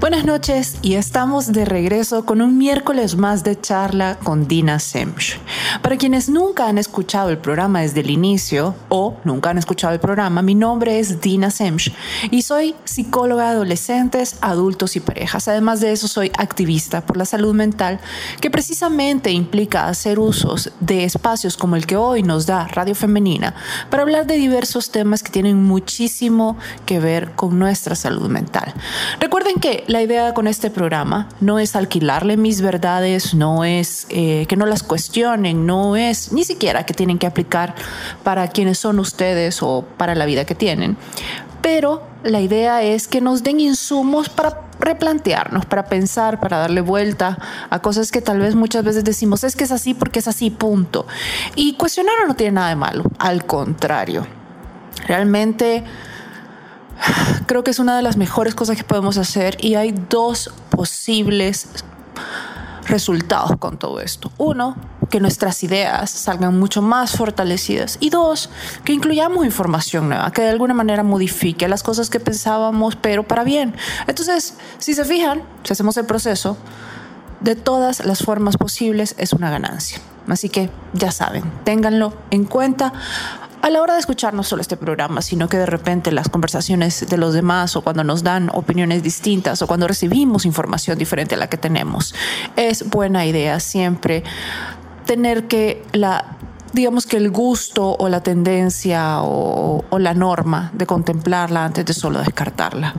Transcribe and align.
Buenas 0.00 0.24
noches 0.24 0.78
y 0.80 0.94
estamos 0.94 1.52
de 1.52 1.66
regreso 1.66 2.24
con 2.24 2.40
un 2.40 2.56
miércoles 2.56 3.16
más 3.16 3.44
de 3.44 3.60
charla 3.60 4.16
con 4.24 4.48
Dina 4.48 4.78
Semch. 4.78 5.38
Para 5.82 5.98
quienes 5.98 6.30
nunca 6.30 6.68
han 6.68 6.78
escuchado 6.78 7.28
el 7.28 7.36
programa 7.36 7.82
desde 7.82 8.00
el 8.00 8.08
inicio 8.08 8.74
o 8.88 9.18
nunca 9.24 9.50
han 9.50 9.58
escuchado 9.58 9.92
el 9.92 10.00
programa, 10.00 10.40
mi 10.40 10.54
nombre 10.54 11.00
es 11.00 11.20
Dina 11.20 11.50
Semch 11.50 11.92
y 12.30 12.40
soy 12.40 12.74
psicóloga 12.84 13.44
de 13.44 13.50
adolescentes, 13.50 14.38
adultos 14.40 14.96
y 14.96 15.00
parejas. 15.00 15.48
Además 15.48 15.80
de 15.80 15.92
eso, 15.92 16.08
soy 16.08 16.32
activista 16.38 17.04
por 17.04 17.18
la 17.18 17.26
salud 17.26 17.54
mental 17.54 18.00
que 18.40 18.50
precisamente 18.50 19.30
implica 19.32 19.86
hacer 19.86 20.18
usos 20.18 20.72
de 20.80 21.04
espacios 21.04 21.58
como 21.58 21.76
el 21.76 21.84
que 21.84 21.96
hoy 21.96 22.22
nos 22.22 22.46
da 22.46 22.66
Radio 22.68 22.94
Femenina 22.94 23.54
para 23.90 24.04
hablar 24.04 24.26
de 24.26 24.36
diversos 24.36 24.92
temas 24.92 25.22
que 25.22 25.30
tienen 25.30 25.62
muchísimo 25.62 26.56
que 26.86 27.00
ver 27.00 27.32
con 27.32 27.58
nuestra 27.58 27.94
salud 27.94 28.30
mental. 28.30 28.72
Recuerden 29.20 29.56
que 29.60 29.84
la 29.90 30.02
idea 30.02 30.34
con 30.34 30.46
este 30.46 30.70
programa 30.70 31.28
no 31.40 31.58
es 31.58 31.74
alquilarle 31.74 32.36
mis 32.36 32.60
verdades, 32.60 33.34
no 33.34 33.64
es 33.64 34.06
eh, 34.08 34.46
que 34.48 34.54
no 34.56 34.64
las 34.64 34.84
cuestionen, 34.84 35.66
no 35.66 35.96
es 35.96 36.32
ni 36.32 36.44
siquiera 36.44 36.86
que 36.86 36.94
tienen 36.94 37.18
que 37.18 37.26
aplicar 37.26 37.74
para 38.22 38.46
quienes 38.46 38.78
son 38.78 39.00
ustedes 39.00 39.64
o 39.64 39.84
para 39.96 40.14
la 40.14 40.26
vida 40.26 40.44
que 40.44 40.54
tienen. 40.54 40.96
Pero 41.60 42.04
la 42.22 42.40
idea 42.40 42.84
es 42.84 43.08
que 43.08 43.20
nos 43.20 43.42
den 43.42 43.58
insumos 43.58 44.28
para 44.28 44.60
replantearnos, 44.78 45.66
para 45.66 45.86
pensar, 45.86 46.38
para 46.38 46.58
darle 46.58 46.82
vuelta 46.82 47.36
a 47.68 47.82
cosas 47.82 48.12
que 48.12 48.22
tal 48.22 48.38
vez 48.38 48.54
muchas 48.54 48.84
veces 48.84 49.02
decimos, 49.02 49.42
es 49.42 49.56
que 49.56 49.64
es 49.64 49.72
así 49.72 49.92
porque 49.92 50.20
es 50.20 50.28
así, 50.28 50.50
punto. 50.50 51.08
Y 51.56 51.74
cuestionar 51.74 52.14
no 52.28 52.36
tiene 52.36 52.52
nada 52.52 52.68
de 52.68 52.76
malo, 52.76 53.02
al 53.18 53.44
contrario. 53.44 54.24
Realmente 55.08 55.82
creo 57.46 57.64
que 57.64 57.70
es 57.70 57.78
una 57.78 57.96
de 57.96 58.02
las 58.02 58.16
mejores 58.16 58.54
cosas 58.54 58.76
que 58.76 58.84
podemos 58.84 59.16
hacer 59.18 59.56
y 59.60 59.74
hay 59.74 59.92
dos 59.92 60.50
posibles 60.70 61.66
resultados 62.86 63.56
con 63.58 63.78
todo 63.78 64.00
esto. 64.00 64.32
Uno, 64.36 64.76
que 65.10 65.20
nuestras 65.20 65.62
ideas 65.62 66.10
salgan 66.10 66.58
mucho 66.58 66.82
más 66.82 67.12
fortalecidas. 67.12 67.98
Y 68.00 68.10
dos, 68.10 68.50
que 68.84 68.92
incluyamos 68.92 69.44
información 69.44 70.08
nueva, 70.08 70.30
que 70.32 70.42
de 70.42 70.50
alguna 70.50 70.74
manera 70.74 71.02
modifique 71.02 71.68
las 71.68 71.82
cosas 71.82 72.10
que 72.10 72.20
pensábamos, 72.20 72.96
pero 72.96 73.26
para 73.26 73.44
bien. 73.44 73.74
Entonces, 74.06 74.54
si 74.78 74.94
se 74.94 75.04
fijan, 75.04 75.42
si 75.64 75.72
hacemos 75.72 75.96
el 75.96 76.06
proceso, 76.06 76.56
de 77.40 77.56
todas 77.56 78.04
las 78.04 78.22
formas 78.22 78.56
posibles 78.56 79.14
es 79.18 79.32
una 79.32 79.50
ganancia. 79.50 79.98
Así 80.28 80.48
que 80.48 80.70
ya 80.92 81.10
saben, 81.10 81.44
ténganlo 81.64 82.12
en 82.30 82.44
cuenta 82.44 82.92
a 83.62 83.70
la 83.70 83.82
hora 83.82 83.94
de 83.94 84.00
escuchar 84.00 84.34
no 84.34 84.42
solo 84.42 84.62
este 84.62 84.76
programa, 84.76 85.22
sino 85.22 85.48
que 85.48 85.56
de 85.56 85.66
repente 85.66 86.12
las 86.12 86.28
conversaciones 86.28 87.06
de 87.08 87.16
los 87.18 87.34
demás 87.34 87.76
o 87.76 87.82
cuando 87.82 88.04
nos 88.04 88.22
dan 88.22 88.50
opiniones 88.54 89.02
distintas 89.02 89.60
o 89.62 89.66
cuando 89.66 89.86
recibimos 89.86 90.46
información 90.46 90.98
diferente 90.98 91.34
a 91.34 91.38
la 91.38 91.48
que 91.48 91.56
tenemos, 91.56 92.14
es 92.56 92.88
buena 92.88 93.26
idea 93.26 93.60
siempre 93.60 94.24
tener 95.04 95.46
que 95.46 95.82
la 95.92 96.36
digamos 96.72 97.04
que 97.04 97.16
el 97.16 97.30
gusto 97.30 97.96
o 97.98 98.08
la 98.08 98.22
tendencia 98.22 99.22
o, 99.22 99.84
o 99.90 99.98
la 99.98 100.14
norma 100.14 100.70
de 100.72 100.86
contemplarla 100.86 101.64
antes 101.64 101.84
de 101.84 101.92
solo 101.92 102.20
descartarla. 102.20 102.94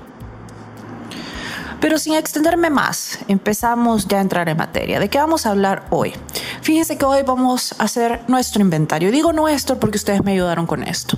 Pero 1.81 1.97
sin 1.97 2.13
extenderme 2.13 2.69
más, 2.69 3.17
empezamos 3.27 4.07
ya 4.07 4.19
a 4.19 4.21
entrar 4.21 4.47
en 4.47 4.55
materia. 4.55 4.99
¿De 4.99 5.09
qué 5.09 5.17
vamos 5.17 5.47
a 5.47 5.49
hablar 5.49 5.83
hoy? 5.89 6.13
Fíjense 6.61 6.95
que 6.95 7.05
hoy 7.05 7.23
vamos 7.23 7.73
a 7.79 7.85
hacer 7.85 8.21
nuestro 8.27 8.61
inventario. 8.61 9.11
Digo 9.11 9.33
nuestro 9.33 9.79
porque 9.79 9.97
ustedes 9.97 10.23
me 10.23 10.33
ayudaron 10.33 10.67
con 10.67 10.83
esto. 10.83 11.17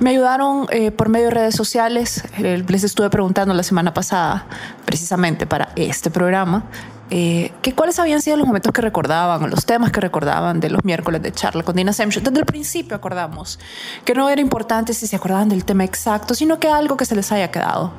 Me 0.00 0.10
ayudaron 0.10 0.66
eh, 0.70 0.90
por 0.90 1.08
medio 1.08 1.26
de 1.26 1.34
redes 1.34 1.54
sociales. 1.54 2.24
Eh, 2.38 2.64
les 2.66 2.82
estuve 2.82 3.10
preguntando 3.10 3.54
la 3.54 3.62
semana 3.62 3.94
pasada, 3.94 4.46
precisamente 4.84 5.46
para 5.46 5.68
este 5.76 6.10
programa, 6.10 6.64
eh, 7.10 7.52
que 7.62 7.72
cuáles 7.72 7.98
habían 8.00 8.22
sido 8.22 8.36
los 8.38 8.46
momentos 8.46 8.72
que 8.72 8.80
recordaban 8.80 9.42
o 9.44 9.46
los 9.46 9.66
temas 9.66 9.92
que 9.92 10.00
recordaban 10.00 10.58
de 10.58 10.70
los 10.70 10.84
miércoles 10.84 11.22
de 11.22 11.30
charla 11.30 11.62
con 11.62 11.76
Dina 11.76 11.92
Semch. 11.92 12.20
Desde 12.20 12.40
el 12.40 12.46
principio 12.46 12.96
acordamos 12.96 13.60
que 14.04 14.14
no 14.14 14.28
era 14.28 14.40
importante 14.40 14.94
si 14.94 15.06
se 15.06 15.14
acordaban 15.14 15.48
del 15.48 15.64
tema 15.64 15.84
exacto, 15.84 16.34
sino 16.34 16.58
que 16.58 16.68
algo 16.68 16.96
que 16.96 17.04
se 17.04 17.14
les 17.14 17.30
haya 17.30 17.52
quedado. 17.52 17.92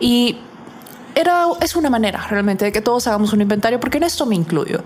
Y 0.00 0.38
era, 1.14 1.46
es 1.60 1.76
una 1.76 1.90
manera 1.90 2.26
realmente 2.28 2.64
de 2.64 2.72
que 2.72 2.80
todos 2.80 3.06
hagamos 3.06 3.32
un 3.32 3.40
inventario, 3.40 3.80
porque 3.80 3.98
en 3.98 4.04
esto 4.04 4.26
me 4.26 4.34
incluyo. 4.34 4.82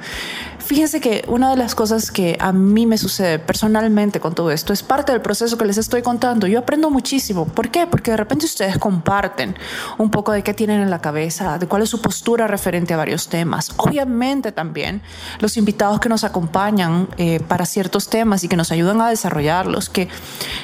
Fíjense 0.59 1.01
que 1.01 1.25
una 1.29 1.51
de 1.51 1.57
las 1.57 1.75
cosas 1.75 2.11
que 2.11 2.37
a 2.39 2.53
mí 2.53 2.85
me 2.85 2.99
sucede 2.99 3.39
personalmente 3.39 4.21
con 4.21 4.35
todo 4.35 4.51
esto 4.51 4.73
es 4.73 4.83
parte 4.83 5.13
del 5.13 5.23
proceso 5.23 5.57
que 5.57 5.65
les 5.65 5.79
estoy 5.79 6.03
contando. 6.03 6.47
Yo 6.47 6.59
aprendo 6.59 6.91
muchísimo. 6.91 7.47
¿Por 7.47 7.71
qué? 7.71 7.87
Porque 7.87 8.11
de 8.11 8.19
repente 8.19 8.45
ustedes 8.45 8.77
comparten 8.77 9.57
un 9.97 10.11
poco 10.11 10.33
de 10.33 10.43
qué 10.43 10.53
tienen 10.53 10.83
en 10.83 10.91
la 10.91 11.01
cabeza, 11.01 11.59
de 11.59 11.67
cuál 11.67 11.83
es 11.83 11.89
su 11.89 12.03
postura 12.03 12.47
referente 12.47 12.93
a 12.93 12.99
varios 12.99 13.29
temas. 13.29 13.73
Obviamente 13.79 14.53
también 14.53 15.01
los 15.39 15.57
invitados 15.57 16.01
que 16.01 16.11
nos 16.11 16.25
acompañan 16.25 17.09
eh, 17.17 17.41
para 17.41 17.65
ciertos 17.65 18.09
temas 18.09 18.45
y 18.45 18.49
que 18.49 18.57
nos 18.57 18.71
ayudan 18.71 19.01
a 19.01 19.09
desarrollarlos, 19.09 19.89
que, 19.89 20.09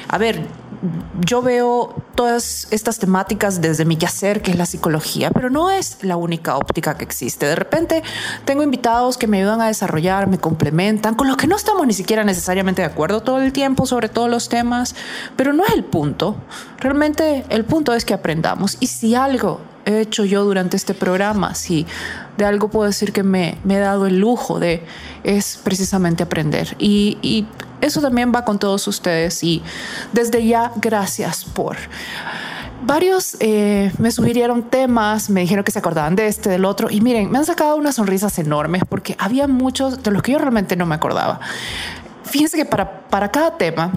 a 0.07 0.17
ver, 0.19 0.45
yo 1.19 1.41
veo 1.41 1.95
todas 2.15 2.67
estas 2.71 2.99
temáticas 2.99 3.61
desde 3.61 3.85
mi 3.85 3.97
quehacer, 3.97 4.41
que 4.41 4.51
es 4.51 4.57
la 4.57 4.65
psicología, 4.65 5.31
pero 5.31 5.49
no 5.49 5.69
es 5.69 5.97
la 6.01 6.15
única 6.15 6.57
óptica 6.57 6.97
que 6.97 7.03
existe. 7.03 7.45
De 7.45 7.55
repente 7.55 8.03
tengo 8.45 8.63
invitados 8.63 9.17
que 9.17 9.27
me 9.27 9.39
ayudan 9.39 9.61
a 9.61 9.67
desarrollar, 9.67 10.27
me 10.27 10.37
complementan, 10.37 11.15
con 11.15 11.27
los 11.27 11.37
que 11.37 11.47
no 11.47 11.55
estamos 11.55 11.85
ni 11.85 11.93
siquiera 11.93 12.23
necesariamente 12.23 12.81
de 12.81 12.87
acuerdo 12.87 13.21
todo 13.21 13.39
el 13.41 13.51
tiempo 13.53 13.85
sobre 13.85 14.09
todos 14.09 14.29
los 14.29 14.49
temas, 14.49 14.95
pero 15.35 15.53
no 15.53 15.65
es 15.65 15.73
el 15.73 15.83
punto. 15.83 16.35
Realmente 16.79 17.45
el 17.49 17.65
punto 17.65 17.93
es 17.93 18.05
que 18.05 18.13
aprendamos. 18.13 18.77
Y 18.79 18.87
si 18.87 19.15
algo 19.15 19.61
he 19.85 20.01
hecho 20.01 20.25
yo 20.25 20.43
durante 20.43 20.77
este 20.77 20.93
programa, 20.93 21.55
si 21.55 21.85
de 22.37 22.45
algo 22.45 22.69
puedo 22.69 22.87
decir 22.87 23.13
que 23.13 23.23
me, 23.23 23.57
me 23.63 23.75
he 23.75 23.79
dado 23.79 24.07
el 24.07 24.19
lujo 24.19 24.59
de, 24.59 24.83
es 25.23 25.59
precisamente 25.63 26.23
aprender. 26.23 26.75
Y, 26.79 27.17
y 27.21 27.47
eso 27.85 28.01
también 28.01 28.31
va 28.33 28.43
con 28.43 28.59
todos 28.59 28.87
ustedes 28.87 29.43
y 29.43 29.61
desde 30.13 30.45
ya 30.45 30.71
gracias 30.75 31.45
por... 31.45 31.77
Varios 32.85 33.37
eh, 33.39 33.91
me 33.97 34.11
sugirieron 34.11 34.63
temas, 34.63 35.31
me 35.31 35.41
dijeron 35.41 35.63
que 35.63 35.71
se 35.71 35.79
acordaban 35.79 36.15
de 36.15 36.27
este, 36.27 36.51
del 36.51 36.65
otro, 36.65 36.91
y 36.91 37.01
miren, 37.01 37.31
me 37.31 37.39
han 37.39 37.45
sacado 37.45 37.77
unas 37.77 37.95
sonrisas 37.95 38.37
enormes 38.37 38.83
porque 38.87 39.15
había 39.17 39.47
muchos 39.47 40.03
de 40.03 40.11
los 40.11 40.21
que 40.21 40.33
yo 40.33 40.37
realmente 40.37 40.75
no 40.75 40.85
me 40.85 40.93
acordaba. 40.93 41.39
Fíjense 42.25 42.57
que 42.57 42.65
para, 42.65 43.01
para 43.07 43.31
cada 43.31 43.57
tema, 43.57 43.91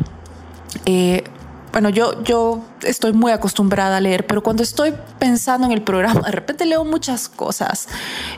eh, 0.87 1.25
bueno, 1.73 1.91
yo, 1.91 2.23
yo 2.23 2.63
estoy 2.83 3.13
muy 3.13 3.33
acostumbrada 3.33 3.99
a 3.99 4.01
leer, 4.01 4.27
pero 4.27 4.43
cuando 4.43 4.63
estoy 4.63 4.95
pensando 5.19 5.67
en 5.67 5.73
el 5.73 5.83
programa, 5.83 6.21
de 6.23 6.33
repente 6.33 6.65
leo 6.65 6.85
muchas 6.85 7.29
cosas 7.29 7.89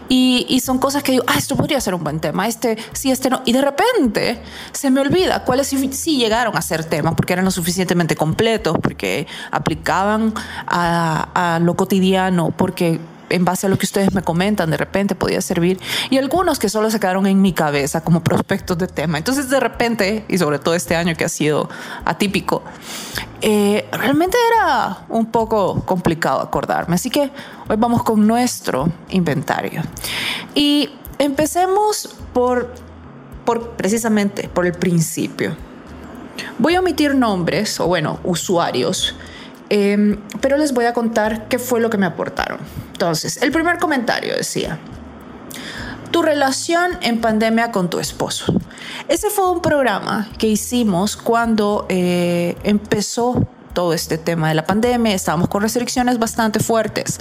y, 0.09 0.47
y, 0.49 0.61
son 0.61 0.79
cosas 0.79 1.03
que 1.03 1.13
digo, 1.13 1.25
ah, 1.27 1.35
esto 1.39 1.57
podría 1.57 1.81
ser 1.81 1.95
un 1.95 2.03
buen 2.03 2.21
tema, 2.21 2.47
este 2.47 2.77
sí, 2.93 3.11
este 3.11 3.31
no. 3.31 3.43
Y 3.45 3.53
de 3.53 3.61
repente 3.61 4.41
se 4.73 4.91
me 4.91 5.01
olvida 5.01 5.45
cuáles 5.45 5.69
sí, 5.69 5.93
sí 5.93 6.17
llegaron 6.17 6.57
a 6.57 6.63
ser 6.63 6.85
temas 6.85 7.15
porque 7.15 7.33
eran 7.33 7.45
lo 7.45 7.51
suficientemente 7.51 8.17
completos, 8.17 8.77
porque 8.83 9.27
aplicaban 9.51 10.35
a, 10.67 11.55
a 11.55 11.59
lo 11.61 11.75
cotidiano, 11.75 12.51
porque 12.51 13.01
en 13.31 13.45
base 13.45 13.67
a 13.67 13.71
lo 13.71 13.79
que 13.79 13.87
ustedes 13.87 14.13
me 14.13 14.23
comentan, 14.23 14.71
de 14.71 14.77
repente 14.77 15.15
podía 15.15 15.41
servir. 15.41 15.81
Y 16.11 16.19
algunos 16.19 16.59
que 16.59 16.69
solo 16.69 16.91
se 16.91 17.01
quedaron 17.01 17.27
en 17.27 17.41
mi 17.41 17.53
cabeza 17.53 18.03
como 18.03 18.23
prospectos 18.25 18.77
de 18.79 18.87
tema. 18.87 19.19
Entonces, 19.19 19.49
de 19.49 19.61
repente, 19.61 20.25
y 20.29 20.39
sobre 20.39 20.59
todo 20.59 20.75
este 20.75 20.97
año 20.97 21.15
que 21.17 21.25
ha 21.25 21.29
sido 21.29 21.69
atípico, 22.05 22.63
eh, 23.41 23.89
realmente 23.93 24.37
era 24.55 25.05
un 25.09 25.27
poco 25.27 25.83
complicado 25.87 26.41
acordarme. 26.41 26.97
Así 26.97 27.11
que 27.11 27.31
hoy 27.69 27.77
vamos 27.79 28.03
con 28.03 28.27
nuestro 28.27 28.89
inventario. 29.09 29.83
Y 30.55 30.91
empecemos 31.19 32.17
por, 32.33 32.75
por 33.45 33.71
precisamente 33.71 34.49
por 34.49 34.67
el 34.67 34.73
principio. 34.73 35.57
Voy 36.59 36.75
a 36.75 36.81
omitir 36.81 37.15
nombres, 37.15 37.81
o 37.81 37.87
bueno, 37.87 38.19
usuarios, 38.25 39.15
eh, 39.71 40.19
pero 40.41 40.57
les 40.57 40.73
voy 40.75 40.85
a 40.85 40.93
contar 40.93 41.49
qué 41.49 41.59
fue 41.59 41.81
lo 41.81 41.89
que 41.89 41.97
me 41.97 42.07
aportaron. 42.07 42.59
Entonces, 42.93 43.41
el 43.43 43.51
primer 43.51 43.79
comentario 43.79 44.37
decía, 44.37 44.79
tu 46.11 46.23
relación 46.23 46.99
en 47.03 47.21
pandemia 47.21 47.71
con 47.71 47.89
tu 47.89 47.99
esposo. 47.99 48.53
Ese 49.09 49.31
fue 49.31 49.51
un 49.51 49.63
programa 49.63 50.29
que 50.39 50.49
hicimos 50.49 51.17
cuando 51.17 51.87
eh, 51.89 52.57
empezó 52.65 53.47
todo 53.73 53.93
este 53.93 54.19
tema 54.19 54.49
de 54.49 54.55
la 54.55 54.65
pandemia, 54.65 55.15
estábamos 55.15 55.49
con 55.49 55.63
restricciones 55.63 56.19
bastante 56.19 56.61
fuertes. 56.61 57.19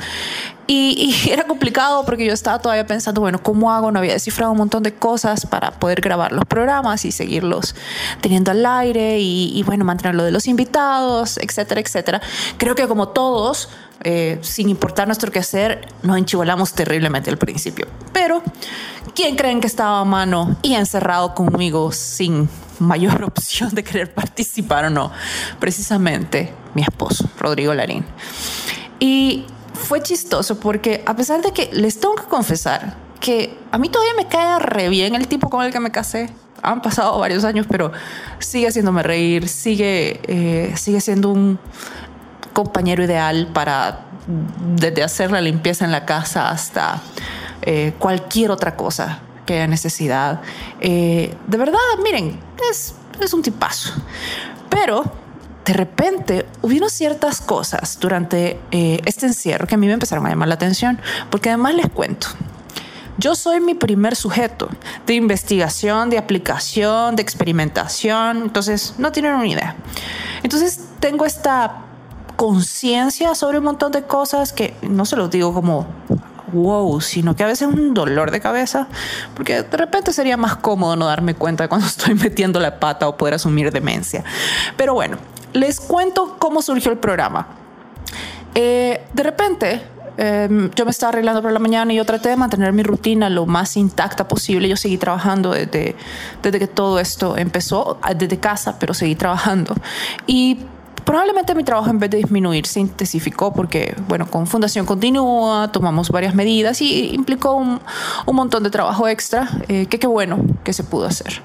Y, 0.68 1.16
era 1.30 1.46
complicado 1.46 2.06
porque 2.06 2.25
yo 2.25 2.34
estaba 2.34 2.60
todavía 2.60 2.86
pensando, 2.86 3.22
bueno, 3.22 3.42
¿cómo 3.42 3.72
hago? 3.72 3.92
No 3.92 4.00
había 4.00 4.13
descifrado 4.13 4.51
un 4.51 4.57
montón 4.57 4.84
de 4.84 4.94
cosas 4.94 5.46
para 5.46 5.72
poder 5.72 6.01
grabar 6.01 6.31
los 6.31 6.46
programas 6.46 7.06
y 7.06 7.12
seguirlos 7.12 7.75
teniendo 8.22 8.51
al 8.51 8.66
aire 8.66 9.19
y, 9.19 9.51
y 9.57 9.63
bueno, 9.63 9.86
mantener 9.86 10.16
lo 10.16 10.24
de 10.24 10.31
los 10.31 10.48
invitados, 10.48 11.38
etcétera, 11.38 11.81
etcétera. 11.81 12.22
Creo 12.57 12.75
que 12.75 12.88
como 12.88 13.10
todos, 13.10 13.69
eh, 14.04 14.40
sin 14.42 14.69
importar 14.69 15.07
nuestro 15.07 15.31
quehacer, 15.31 15.88
nos 16.04 16.18
enchivolamos 16.18 16.74
terriblemente 16.74 17.30
al 17.30 17.38
principio. 17.38 17.88
Pero, 18.13 18.42
¿quién 19.16 19.36
creen 19.36 19.60
que 19.60 19.68
estaba 19.68 20.00
a 20.00 20.06
mano 20.06 20.57
y 20.62 20.75
encerrado 20.75 21.36
conmigo 21.36 21.92
sin 21.92 22.50
mayor 22.80 23.24
opción 23.25 23.74
de 23.75 23.84
querer 23.84 24.13
participar 24.13 24.86
o 24.86 24.90
no? 24.90 25.12
Precisamente 25.60 26.54
mi 26.74 26.81
esposo, 26.81 27.30
Rodrigo 27.38 27.74
Larín. 27.74 28.06
Y 29.00 29.46
fue 29.74 30.01
chistoso 30.01 30.60
porque 30.60 31.04
a 31.06 31.16
pesar 31.16 31.42
de 31.42 31.51
que 31.51 31.69
les 31.74 32.00
tengo 32.00 32.16
que 32.16 32.25
confesar 32.25 32.96
que 33.19 33.57
a 33.72 33.78
mí 33.78 33.90
todavía 33.90 34.13
me 34.16 34.28
cae 34.28 34.60
re 34.60 34.90
bien 34.90 35.16
el 35.16 35.28
tipo 35.28 35.50
con 35.50 35.66
el 35.66 35.72
que 35.72 35.80
me 35.80 35.92
casé. 35.92 36.30
Han 36.62 36.81
pasado 36.81 37.18
varios 37.19 37.46
años, 37.46 37.66
pero 37.69 37.92
sigue 38.40 38.68
haciéndome 38.68 39.01
reír, 39.01 39.48
sigue, 39.48 40.19
eh, 40.28 40.74
sigue 40.75 41.00
siendo 41.00 41.30
un 41.30 41.60
compañero 42.54 43.04
ideal 43.04 43.48
para 43.54 44.06
desde 44.75 45.04
hacer 45.04 45.31
la 45.31 45.42
limpieza 45.42 45.86
en 45.86 45.92
la 45.92 46.06
casa 46.06 46.50
hasta 46.50 47.01
eh, 47.62 47.94
cualquier 47.98 48.51
otra 48.51 48.75
cosa 48.75 49.19
que 49.46 49.56
haya 49.56 49.68
necesidad. 49.68 50.42
Eh, 50.80 51.36
de 51.48 51.57
verdad, 51.57 51.80
miren, 52.04 52.40
es, 52.69 52.94
es 53.19 53.34
un 53.34 53.42
tipazo. 53.42 53.94
Pero 54.69 55.04
de 55.66 55.74
repente 55.74 56.46
hubieron 56.62 56.90
ciertas 56.90 57.42
cosas 57.42 58.00
durante 58.00 58.60
eh, 58.72 59.01
este 59.06 59.25
encierro 59.25 59.68
que 59.68 59.75
a 59.75 59.78
mí 59.78 59.88
me 59.88 59.94
empezaron 59.94 60.25
a 60.25 60.30
llamar 60.30 60.48
la 60.48 60.56
atención, 60.56 61.00
porque 61.30 61.50
además 61.50 61.75
les 61.75 61.90
cuento. 61.90 62.28
Yo 63.18 63.36
soy 63.36 63.60
mi 63.60 63.74
primer 63.74 64.16
sujeto 64.16 64.69
de 65.06 65.13
investigación, 65.13 66.10
de 66.10 66.18
aplicación, 66.18 67.16
de 67.16 67.22
experimentación, 67.22 68.44
entonces 68.44 68.96
no 68.98 69.12
tienen 69.12 69.34
una 69.34 69.48
idea. 69.48 69.75
Entonces 70.42 70.80
tengo 71.00 71.25
esta 71.25 71.84
conciencia 72.39 73.36
sobre 73.36 73.57
un 73.57 73.65
montón 73.65 73.91
de 73.91 74.03
cosas 74.03 74.53
que 74.53 74.74
no 74.81 75.03
se 75.03 75.18
los 75.18 75.30
digo 75.30 75.53
como 75.53 75.86
wow, 76.53 77.01
sino 77.01 77.36
que 77.36 77.44
a 77.44 77.47
veces 77.47 77.68
es 77.68 77.75
un 77.75 77.94
dolor 77.94 78.31
de 78.31 78.39
cabeza, 78.39 78.88
porque 79.36 79.63
de 79.63 79.75
repente 79.75 80.13
sería 80.13 80.38
más 80.38 80.56
cómodo 80.56 80.95
no 80.95 81.06
darme 81.06 81.33
cuenta 81.33 81.68
cuando 81.68 81.86
estoy 81.88 82.15
metiendo 82.15 82.62
la 82.62 82.80
pata 82.80 83.09
o 83.09 83.18
poder 83.18 83.33
asumir 83.33 83.74
demencia. 83.74 84.24
Pero 84.77 84.94
bueno, 84.94 85.18
les 85.51 85.81
cuento 85.81 86.38
cómo 86.39 86.62
surgió 86.62 86.94
el 86.94 86.97
programa. 86.97 87.45
Eh, 88.56 89.03
de 89.12 89.24
repente, 89.24 89.81
em, 90.15 90.71
yo 90.71 90.86
me 90.86 90.91
estaba 90.91 91.09
arreglando 91.09 91.41
por 91.41 91.51
la 91.51 91.59
mañana 91.59 91.91
y 91.91 91.97
yo 91.97 92.06
traté 92.06 92.30
de 92.30 92.38
mantener 92.38 92.71
mi 92.71 92.83
rutina 92.83 93.30
lo 93.30 93.47
más 93.47 93.75
intacta 93.75 94.30
posible. 94.30 94.69
Yo 94.69 94.77
seguí 94.77 94.97
trabajando 94.97 95.51
desde, 95.51 95.97
desde 96.41 96.57
que 96.57 96.68
todo 96.68 97.01
esto 97.01 97.36
empezó, 97.36 98.00
desde 98.15 98.39
casa, 98.39 98.80
pero 98.80 98.94
seguí 98.94 99.15
trabajando. 99.15 99.75
Y 100.25 100.59
probablemente 101.04 101.56
mi 101.56 101.63
trabajo 101.63 101.90
en 101.90 102.00
vez 102.00 102.10
de 102.10 102.18
disminuir 102.18 102.66
se 102.66 102.80
intensificó 102.80 103.54
porque, 103.54 103.96
bueno, 104.07 104.30
con 104.30 104.48
Fundación 104.48 104.86
Continúa 104.86 105.72
tomamos 105.72 106.10
varias 106.10 106.36
medidas 106.36 106.81
y 106.81 107.13
implicó 107.13 107.54
un, 107.54 107.80
un 108.25 108.36
montón 108.36 108.63
de 108.63 108.69
trabajo 108.69 109.07
extra, 109.07 109.50
eh, 109.68 109.86
que 109.88 110.00
qué 110.00 110.07
bueno 110.07 110.40
que 110.63 110.74
se 110.74 110.84
pudo 110.84 111.06
hacer. 111.06 111.42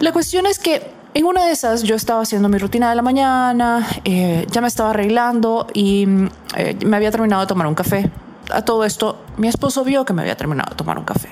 La 0.00 0.12
cuestión 0.12 0.46
es 0.46 0.58
que 0.58 0.96
en 1.14 1.24
una 1.24 1.46
de 1.46 1.52
esas 1.52 1.82
yo 1.82 1.94
estaba 1.94 2.20
haciendo 2.20 2.50
mi 2.50 2.58
rutina 2.58 2.90
de 2.90 2.96
la 2.96 3.00
mañana, 3.00 3.86
eh, 4.04 4.46
ya 4.50 4.60
me 4.60 4.68
estaba 4.68 4.90
arreglando 4.90 5.66
y 5.72 6.06
eh, 6.56 6.76
me 6.84 6.96
había 6.96 7.10
terminado 7.10 7.40
de 7.40 7.48
tomar 7.48 7.66
un 7.66 7.74
café. 7.74 8.10
A 8.50 8.60
todo 8.62 8.84
esto, 8.84 9.18
mi 9.38 9.48
esposo 9.48 9.82
vio 9.82 10.04
que 10.04 10.12
me 10.12 10.20
había 10.20 10.36
terminado 10.36 10.70
de 10.70 10.76
tomar 10.76 10.98
un 10.98 11.04
café. 11.04 11.30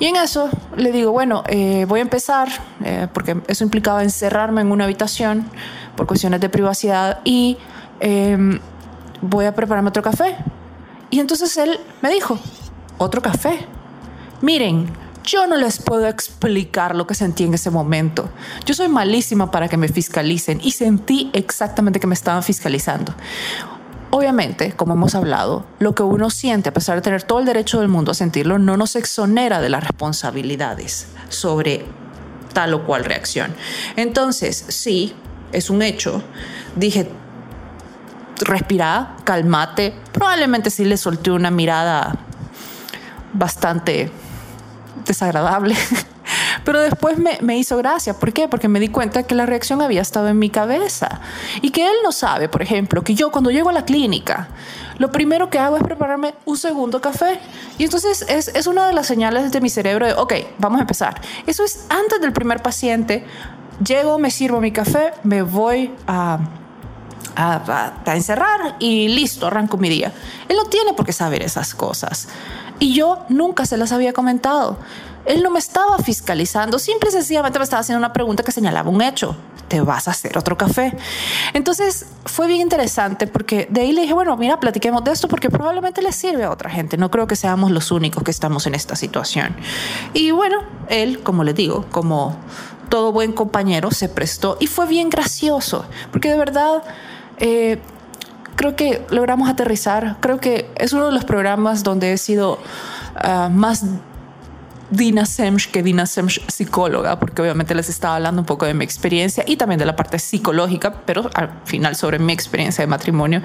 Y 0.00 0.06
en 0.06 0.16
eso 0.16 0.48
le 0.76 0.92
digo, 0.92 1.12
bueno, 1.12 1.44
eh, 1.46 1.84
voy 1.86 2.00
a 2.00 2.02
empezar, 2.02 2.48
eh, 2.82 3.06
porque 3.12 3.36
eso 3.48 3.64
implicaba 3.64 4.02
encerrarme 4.02 4.62
en 4.62 4.72
una 4.72 4.84
habitación 4.84 5.44
por 5.94 6.06
cuestiones 6.06 6.40
de 6.40 6.48
privacidad 6.48 7.20
y 7.22 7.58
em, 8.00 8.58
voy 9.20 9.44
a 9.44 9.54
prepararme 9.54 9.90
otro 9.90 10.02
café. 10.02 10.36
Y 11.10 11.20
entonces 11.20 11.54
él 11.58 11.78
me 12.00 12.10
dijo, 12.10 12.38
otro 12.96 13.20
café. 13.20 13.66
Miren, 14.40 14.90
yo 15.22 15.46
no 15.46 15.56
les 15.56 15.82
puedo 15.82 16.08
explicar 16.08 16.96
lo 16.96 17.06
que 17.06 17.14
sentí 17.14 17.44
en 17.44 17.52
ese 17.52 17.70
momento. 17.70 18.30
Yo 18.64 18.72
soy 18.72 18.88
malísima 18.88 19.50
para 19.50 19.68
que 19.68 19.76
me 19.76 19.88
fiscalicen 19.88 20.60
y 20.62 20.70
sentí 20.70 21.30
exactamente 21.34 22.00
que 22.00 22.06
me 22.06 22.14
estaban 22.14 22.42
fiscalizando. 22.42 23.12
Obviamente, 24.10 24.72
como 24.72 24.94
hemos 24.94 25.14
hablado, 25.14 25.64
lo 25.78 25.94
que 25.94 26.02
uno 26.02 26.30
siente, 26.30 26.68
a 26.68 26.74
pesar 26.74 26.96
de 26.96 27.02
tener 27.02 27.22
todo 27.22 27.38
el 27.38 27.46
derecho 27.46 27.78
del 27.78 27.88
mundo 27.88 28.10
a 28.10 28.14
sentirlo, 28.14 28.58
no 28.58 28.76
nos 28.76 28.96
exonera 28.96 29.60
de 29.60 29.68
las 29.68 29.84
responsabilidades 29.84 31.06
sobre 31.28 31.84
tal 32.52 32.74
o 32.74 32.84
cual 32.84 33.04
reacción. 33.04 33.54
Entonces, 33.94 34.64
sí, 34.68 35.14
es 35.52 35.70
un 35.70 35.82
hecho. 35.82 36.22
Dije, 36.74 37.08
respira, 38.40 39.16
calmate. 39.22 39.94
Probablemente 40.12 40.70
sí 40.70 40.84
le 40.84 40.96
solté 40.96 41.30
una 41.30 41.52
mirada 41.52 42.16
bastante 43.32 44.10
desagradable. 45.06 45.76
Pero 46.64 46.80
después 46.80 47.18
me, 47.18 47.38
me, 47.40 47.56
hizo 47.58 47.76
gracia. 47.76 48.14
¿Por 48.14 48.32
qué? 48.32 48.48
Porque 48.48 48.68
me 48.68 48.80
di 48.80 48.88
cuenta 48.88 49.22
que 49.22 49.34
la 49.34 49.46
reacción 49.46 49.82
había 49.82 50.02
estado 50.02 50.28
en 50.28 50.38
mi 50.38 50.50
cabeza. 50.50 51.20
Y 51.62 51.70
que 51.70 51.86
él 51.86 51.96
no 52.02 52.12
sabe, 52.12 52.48
por 52.48 52.62
ejemplo, 52.62 53.02
que 53.02 53.14
yo 53.14 53.30
cuando 53.30 53.50
llego 53.50 53.70
a 53.70 53.72
la 53.72 53.84
clínica, 53.84 54.48
lo 54.98 55.10
primero 55.10 55.50
que 55.50 55.58
hago 55.58 55.76
es 55.76 55.82
prepararme 55.82 56.34
un 56.44 56.56
segundo 56.56 57.00
café. 57.00 57.40
Y 57.78 57.84
entonces 57.84 58.24
es, 58.28 58.48
es 58.48 58.66
una 58.66 58.86
de 58.86 58.92
las 58.92 59.06
señales 59.06 59.50
de 59.50 59.60
mi 59.60 59.70
cerebro 59.70 60.06
de, 60.06 60.12
ok, 60.12 60.34
vamos 60.58 60.78
a 60.78 60.82
empezar. 60.82 61.20
Eso 61.46 61.64
es 61.64 61.86
antes 61.88 62.20
del 62.20 62.32
primer 62.32 62.62
paciente. 62.62 63.24
Llego, 63.84 64.18
me 64.18 64.30
sirvo 64.30 64.60
mi 64.60 64.72
café, 64.72 65.12
me 65.22 65.42
voy 65.42 65.90
a 66.06 66.38
a, 67.36 67.54
a, 67.54 68.10
a, 68.10 68.16
encerrar 68.16 68.76
y 68.78 69.08
listo, 69.08 69.46
arranco 69.46 69.76
mi 69.76 69.88
día. 69.88 70.12
Él 70.48 70.56
no 70.56 70.64
tiene 70.64 70.92
por 70.94 71.06
qué 71.06 71.12
saber 71.12 71.42
esas 71.42 71.74
cosas. 71.74 72.28
Y 72.80 72.94
yo 72.94 73.18
nunca 73.28 73.66
se 73.66 73.76
las 73.76 73.92
había 73.92 74.12
comentado. 74.12 74.78
Él 75.26 75.42
no 75.42 75.50
me 75.50 75.58
estaba 75.58 75.98
fiscalizando, 75.98 76.78
simple 76.78 77.10
y 77.10 77.12
sencillamente 77.12 77.58
me 77.58 77.62
estaba 77.62 77.80
haciendo 77.80 77.98
una 77.98 78.12
pregunta 78.12 78.42
que 78.42 78.52
señalaba 78.52 78.90
un 78.90 79.02
hecho. 79.02 79.36
Te 79.68 79.80
vas 79.82 80.08
a 80.08 80.12
hacer 80.12 80.36
otro 80.38 80.56
café. 80.56 80.96
Entonces 81.52 82.06
fue 82.24 82.48
bien 82.48 82.62
interesante 82.62 83.26
porque 83.26 83.68
de 83.70 83.82
ahí 83.82 83.92
le 83.92 84.00
dije, 84.00 84.14
bueno, 84.14 84.36
mira, 84.36 84.58
platiquemos 84.58 85.04
de 85.04 85.12
esto 85.12 85.28
porque 85.28 85.50
probablemente 85.50 86.00
le 86.02 86.10
sirve 86.10 86.42
a 86.42 86.50
otra 86.50 86.70
gente. 86.70 86.96
No 86.96 87.10
creo 87.10 87.26
que 87.26 87.36
seamos 87.36 87.70
los 87.70 87.92
únicos 87.92 88.24
que 88.24 88.30
estamos 88.30 88.66
en 88.66 88.74
esta 88.74 88.96
situación. 88.96 89.54
Y 90.14 90.30
bueno, 90.30 90.62
él, 90.88 91.22
como 91.22 91.44
le 91.44 91.52
digo, 91.52 91.84
como 91.90 92.34
todo 92.88 93.12
buen 93.12 93.32
compañero, 93.32 93.90
se 93.90 94.08
prestó 94.08 94.56
y 94.58 94.66
fue 94.66 94.86
bien 94.86 95.10
gracioso 95.10 95.84
porque 96.10 96.30
de 96.30 96.38
verdad... 96.38 96.82
Eh, 97.38 97.78
creo 98.60 98.76
que 98.76 99.00
logramos 99.08 99.48
aterrizar. 99.48 100.18
Creo 100.20 100.38
que 100.38 100.68
es 100.76 100.92
uno 100.92 101.06
de 101.06 101.12
los 101.12 101.24
programas 101.24 101.82
donde 101.82 102.12
he 102.12 102.18
sido 102.18 102.58
uh, 103.24 103.48
más 103.48 103.86
Dina 104.90 105.24
Semch 105.24 105.70
que 105.70 105.82
Dina 105.82 106.06
Semch 106.06 106.40
psicóloga, 106.48 107.18
porque 107.18 107.42
obviamente 107.42 107.74
les 107.74 107.88
estaba 107.88 108.16
hablando 108.16 108.42
un 108.42 108.46
poco 108.46 108.66
de 108.66 108.74
mi 108.74 108.84
experiencia 108.84 109.44
y 109.46 109.56
también 109.56 109.78
de 109.78 109.86
la 109.86 109.96
parte 109.96 110.18
psicológica, 110.18 111.02
pero 111.04 111.30
al 111.34 111.50
final 111.64 111.96
sobre 111.96 112.18
mi 112.18 112.32
experiencia 112.32 112.82
de 112.82 112.88
matrimonio. 112.88 113.42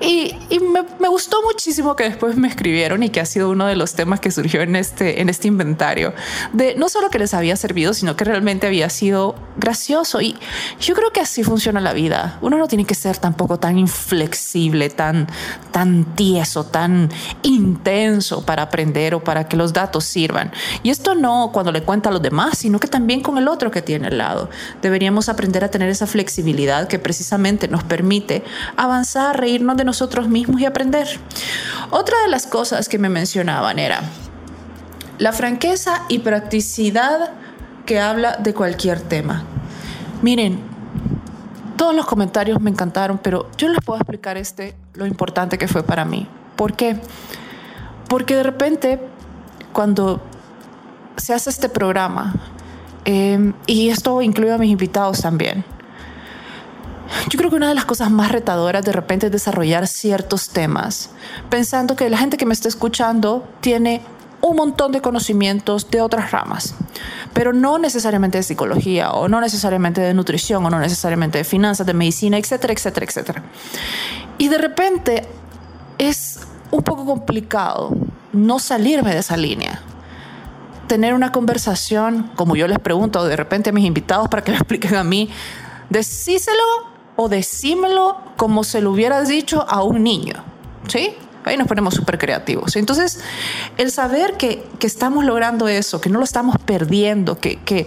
Y, 0.00 0.34
me, 0.72 0.84
me, 0.98 1.08
gustó 1.08 1.42
muchísimo 1.42 1.96
que 1.96 2.04
después 2.04 2.36
me 2.36 2.48
escribieron 2.48 3.02
y 3.02 3.10
que 3.10 3.20
ha 3.20 3.26
sido 3.26 3.50
uno 3.50 3.66
de 3.66 3.76
los 3.76 3.94
temas 3.94 4.20
que 4.20 4.30
surgió 4.30 4.62
en 4.62 4.76
este, 4.76 5.20
en 5.20 5.28
este 5.28 5.48
inventario, 5.48 6.14
de 6.52 6.74
no 6.76 6.88
solo 6.88 7.10
que 7.10 7.18
les 7.18 7.34
había 7.34 7.56
servido, 7.56 7.94
sino 7.94 8.16
que 8.16 8.24
realmente 8.24 8.66
había 8.66 8.88
sido 8.90 9.34
gracioso. 9.56 10.20
Y 10.20 10.36
yo 10.80 10.94
creo 10.94 11.10
que 11.10 11.20
así 11.20 11.42
funciona 11.42 11.80
la 11.80 11.92
vida. 11.92 12.38
Uno 12.40 12.58
no 12.58 12.68
tiene 12.68 12.84
que 12.84 12.94
ser 12.94 13.18
tampoco 13.18 13.58
tan 13.58 13.78
inflexible, 13.78 14.90
tan, 14.90 15.26
tan 15.70 16.04
tieso, 16.14 16.64
tan 16.64 17.10
intenso 17.42 18.44
para 18.44 18.62
aprender 18.62 19.14
o 19.14 19.22
para 19.22 19.48
que 19.48 19.56
los 19.56 19.72
datos 19.72 20.04
sirvan. 20.04 20.52
Y 20.82 20.90
esto 20.90 21.14
no 21.14 21.50
cuando 21.52 21.72
le 21.72 21.82
cuenta 21.82 22.08
a 22.08 22.12
los 22.12 22.22
demás, 22.22 22.58
sino 22.58 22.78
que 22.78 22.88
también 22.88 23.20
con 23.20 23.38
el 23.38 23.48
otro 23.48 23.70
que 23.70 23.82
tiene 23.82 24.08
al 24.08 24.18
lado. 24.18 24.48
Deberíamos 24.82 25.28
aprender 25.28 25.64
a 25.64 25.70
tener 25.70 25.88
esa 25.88 26.06
flexibilidad 26.06 26.88
que 26.88 26.98
precisamente 26.98 27.68
nos 27.68 27.84
permite 27.84 28.44
avanzar, 28.76 29.38
reírnos 29.38 29.76
de 29.76 29.84
nosotros 29.84 30.28
mismos 30.28 30.60
y 30.60 30.66
aprender. 30.66 31.08
Otra 31.90 32.16
de 32.22 32.28
las 32.28 32.46
cosas 32.46 32.88
que 32.88 32.98
me 32.98 33.08
mencionaban 33.08 33.78
era 33.78 34.02
la 35.18 35.32
franqueza 35.32 36.04
y 36.08 36.20
practicidad 36.20 37.32
que 37.86 37.98
habla 38.00 38.36
de 38.36 38.54
cualquier 38.54 39.00
tema. 39.00 39.44
Miren, 40.22 40.60
todos 41.76 41.94
los 41.94 42.06
comentarios 42.06 42.60
me 42.60 42.70
encantaron, 42.70 43.18
pero 43.18 43.48
yo 43.56 43.68
les 43.68 43.78
puedo 43.84 43.98
explicar 43.98 44.36
este 44.36 44.76
lo 44.94 45.06
importante 45.06 45.58
que 45.58 45.68
fue 45.68 45.82
para 45.82 46.04
mí. 46.04 46.28
¿Por 46.56 46.74
qué? 46.74 47.00
Porque 48.08 48.36
de 48.36 48.42
repente 48.42 49.00
cuando 49.72 50.20
se 51.18 51.34
hace 51.34 51.50
este 51.50 51.68
programa, 51.68 52.34
eh, 53.04 53.52
y 53.66 53.88
esto 53.90 54.22
incluye 54.22 54.52
a 54.52 54.58
mis 54.58 54.70
invitados 54.70 55.20
también, 55.20 55.64
Yo 57.30 57.38
creo 57.38 57.48
que 57.48 57.56
una 57.56 57.68
de 57.68 57.74
las 57.74 57.86
cosas 57.86 58.10
más 58.10 58.30
retadoras 58.32 58.84
de 58.84 58.92
repente 58.92 59.26
es 59.26 59.32
desarrollar 59.32 59.86
ciertos 59.86 60.50
temas, 60.50 61.10
pensando 61.48 61.96
que 61.96 62.10
la 62.10 62.18
gente 62.18 62.36
que 62.36 62.44
me 62.44 62.52
está 62.52 62.68
escuchando 62.68 63.48
tiene 63.62 64.02
un 64.40 64.56
montón 64.56 64.92
de 64.92 65.00
conocimientos 65.00 65.90
de 65.90 66.00
otras 66.00 66.30
ramas, 66.30 66.74
pero 67.32 67.52
no 67.52 67.78
necesariamente 67.78 68.38
de 68.38 68.44
psicología 68.44 69.12
o 69.12 69.28
no 69.28 69.40
necesariamente 69.40 70.00
de 70.00 70.14
nutrición 70.14 70.64
o 70.64 70.70
no 70.70 70.78
necesariamente 70.78 71.38
de 71.38 71.44
finanzas, 71.44 71.86
de 71.86 71.94
medicina, 71.94 72.38
etcétera, 72.38 72.72
etcétera, 72.72 73.06
etcétera. 73.06 73.42
Y 74.36 74.48
de 74.48 74.58
repente 74.58 75.26
es 75.98 76.40
un 76.70 76.82
poco 76.82 77.04
complicado 77.04 77.90
no 78.32 78.58
salirme 78.58 79.12
de 79.12 79.18
esa 79.18 79.36
línea. 79.36 79.82
Tener 80.88 81.14
una 81.14 81.30
conversación, 81.32 82.30
como 82.34 82.56
yo 82.56 82.66
les 82.66 82.78
pregunto 82.78 83.24
de 83.24 83.36
repente 83.36 83.70
a 83.70 83.72
mis 83.72 83.84
invitados 83.84 84.28
para 84.28 84.42
que 84.42 84.50
me 84.50 84.56
expliquen 84.58 84.96
a 84.96 85.04
mí, 85.04 85.30
decíselo 85.90 86.62
o 87.16 87.28
decímelo 87.28 88.16
como 88.36 88.64
se 88.64 88.80
lo 88.80 88.92
hubieras 88.92 89.28
dicho 89.28 89.64
a 89.68 89.82
un 89.82 90.02
niño. 90.02 90.42
¿Sí? 90.88 91.14
Ahí 91.44 91.56
nos 91.56 91.66
ponemos 91.66 91.94
súper 91.94 92.18
creativos. 92.18 92.76
Entonces, 92.76 93.20
el 93.76 93.90
saber 93.90 94.34
que, 94.34 94.66
que, 94.78 94.86
estamos 94.86 95.24
logrando 95.24 95.68
eso, 95.68 96.00
que 96.00 96.10
no 96.10 96.18
lo 96.18 96.24
estamos 96.24 96.56
perdiendo, 96.58 97.38
que, 97.38 97.56
que, 97.56 97.86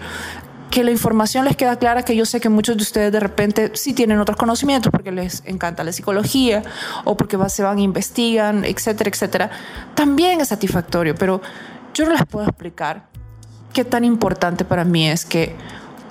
que 0.72 0.84
la 0.84 0.92
información 0.92 1.46
les 1.46 1.56
queda 1.56 1.78
clara, 1.78 2.04
que 2.04 2.16
yo 2.16 2.26
sé 2.26 2.40
que 2.40 2.50
muchos 2.50 2.78
de 2.78 2.84
ustedes 2.84 3.12
de 3.12 3.20
repente 3.20 3.72
sí 3.76 3.94
tienen 3.94 4.20
otros 4.20 4.38
conocimientos 4.38 4.90
porque 4.92 5.12
les 5.12 5.44
encanta 5.46 5.84
la 5.84 5.92
psicología 5.92 6.64
o 7.04 7.18
porque 7.18 7.38
se 7.50 7.62
van, 7.62 7.78
investigan, 7.78 8.64
etcétera, 8.64 9.10
etcétera, 9.10 9.52
también 9.96 10.40
es 10.42 10.48
satisfactorio, 10.48 11.14
pero 11.14 11.42
yo 11.94 12.06
no 12.06 12.12
les 12.12 12.26
puedo 12.26 12.48
explicar 12.48 13.08
qué 13.74 13.86
tan 13.86 14.04
importante 14.04 14.66
para 14.66 14.84
mí 14.84 15.08
es 15.08 15.26
que 15.26 15.56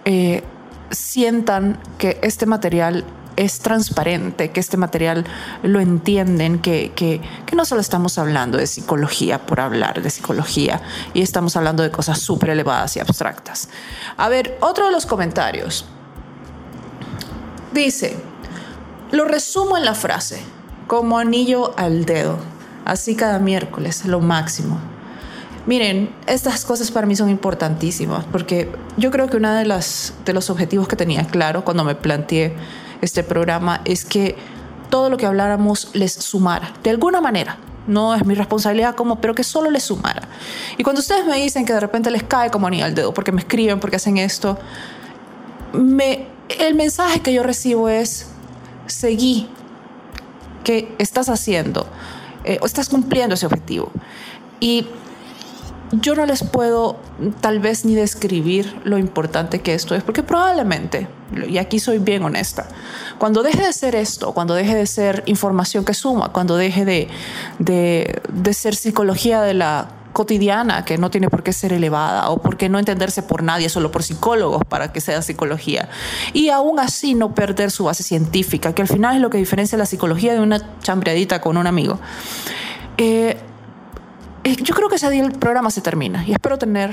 eh, 0.04 0.42
sientan 0.90 1.78
que 1.98 2.18
este 2.22 2.46
material 2.46 3.04
es 3.36 3.60
transparente, 3.60 4.50
que 4.50 4.60
este 4.60 4.76
material 4.76 5.24
lo 5.62 5.80
entienden, 5.80 6.58
que, 6.58 6.92
que, 6.94 7.20
que, 7.46 7.56
no 7.56 7.64
solo 7.64 7.80
estamos 7.80 8.18
hablando 8.18 8.58
de 8.58 8.66
psicología 8.66 9.46
por 9.46 9.60
hablar 9.60 10.02
de 10.02 10.10
psicología 10.10 10.82
y 11.14 11.22
estamos 11.22 11.56
hablando 11.56 11.82
de 11.82 11.90
cosas 11.90 12.18
súper 12.18 12.50
elevadas 12.50 12.96
y 12.96 13.00
abstractas. 13.00 13.68
A 14.16 14.28
ver, 14.28 14.58
otro 14.60 14.86
de 14.86 14.92
los 14.92 15.06
comentarios. 15.06 15.86
Dice, 17.72 18.16
lo 19.12 19.24
resumo 19.24 19.76
en 19.76 19.84
la 19.84 19.94
frase, 19.94 20.42
como 20.86 21.18
anillo 21.18 21.72
al 21.78 22.04
dedo, 22.04 22.38
así 22.84 23.14
cada 23.14 23.38
miércoles, 23.38 24.04
lo 24.04 24.20
máximo. 24.20 24.78
Miren, 25.66 26.10
estas 26.26 26.64
cosas 26.64 26.90
para 26.90 27.06
mí 27.06 27.14
son 27.14 27.28
importantísimas 27.28 28.24
porque 28.32 28.72
yo 28.96 29.10
creo 29.10 29.28
que 29.28 29.36
uno 29.36 29.52
de, 29.52 29.66
las, 29.66 30.14
de 30.24 30.32
los 30.32 30.48
objetivos 30.48 30.88
que 30.88 30.96
tenía 30.96 31.26
claro 31.26 31.64
cuando 31.64 31.84
me 31.84 31.94
planteé 31.94 32.54
este 33.02 33.22
programa 33.22 33.82
es 33.84 34.04
que 34.04 34.36
todo 34.88 35.10
lo 35.10 35.16
que 35.16 35.26
habláramos 35.26 35.90
les 35.92 36.12
sumara, 36.12 36.72
de 36.82 36.90
alguna 36.90 37.20
manera. 37.20 37.58
No 37.86 38.14
es 38.14 38.24
mi 38.24 38.34
responsabilidad 38.34 38.94
como, 38.94 39.20
pero 39.20 39.34
que 39.34 39.42
solo 39.42 39.70
les 39.70 39.84
sumara. 39.84 40.28
Y 40.76 40.82
cuando 40.82 41.00
ustedes 41.00 41.26
me 41.26 41.36
dicen 41.36 41.64
que 41.64 41.72
de 41.72 41.80
repente 41.80 42.10
les 42.10 42.22
cae 42.22 42.50
como 42.50 42.66
anillo 42.66 42.84
al 42.84 42.94
dedo 42.94 43.12
porque 43.14 43.32
me 43.32 43.40
escriben, 43.40 43.80
porque 43.80 43.96
hacen 43.96 44.18
esto, 44.18 44.58
me, 45.72 46.26
el 46.58 46.74
mensaje 46.74 47.20
que 47.20 47.32
yo 47.32 47.42
recibo 47.42 47.88
es, 47.88 48.26
seguí, 48.86 49.48
que 50.64 50.94
estás 50.98 51.28
haciendo, 51.28 51.86
eh, 52.44 52.58
o 52.60 52.66
estás 52.66 52.88
cumpliendo 52.88 53.34
ese 53.34 53.46
objetivo. 53.46 53.90
Y 54.60 54.86
yo 55.92 56.14
no 56.14 56.24
les 56.26 56.42
puedo 56.44 56.96
tal 57.40 57.58
vez 57.58 57.84
ni 57.84 57.94
describir 57.94 58.80
lo 58.84 58.98
importante 58.98 59.60
que 59.60 59.74
esto 59.74 59.94
es, 59.94 60.02
porque 60.02 60.22
probablemente, 60.22 61.08
y 61.48 61.58
aquí 61.58 61.80
soy 61.80 61.98
bien 61.98 62.22
honesta, 62.22 62.68
cuando 63.18 63.42
deje 63.42 63.64
de 63.64 63.72
ser 63.72 63.94
esto, 63.94 64.32
cuando 64.32 64.54
deje 64.54 64.74
de 64.74 64.86
ser 64.86 65.22
información 65.26 65.84
que 65.84 65.94
suma, 65.94 66.30
cuando 66.32 66.56
deje 66.56 66.84
de, 66.84 67.08
de, 67.58 68.22
de 68.32 68.54
ser 68.54 68.74
psicología 68.74 69.42
de 69.42 69.54
la 69.54 69.88
cotidiana 70.12 70.84
que 70.84 70.98
no 70.98 71.10
tiene 71.10 71.28
por 71.28 71.42
qué 71.42 71.52
ser 71.52 71.72
elevada 71.72 72.30
o 72.30 72.38
por 72.38 72.56
qué 72.56 72.68
no 72.68 72.78
entenderse 72.78 73.22
por 73.22 73.42
nadie, 73.42 73.68
solo 73.68 73.90
por 73.90 74.02
psicólogos 74.02 74.62
para 74.68 74.92
que 74.92 75.00
sea 75.00 75.22
psicología. 75.22 75.88
Y 76.32 76.50
aún 76.50 76.80
así 76.80 77.14
no 77.14 77.34
perder 77.34 77.70
su 77.70 77.84
base 77.84 78.02
científica, 78.02 78.74
que 78.74 78.82
al 78.82 78.88
final 78.88 79.16
es 79.16 79.22
lo 79.22 79.30
que 79.30 79.38
diferencia 79.38 79.78
la 79.78 79.86
psicología 79.86 80.34
de 80.34 80.40
una 80.40 80.78
chambreadita 80.80 81.40
con 81.40 81.56
un 81.56 81.66
amigo. 81.66 82.00
Eh, 82.96 83.36
yo 84.44 84.74
creo 84.74 84.88
que 84.88 84.96
ese 84.96 85.10
día 85.10 85.22
el 85.22 85.32
programa 85.32 85.70
se 85.70 85.80
termina 85.80 86.24
y 86.26 86.32
espero 86.32 86.58
tener 86.58 86.92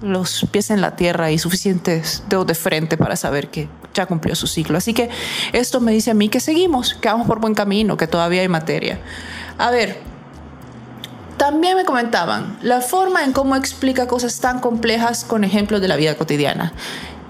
los 0.00 0.46
pies 0.50 0.70
en 0.70 0.80
la 0.80 0.96
tierra 0.96 1.30
y 1.30 1.38
suficientes 1.38 2.24
dedos 2.28 2.46
de 2.46 2.54
frente 2.54 2.96
para 2.96 3.16
saber 3.16 3.50
que 3.50 3.68
ya 3.94 4.06
cumplió 4.06 4.34
su 4.34 4.46
ciclo. 4.46 4.78
Así 4.78 4.92
que 4.92 5.08
esto 5.52 5.80
me 5.80 5.92
dice 5.92 6.10
a 6.10 6.14
mí 6.14 6.28
que 6.28 6.40
seguimos, 6.40 6.94
que 6.94 7.08
vamos 7.08 7.26
por 7.26 7.40
buen 7.40 7.54
camino, 7.54 7.96
que 7.96 8.06
todavía 8.06 8.42
hay 8.42 8.48
materia. 8.48 9.00
A 9.58 9.70
ver, 9.70 9.98
también 11.36 11.76
me 11.76 11.84
comentaban 11.84 12.58
la 12.62 12.80
forma 12.80 13.24
en 13.24 13.32
cómo 13.32 13.56
explica 13.56 14.06
cosas 14.06 14.40
tan 14.40 14.60
complejas 14.60 15.24
con 15.24 15.42
ejemplos 15.42 15.80
de 15.80 15.88
la 15.88 15.96
vida 15.96 16.14
cotidiana. 16.16 16.72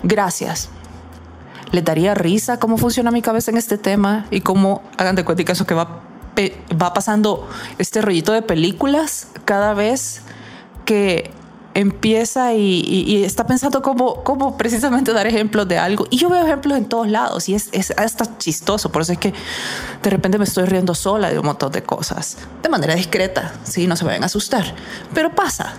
Gracias. 0.02 0.68
¿Les 1.70 1.84
daría 1.84 2.14
risa 2.14 2.58
cómo 2.58 2.76
funciona 2.76 3.10
mi 3.10 3.22
cabeza 3.22 3.50
en 3.50 3.56
este 3.56 3.78
tema 3.78 4.26
y 4.30 4.40
cómo 4.40 4.82
hagan 4.98 5.16
de 5.16 5.24
cuenta 5.24 5.44
que 5.44 5.52
eso 5.52 5.66
que 5.66 5.74
va 5.74 6.02
va 6.80 6.92
pasando 6.94 7.48
este 7.78 8.02
rollito 8.02 8.32
de 8.32 8.42
películas 8.42 9.28
cada 9.44 9.74
vez 9.74 10.22
que 10.84 11.30
empieza 11.74 12.54
y, 12.54 13.24
está 13.24 13.46
pensando 13.46 13.82
cómo, 13.82 14.22
cómo, 14.22 14.56
precisamente 14.56 15.12
dar 15.12 15.26
ejemplos 15.26 15.66
de 15.68 15.76
algo. 15.76 16.06
Y 16.10 16.16
yo 16.16 16.28
veo 16.28 16.44
ejemplos 16.44 16.78
en 16.78 16.86
todos 16.86 17.08
lados 17.08 17.48
y 17.48 17.54
es, 17.54 17.68
es 17.72 17.92
hasta 17.96 18.38
chistoso. 18.38 18.90
Por 18.90 19.02
eso 19.02 19.12
es 19.12 19.18
que 19.18 19.34
de 20.02 20.10
repente 20.10 20.38
me 20.38 20.44
estoy 20.44 20.64
riendo 20.64 20.94
sola 20.94 21.30
de 21.30 21.38
un 21.38 21.46
montón 21.46 21.72
de 21.72 21.82
cosas. 21.82 22.38
De 22.62 22.68
manera 22.68 22.94
discreta, 22.94 23.54
sí, 23.64 23.86
no 23.86 23.96
se 23.96 24.04
vayan 24.04 24.22
a 24.22 24.26
asustar. 24.26 24.74
Pero 25.12 25.34
pasa. 25.34 25.74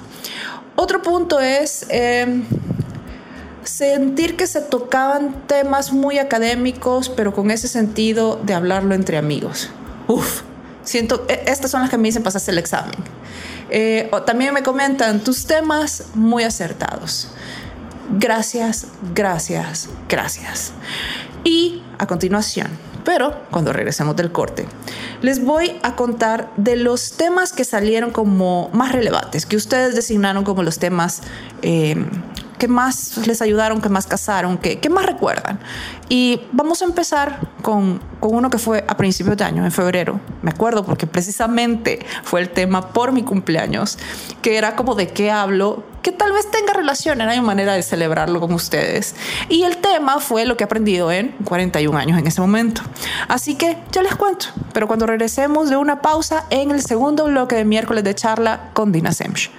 Otro 0.76 1.02
punto 1.02 1.40
es 1.40 1.86
em, 1.90 2.44
sentir 3.64 4.36
que 4.36 4.48
se 4.48 4.60
tocaban 4.62 5.48
temas 5.48 5.94
muy 5.94 6.20
académicos, 6.20 7.08
pero 7.08 7.34
con 7.34 7.50
ese 7.52 7.70
sentido 7.70 8.40
de 8.44 8.54
hablarlo 8.54 8.94
entre 8.94 9.18
amigos. 9.18 9.70
Uf, 10.08 10.42
siento, 10.84 11.26
e, 11.28 11.44
estas 11.48 11.72
son 11.72 11.82
las 11.82 11.90
que 11.90 11.98
me 11.98 12.08
dicen 12.08 12.24
pasaste 12.24 12.52
el 12.52 12.58
examen. 12.58 12.96
Eh, 13.70 14.10
o 14.12 14.22
también 14.22 14.54
me 14.54 14.64
comentan 14.64 15.24
tus 15.24 15.46
temas 15.46 16.06
muy 16.14 16.44
acertados. 16.44 17.30
Gracias, 18.18 18.88
gracias, 19.14 19.90
gracias. 20.08 20.74
Y 21.44 21.82
a 21.98 22.06
continuación, 22.06 22.68
pero 23.04 23.36
cuando 23.50 23.74
regresemos 23.74 24.16
del 24.16 24.32
corte, 24.32 24.66
les 25.22 25.44
voy 25.44 25.80
a 25.82 25.96
contar 25.96 26.52
de 26.58 26.76
los 26.76 27.14
temas 27.14 27.52
que 27.52 27.64
salieron 27.64 28.12
como 28.12 28.70
más 28.74 28.92
relevantes, 28.92 29.46
que 29.46 29.56
ustedes 29.56 29.96
designaron 29.96 30.44
como 30.44 30.62
los 30.62 30.78
temas 30.78 31.22
eh, 31.62 31.96
que 32.58 32.68
más 32.68 33.28
les 33.28 33.42
ayudaron, 33.42 33.82
que 33.82 33.90
más 33.90 34.08
casaron, 34.08 34.58
que, 34.58 34.80
que 34.80 34.90
más 34.90 35.06
recuerdan. 35.06 35.60
Y 36.10 36.42
vamos 36.52 36.82
a 36.82 36.86
empezar 36.86 37.40
con, 37.62 38.00
con, 38.20 38.36
uno 38.36 38.50
que 38.50 38.60
fue 38.60 38.86
a 38.88 38.96
principios 38.96 39.38
de 39.38 39.44
año, 39.44 39.66
en 39.66 39.72
febrero. 39.72 40.20
Me 40.42 40.52
acuerdo 40.52 40.86
porque 40.86 41.08
precisamente 41.08 42.06
fue 42.24 42.42
el 42.42 42.50
tema 42.50 42.90
por 42.94 43.12
mi 43.12 43.24
cumpleaños, 43.24 43.98
que 44.42 44.58
era 44.58 44.76
como 44.76 44.96
de 44.96 45.08
qué 45.08 45.32
hablo, 45.32 45.84
que 46.02 46.12
tal 46.12 46.32
vez 46.32 46.50
tenga 46.52 46.74
relación, 46.74 47.20
era 47.22 47.34
mi 47.34 47.42
manera 47.42 47.74
de 47.74 47.82
celebrarlo 47.82 48.40
con 48.40 48.54
ustedes. 48.54 49.16
Y 49.50 49.64
el 49.64 49.78
tema 49.78 50.20
fue 50.20 50.46
lo 50.46 50.56
que 50.56 50.64
he 50.64 50.66
aprendido 50.66 51.12
en 51.12 51.30
41 51.46 51.98
años 51.98 52.20
en 52.20 52.28
ese 52.28 52.42
momento. 52.42 52.84
Así 53.28 53.56
que 53.56 53.78
ya 53.92 54.04
les 54.04 54.16
cuento, 54.16 54.48
pero 54.72 54.88
cuando 54.88 55.08
regresemos 55.08 55.70
de 55.70 55.78
una 55.78 56.02
pausa 56.04 56.46
en 56.52 56.70
el 56.70 56.84
segundo 56.84 57.26
bloque 57.26 57.56
de 57.56 57.66
miércoles 57.66 58.04
de 58.04 58.14
charla 58.14 58.70
con 58.74 58.92
Dina 58.92 59.12
Semch. 59.12 59.50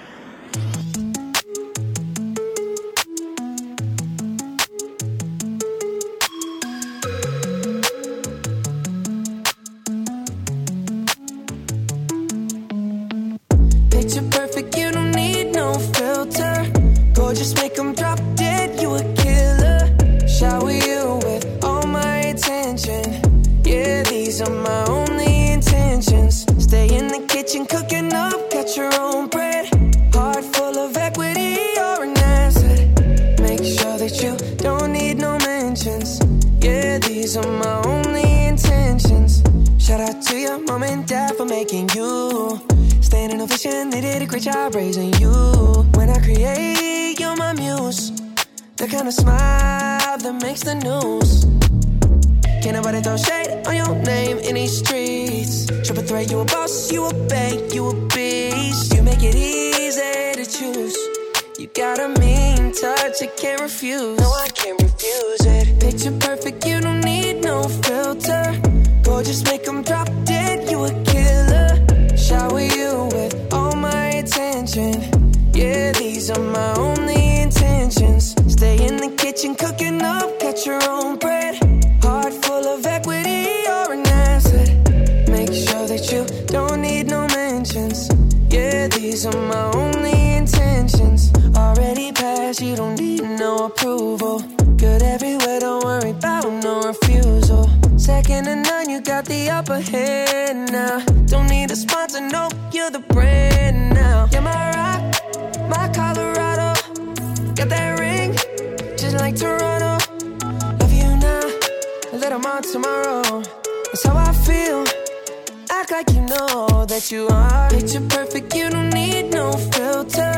That 116.97 117.11
you 117.11 117.27
are. 117.27 117.69
Picture 117.69 118.01
perfect, 118.09 118.55
you 118.55 118.69
don't 118.69 118.89
need 118.89 119.31
no 119.31 119.51
filter. 119.51 120.33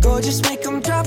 Gorgeous, 0.00 0.40
make 0.42 0.62
them 0.62 0.80
drop 0.80 1.06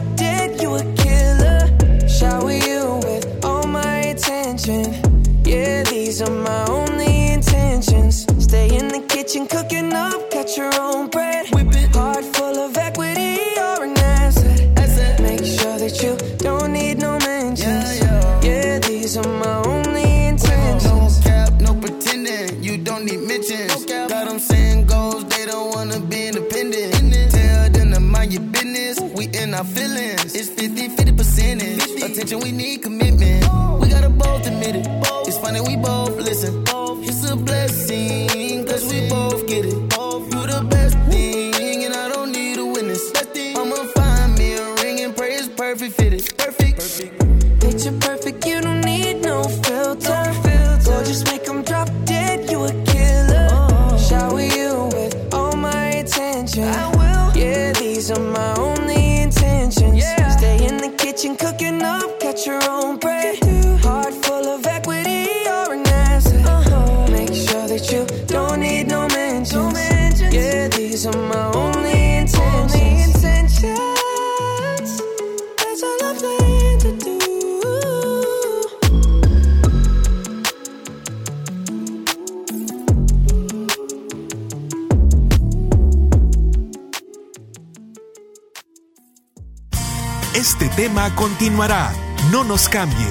Este 90.39 90.69
tema 90.69 91.13
continuará. 91.15 91.91
No 92.31 92.45
nos 92.45 92.69
cambie. 92.69 93.09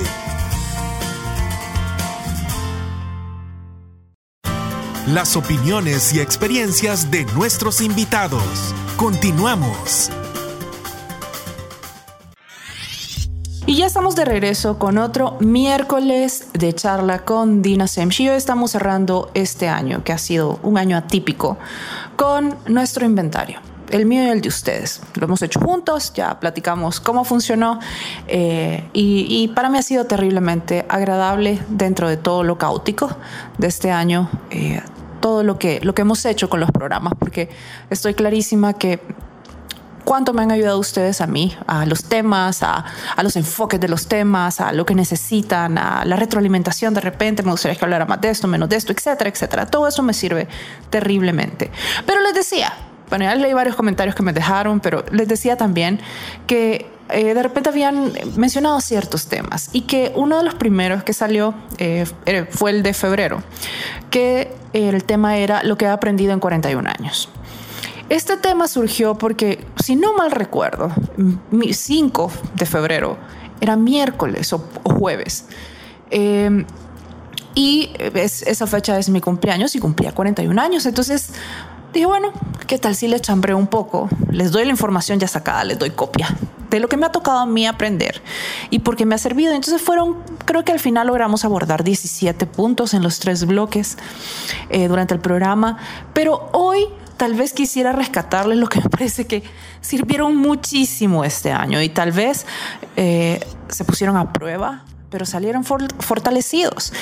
Las 5.08 5.36
opiniones 5.36 6.14
y 6.14 6.20
experiencias 6.20 7.10
de 7.10 7.26
nuestros 7.34 7.82
invitados. 7.82 8.74
Continuamos. 8.96 10.10
Y 13.66 13.76
ya 13.76 13.84
estamos 13.84 14.16
de 14.16 14.24
regreso 14.24 14.78
con 14.78 14.96
otro 14.96 15.36
miércoles 15.40 16.46
de 16.54 16.74
charla 16.74 17.26
con 17.26 17.60
Dina 17.60 17.84
hoy 17.94 18.28
estamos 18.28 18.70
cerrando 18.70 19.30
este 19.34 19.68
año, 19.68 20.02
que 20.02 20.14
ha 20.14 20.18
sido 20.18 20.58
un 20.62 20.78
año 20.78 20.96
atípico, 20.96 21.58
con 22.16 22.56
nuestro 22.68 23.04
inventario. 23.04 23.67
El 23.90 24.06
mío 24.06 24.24
y 24.24 24.28
el 24.28 24.40
de 24.40 24.48
ustedes. 24.48 25.00
Lo 25.14 25.24
hemos 25.24 25.42
hecho 25.42 25.60
juntos, 25.60 26.12
ya 26.14 26.38
platicamos 26.40 27.00
cómo 27.00 27.24
funcionó 27.24 27.80
eh, 28.26 28.84
y, 28.92 29.48
para 29.54 29.70
mí 29.70 29.78
ha 29.78 29.82
sido 29.82 30.04
terriblemente 30.04 30.84
agradable 30.88 31.58
dentro 31.68 32.08
de 32.08 32.16
todo 32.16 32.42
lo 32.42 32.58
caótico 32.58 33.10
de 33.56 33.66
este 33.66 33.90
año, 33.90 34.28
eh, 34.50 34.82
todo 35.20 35.42
lo 35.42 35.58
que, 35.58 35.80
lo 35.82 35.94
que 35.94 36.02
hemos 36.02 36.24
hecho 36.26 36.48
con 36.50 36.60
los 36.60 36.70
programas, 36.70 37.14
porque 37.18 37.48
estoy 37.90 38.14
clarísima 38.14 38.74
que 38.74 39.00
cuánto 40.04 40.32
me 40.32 40.42
han 40.42 40.50
ayudado 40.50 40.78
ustedes 40.78 41.20
a 41.20 41.26
mí, 41.26 41.54
a 41.66 41.84
los 41.84 42.04
temas, 42.04 42.62
a, 42.62 42.84
a, 43.16 43.22
los 43.22 43.36
enfoques 43.36 43.78
de 43.78 43.88
los 43.88 44.06
temas, 44.06 44.60
a 44.60 44.72
lo 44.72 44.86
que 44.86 44.94
necesitan, 44.94 45.76
a 45.76 46.04
la 46.04 46.16
retroalimentación 46.16 46.94
de 46.94 47.00
repente, 47.00 47.42
me 47.42 47.50
gustaría 47.50 47.76
que 47.76 47.84
hablara 47.84 48.06
más 48.06 48.20
de 48.20 48.30
esto, 48.30 48.48
menos 48.48 48.68
de 48.68 48.76
esto, 48.76 48.92
etcétera, 48.92 49.28
etcétera. 49.28 49.66
Todo 49.66 49.86
eso 49.86 50.02
me 50.02 50.14
sirve 50.14 50.48
terriblemente. 50.88 51.70
Pero 52.06 52.22
les 52.22 52.32
decía, 52.32 52.72
bueno, 53.08 53.24
ya 53.24 53.34
leí 53.34 53.52
varios 53.52 53.76
comentarios 53.76 54.14
que 54.14 54.22
me 54.22 54.32
dejaron, 54.32 54.80
pero 54.80 55.04
les 55.10 55.28
decía 55.28 55.56
también 55.56 56.00
que 56.46 56.86
eh, 57.10 57.34
de 57.34 57.42
repente 57.42 57.70
habían 57.70 58.12
mencionado 58.36 58.80
ciertos 58.80 59.28
temas 59.28 59.70
y 59.72 59.82
que 59.82 60.12
uno 60.14 60.38
de 60.38 60.44
los 60.44 60.54
primeros 60.54 61.04
que 61.04 61.14
salió 61.14 61.54
eh, 61.78 62.06
fue 62.50 62.70
el 62.70 62.82
de 62.82 62.92
febrero, 62.92 63.42
que 64.10 64.52
el 64.72 65.04
tema 65.04 65.38
era 65.38 65.62
lo 65.62 65.78
que 65.78 65.86
he 65.86 65.88
aprendido 65.88 66.32
en 66.32 66.40
41 66.40 66.88
años. 66.98 67.30
Este 68.10 68.36
tema 68.36 68.68
surgió 68.68 69.16
porque, 69.16 69.64
si 69.82 69.96
no 69.96 70.14
mal 70.14 70.30
recuerdo, 70.30 70.90
5 71.70 72.32
de 72.54 72.66
febrero 72.66 73.18
era 73.60 73.76
miércoles 73.76 74.52
o, 74.52 74.66
o 74.82 74.94
jueves. 74.94 75.44
Eh, 76.10 76.64
y 77.54 77.90
es, 78.14 78.42
esa 78.42 78.66
fecha 78.66 78.98
es 78.98 79.08
mi 79.08 79.20
cumpleaños 79.20 79.74
y 79.74 79.80
cumplía 79.80 80.12
41 80.12 80.62
años. 80.62 80.86
Entonces 80.86 81.30
dije, 81.98 82.06
bueno, 82.06 82.32
¿qué 82.66 82.78
tal 82.78 82.94
si 82.94 83.08
les 83.08 83.22
chambreo 83.22 83.56
un 83.56 83.66
poco? 83.66 84.08
Les 84.30 84.52
doy 84.52 84.64
la 84.64 84.70
información 84.70 85.18
ya 85.18 85.28
sacada, 85.28 85.64
les 85.64 85.78
doy 85.78 85.90
copia 85.90 86.28
de 86.70 86.80
lo 86.80 86.88
que 86.88 86.96
me 86.96 87.06
ha 87.06 87.12
tocado 87.12 87.38
a 87.38 87.46
mí 87.46 87.66
aprender 87.66 88.22
y 88.70 88.80
porque 88.80 89.06
me 89.06 89.14
ha 89.14 89.18
servido. 89.18 89.54
Entonces 89.54 89.80
fueron, 89.80 90.16
creo 90.44 90.64
que 90.64 90.72
al 90.72 90.78
final 90.78 91.06
logramos 91.06 91.44
abordar 91.44 91.82
17 91.82 92.46
puntos 92.46 92.94
en 92.94 93.02
los 93.02 93.18
tres 93.18 93.46
bloques 93.46 93.96
eh, 94.68 94.88
durante 94.88 95.14
el 95.14 95.20
programa, 95.20 95.78
pero 96.12 96.50
hoy 96.52 96.86
tal 97.16 97.34
vez 97.34 97.52
quisiera 97.52 97.92
rescatarles 97.92 98.58
lo 98.58 98.68
que 98.68 98.80
me 98.80 98.88
parece 98.90 99.26
que 99.26 99.42
sirvieron 99.80 100.36
muchísimo 100.36 101.24
este 101.24 101.52
año 101.52 101.82
y 101.82 101.88
tal 101.88 102.12
vez 102.12 102.46
eh, 102.96 103.40
se 103.68 103.84
pusieron 103.84 104.16
a 104.16 104.32
prueba, 104.32 104.84
pero 105.10 105.24
salieron 105.26 105.64
for 105.64 105.82
fortalecidos. 106.00 106.92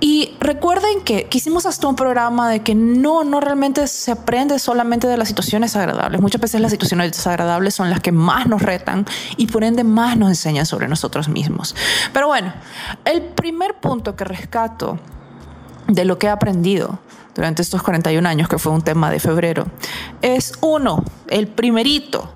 Y 0.00 0.34
recuerden 0.40 1.02
que, 1.02 1.28
hicimos 1.30 1.66
hasta 1.66 1.86
un 1.86 1.94
programa 1.94 2.48
de 2.48 2.60
que 2.60 2.74
no, 2.74 3.22
no 3.22 3.40
realmente 3.40 3.86
se 3.86 4.12
aprende 4.12 4.58
solamente 4.58 5.06
de 5.06 5.18
las 5.18 5.28
situaciones 5.28 5.76
agradables. 5.76 6.20
Muchas 6.22 6.40
veces 6.40 6.60
las 6.62 6.70
situaciones 6.70 7.12
desagradables 7.12 7.74
son 7.74 7.90
las 7.90 8.00
que 8.00 8.10
más 8.10 8.46
nos 8.46 8.62
retan 8.62 9.04
y 9.36 9.46
por 9.46 9.62
ende 9.62 9.84
más 9.84 10.16
nos 10.16 10.30
enseñan 10.30 10.64
sobre 10.64 10.88
nosotros 10.88 11.28
mismos. 11.28 11.76
Pero 12.14 12.28
bueno, 12.28 12.52
el 13.04 13.22
primer 13.22 13.78
punto 13.78 14.16
que 14.16 14.24
rescato 14.24 14.98
de 15.86 16.04
lo 16.06 16.18
que 16.18 16.28
he 16.28 16.30
aprendido 16.30 16.98
durante 17.34 17.60
estos 17.60 17.82
41 17.82 18.26
años, 18.26 18.48
que 18.48 18.58
fue 18.58 18.72
un 18.72 18.82
tema 18.82 19.10
de 19.10 19.20
febrero, 19.20 19.66
es 20.22 20.54
uno, 20.62 21.04
el 21.28 21.46
primerito. 21.46 22.32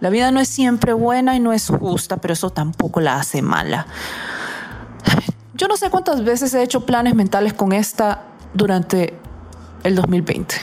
La 0.00 0.10
vida 0.10 0.30
no 0.32 0.40
es 0.40 0.48
siempre 0.48 0.92
buena 0.92 1.36
y 1.36 1.40
no 1.40 1.52
es 1.52 1.68
justa, 1.68 2.16
pero 2.16 2.34
eso 2.34 2.50
tampoco 2.50 3.00
la 3.00 3.16
hace 3.16 3.40
mala. 3.40 3.86
Yo 5.54 5.68
no 5.68 5.76
sé 5.76 5.90
cuántas 5.90 6.24
veces 6.24 6.52
he 6.54 6.62
hecho 6.62 6.84
planes 6.84 7.14
mentales 7.14 7.52
con 7.52 7.72
esta 7.72 8.24
durante 8.54 9.18
el 9.82 9.94
2020 9.94 10.56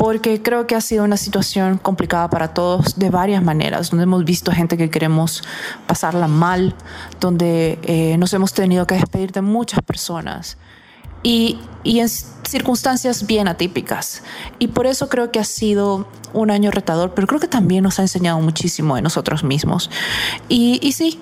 porque 0.00 0.40
creo 0.40 0.66
que 0.66 0.74
ha 0.74 0.80
sido 0.80 1.04
una 1.04 1.18
situación 1.18 1.76
complicada 1.76 2.30
para 2.30 2.54
todos 2.54 2.98
de 2.98 3.10
varias 3.10 3.42
maneras, 3.42 3.90
donde 3.90 4.04
hemos 4.04 4.24
visto 4.24 4.50
gente 4.50 4.78
que 4.78 4.88
queremos 4.88 5.42
pasarla 5.86 6.26
mal, 6.26 6.74
donde 7.20 7.78
eh, 7.82 8.16
nos 8.16 8.32
hemos 8.32 8.54
tenido 8.54 8.86
que 8.86 8.94
despedir 8.94 9.30
de 9.32 9.42
muchas 9.42 9.82
personas 9.82 10.56
y, 11.22 11.58
y, 11.84 12.00
en 12.00 12.08
circunstancias 12.08 13.26
bien 13.26 13.46
atípicas. 13.46 14.22
Y 14.58 14.68
por 14.68 14.86
eso 14.86 15.10
creo 15.10 15.30
que 15.30 15.38
ha 15.38 15.44
sido 15.44 16.08
un 16.32 16.50
año 16.50 16.70
retador, 16.70 17.12
pero 17.12 17.26
creo 17.26 17.38
que 17.38 17.48
también 17.48 17.82
nos 17.82 17.98
ha 17.98 18.02
enseñado 18.02 18.40
muchísimo 18.40 18.96
de 18.96 19.02
nosotros 19.02 19.44
mismos. 19.44 19.90
Y, 20.48 20.80
y 20.82 20.92
sí, 20.92 21.20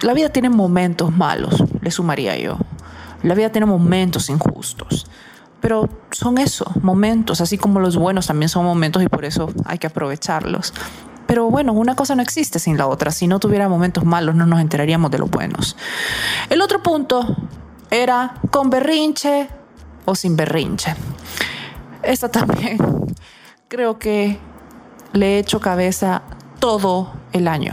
la 0.00 0.14
vida 0.14 0.28
tiene 0.28 0.48
momentos 0.48 1.12
malos, 1.12 1.62
le 1.80 1.90
sumaría 1.90 2.36
yo. 2.36 2.58
La 3.22 3.34
vida 3.34 3.50
tiene 3.50 3.66
momentos 3.66 4.30
injustos. 4.30 5.06
Pero 5.60 5.88
son 6.12 6.38
eso, 6.38 6.70
momentos, 6.82 7.40
así 7.40 7.58
como 7.58 7.80
los 7.80 7.96
buenos 7.96 8.28
también 8.28 8.48
son 8.48 8.64
momentos 8.64 9.02
y 9.02 9.08
por 9.08 9.24
eso 9.24 9.50
hay 9.64 9.78
que 9.78 9.88
aprovecharlos. 9.88 10.72
Pero 11.26 11.50
bueno, 11.50 11.72
una 11.72 11.96
cosa 11.96 12.14
no 12.14 12.22
existe 12.22 12.58
sin 12.58 12.78
la 12.78 12.86
otra. 12.86 13.10
Si 13.10 13.26
no 13.26 13.40
tuviera 13.40 13.68
momentos 13.68 14.04
malos, 14.04 14.34
no 14.34 14.46
nos 14.46 14.60
enteraríamos 14.60 15.10
de 15.10 15.18
los 15.18 15.28
buenos. 15.28 15.76
El 16.48 16.62
otro 16.62 16.82
punto 16.82 17.36
era 17.90 18.34
con 18.50 18.70
berrinche 18.70 19.48
o 20.04 20.14
sin 20.14 20.36
berrinche. 20.36 20.94
Esta 22.02 22.30
también 22.30 22.78
creo 23.68 23.98
que 23.98 24.38
le 25.12 25.34
he 25.34 25.38
hecho 25.38 25.60
cabeza 25.60 26.22
todo 26.60 27.12
el 27.32 27.48
año. 27.48 27.72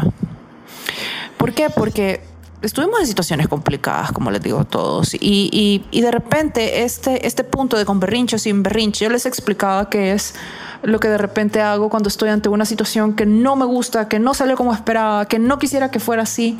¿Por 1.45 1.53
qué? 1.53 1.69
Porque 1.69 2.21
estuvimos 2.63 2.99
en 3.01 3.05
situaciones 3.05 3.47
complicadas, 3.47 4.11
como 4.11 4.31
les 4.31 4.41
digo 4.41 4.61
a 4.61 4.63
todos, 4.63 5.13
y, 5.13 5.83
y, 5.91 6.01
de 6.01 6.09
repente 6.09 6.81
este, 6.81 7.27
este 7.27 7.43
punto 7.43 7.77
de 7.77 7.85
con 7.85 7.99
berrinche 7.99 8.37
o 8.37 8.39
sin 8.39 8.63
berrinche, 8.63 9.05
yo 9.05 9.11
les 9.11 9.27
explicaba 9.27 9.87
que 9.87 10.13
es 10.13 10.33
lo 10.81 10.99
que 10.99 11.07
de 11.07 11.19
repente 11.19 11.61
hago 11.61 11.87
cuando 11.91 12.09
estoy 12.09 12.29
ante 12.29 12.49
una 12.49 12.65
situación 12.65 13.13
que 13.13 13.27
no 13.27 13.55
me 13.55 13.65
gusta, 13.65 14.07
que 14.07 14.17
no 14.17 14.33
sale 14.33 14.55
como 14.55 14.73
esperaba, 14.73 15.27
que 15.27 15.37
no 15.37 15.59
quisiera 15.59 15.91
que 15.91 15.99
fuera 15.99 16.23
así, 16.23 16.57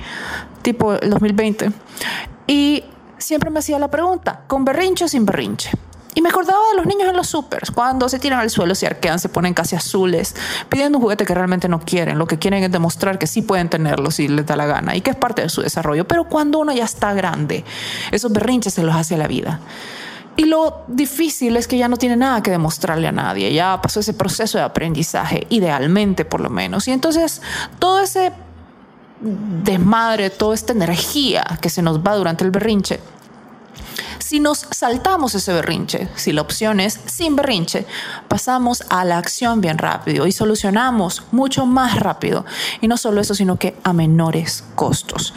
tipo 0.62 0.94
el 0.94 1.10
2020. 1.10 1.72
Y 2.46 2.84
siempre 3.18 3.50
me 3.50 3.58
hacía 3.58 3.80
la 3.80 3.90
pregunta, 3.90 4.44
¿con 4.46 4.66
berrinche 4.66 5.06
o 5.06 5.08
sin 5.08 5.26
berrinche? 5.26 5.72
Y 6.16 6.22
me 6.22 6.30
acordaba 6.30 6.58
de 6.72 6.78
los 6.78 6.86
niños 6.86 7.10
en 7.10 7.16
los 7.18 7.28
supers, 7.28 7.72
cuando 7.72 8.08
se 8.08 8.20
tiran 8.20 8.40
al 8.40 8.50
suelo, 8.50 8.74
se 8.74 8.88
arquean, 8.88 9.20
se 9.20 9.28
ponen 9.28 9.54
casi 9.54 9.76
azules, 9.76 10.34
pidiendo 10.70 10.98
un 10.98 11.04
juguete 11.04 11.26
que 11.26 11.36
realmente 11.36 11.68
no 11.68 11.82
quieren. 11.82 12.18
Lo 12.18 12.26
que 12.26 12.40
quieren 12.40 12.64
es 12.64 12.72
demostrar 12.72 13.20
que 13.20 13.28
sí 13.28 13.42
pueden 13.42 13.70
tenerlo 13.70 14.10
si 14.12 14.30
les 14.30 14.46
da 14.46 14.56
la 14.56 14.66
gana 14.66 14.96
y 14.96 15.02
que 15.02 15.10
es 15.10 15.18
parte 15.18 15.42
de 15.42 15.50
su 15.50 15.62
desarrollo. 15.62 16.08
Pero 16.08 16.24
cuando 16.24 16.60
uno 16.60 16.72
ya 16.72 16.86
está 16.86 17.14
grande, 17.14 17.66
esos 18.12 18.32
berrinches 18.32 18.74
se 18.74 18.84
los 18.84 18.96
hace 18.96 19.16
a 19.16 19.18
la 19.18 19.28
vida. 19.28 19.60
Y 20.38 20.46
lo 20.46 20.84
difícil 20.88 21.58
es 21.58 21.68
que 21.68 21.78
ya 21.78 21.90
no 21.90 21.98
tiene 21.98 22.16
nada 22.16 22.42
que 22.42 22.52
demostrarle 22.52 23.08
a 23.08 23.12
nadie, 23.12 23.54
ya 23.54 23.82
pasó 23.82 24.00
ese 24.00 24.14
proceso 24.14 24.58
de 24.58 24.64
aprendizaje, 24.64 25.48
idealmente 25.50 26.24
por 26.24 26.40
lo 26.40 26.50
menos. 26.50 26.88
Y 26.88 26.92
entonces 26.92 27.42
todo 27.80 28.00
ese 28.00 28.32
desmadre, 29.20 30.30
toda 30.30 30.56
esta 30.56 30.74
energía 30.74 31.46
que 31.62 31.70
se 31.70 31.82
nos 31.82 32.00
va 32.00 32.16
durante 32.16 32.44
el 32.44 32.52
berrinche, 32.52 33.00
si 34.26 34.40
nos 34.40 34.66
saltamos 34.72 35.36
ese 35.36 35.54
berrinche, 35.54 36.08
si 36.16 36.32
la 36.32 36.42
opción 36.42 36.80
es 36.80 37.00
sin 37.06 37.36
berrinche, 37.36 37.86
pasamos 38.28 38.84
a 38.90 39.06
la 39.06 39.20
acción 39.20 39.62
bien 39.62 39.78
rápido 39.78 40.26
y 40.26 40.32
solucionamos 40.32 41.22
mucho 41.32 41.68
más 41.68 42.00
rápido. 42.00 42.44
Y 42.82 42.88
no 42.88 42.98
solo 42.98 43.22
eso, 43.22 43.36
sino 43.36 43.58
que 43.58 43.76
a 43.84 43.94
menores 43.94 44.64
costos. 44.74 45.36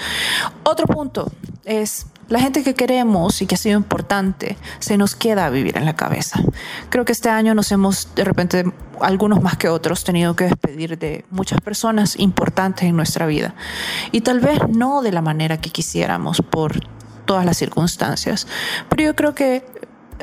Otro 0.62 0.86
punto 0.86 1.30
es 1.66 2.06
la 2.28 2.40
gente 2.40 2.64
que 2.64 2.72
queremos 2.72 3.42
y 3.42 3.46
que 3.46 3.56
ha 3.56 3.58
sido 3.58 3.76
importante 3.76 4.56
se 4.78 4.96
nos 4.96 5.14
queda 5.14 5.44
a 5.44 5.50
vivir 5.50 5.76
en 5.76 5.84
la 5.84 5.94
cabeza. 5.94 6.40
Creo 6.88 7.04
que 7.04 7.12
este 7.12 7.28
año 7.28 7.54
nos 7.54 7.70
hemos, 7.72 8.14
de 8.14 8.24
repente, 8.24 8.72
algunos 9.02 9.42
más 9.42 9.58
que 9.58 9.68
otros, 9.68 10.02
tenido 10.02 10.34
que 10.34 10.44
despedir 10.44 10.98
de 10.98 11.26
muchas 11.30 11.60
personas 11.60 12.18
importantes 12.18 12.84
en 12.84 12.96
nuestra 12.96 13.26
vida. 13.26 13.54
Y 14.12 14.22
tal 14.22 14.40
vez 14.40 14.60
no 14.66 15.02
de 15.02 15.12
la 15.12 15.20
manera 15.20 15.60
que 15.60 15.68
quisiéramos 15.68 16.40
por 16.40 16.80
todas 17.28 17.44
las 17.44 17.58
circunstancias. 17.58 18.48
Pero 18.88 19.02
yo 19.04 19.14
creo 19.14 19.34
que 19.34 19.64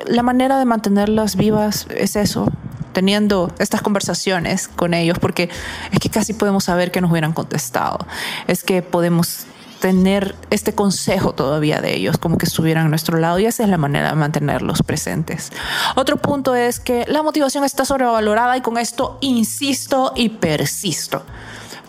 la 0.07 0.23
manera 0.23 0.57
de 0.57 0.65
mantenerlas 0.65 1.35
vivas 1.37 1.85
es 1.95 2.15
eso, 2.15 2.51
teniendo 2.93 3.53
estas 3.59 3.81
conversaciones 3.81 4.67
con 4.67 4.93
ellos, 4.93 5.19
porque 5.19 5.49
es 5.91 5.99
que 5.99 6.09
casi 6.09 6.33
podemos 6.33 6.65
saber 6.65 6.91
que 6.91 6.99
nos 7.01 7.11
hubieran 7.11 7.31
contestado, 7.31 7.99
es 8.47 8.63
que 8.63 8.81
podemos 8.81 9.45
tener 9.79 10.35
este 10.49 10.73
consejo 10.73 11.33
todavía 11.33 11.79
de 11.79 11.95
ellos, 11.95 12.17
como 12.17 12.39
que 12.39 12.47
estuvieran 12.47 12.87
a 12.87 12.89
nuestro 12.89 13.19
lado, 13.19 13.37
y 13.37 13.45
esa 13.45 13.63
es 13.63 13.69
la 13.69 13.77
manera 13.77 14.09
de 14.09 14.15
mantenerlos 14.15 14.81
presentes. 14.81 15.51
Otro 15.95 16.17
punto 16.17 16.55
es 16.55 16.79
que 16.79 17.05
la 17.07 17.21
motivación 17.21 17.63
está 17.63 17.85
sobrevalorada 17.85 18.57
y 18.57 18.61
con 18.61 18.79
esto 18.79 19.19
insisto 19.21 20.13
y 20.15 20.29
persisto. 20.29 21.23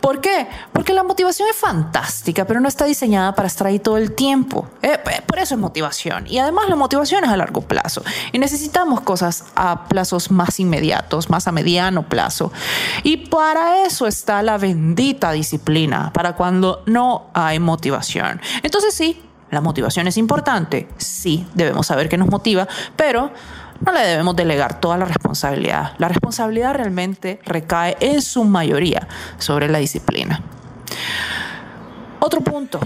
¿Por 0.07 0.21
qué? 0.21 0.47
Porque 0.73 0.93
la 0.93 1.03
motivación 1.03 1.49
es 1.49 1.57
fantástica, 1.57 2.45
pero 2.45 2.61
no 2.61 2.69
está 2.69 2.85
diseñada 2.85 3.35
para 3.35 3.49
estar 3.49 3.67
ahí 3.67 3.81
todo 3.81 3.97
el 3.97 4.13
tiempo. 4.13 4.69
Eh, 4.81 5.01
eh, 5.05 5.23
por 5.27 5.41
eso 5.41 5.57
es 5.57 5.61
motivación. 5.61 6.29
Y 6.29 6.39
además 6.39 6.69
la 6.69 6.77
motivación 6.77 7.25
es 7.25 7.31
a 7.31 7.37
largo 7.37 7.63
plazo. 7.63 8.05
Y 8.31 8.39
necesitamos 8.39 9.01
cosas 9.01 9.47
a 9.57 9.89
plazos 9.89 10.31
más 10.31 10.61
inmediatos, 10.61 11.29
más 11.29 11.49
a 11.49 11.51
mediano 11.51 12.09
plazo. 12.09 12.53
Y 13.03 13.17
para 13.17 13.85
eso 13.85 14.07
está 14.07 14.45
la 14.45 14.59
bendita 14.59 15.33
disciplina, 15.33 16.13
para 16.13 16.37
cuando 16.37 16.85
no 16.87 17.27
hay 17.35 17.59
motivación. 17.59 18.41
Entonces 18.63 18.95
sí, 18.95 19.21
la 19.51 19.61
motivación 19.61 20.07
es 20.07 20.19
importante. 20.19 20.89
Sí, 20.99 21.49
debemos 21.55 21.89
saber 21.89 22.09
qué 22.09 22.17
nos 22.17 22.29
motiva, 22.29 22.69
pero 22.95 23.33
no 23.81 23.93
le 23.93 24.01
debemos 24.01 24.37
delegar 24.37 24.81
toda 24.81 24.97
la 24.97 25.05
responsabilidad. 25.05 25.93
La 25.99 26.09
responsabilidad 26.09 26.75
realmente 26.75 27.41
recae 27.45 27.97
en 28.01 28.23
su 28.23 28.45
mayoría 28.45 29.07
sobre 29.39 29.69
la 29.69 29.79
disciplina. 29.79 30.43
Otro 32.21 32.41
punto, 32.41 32.81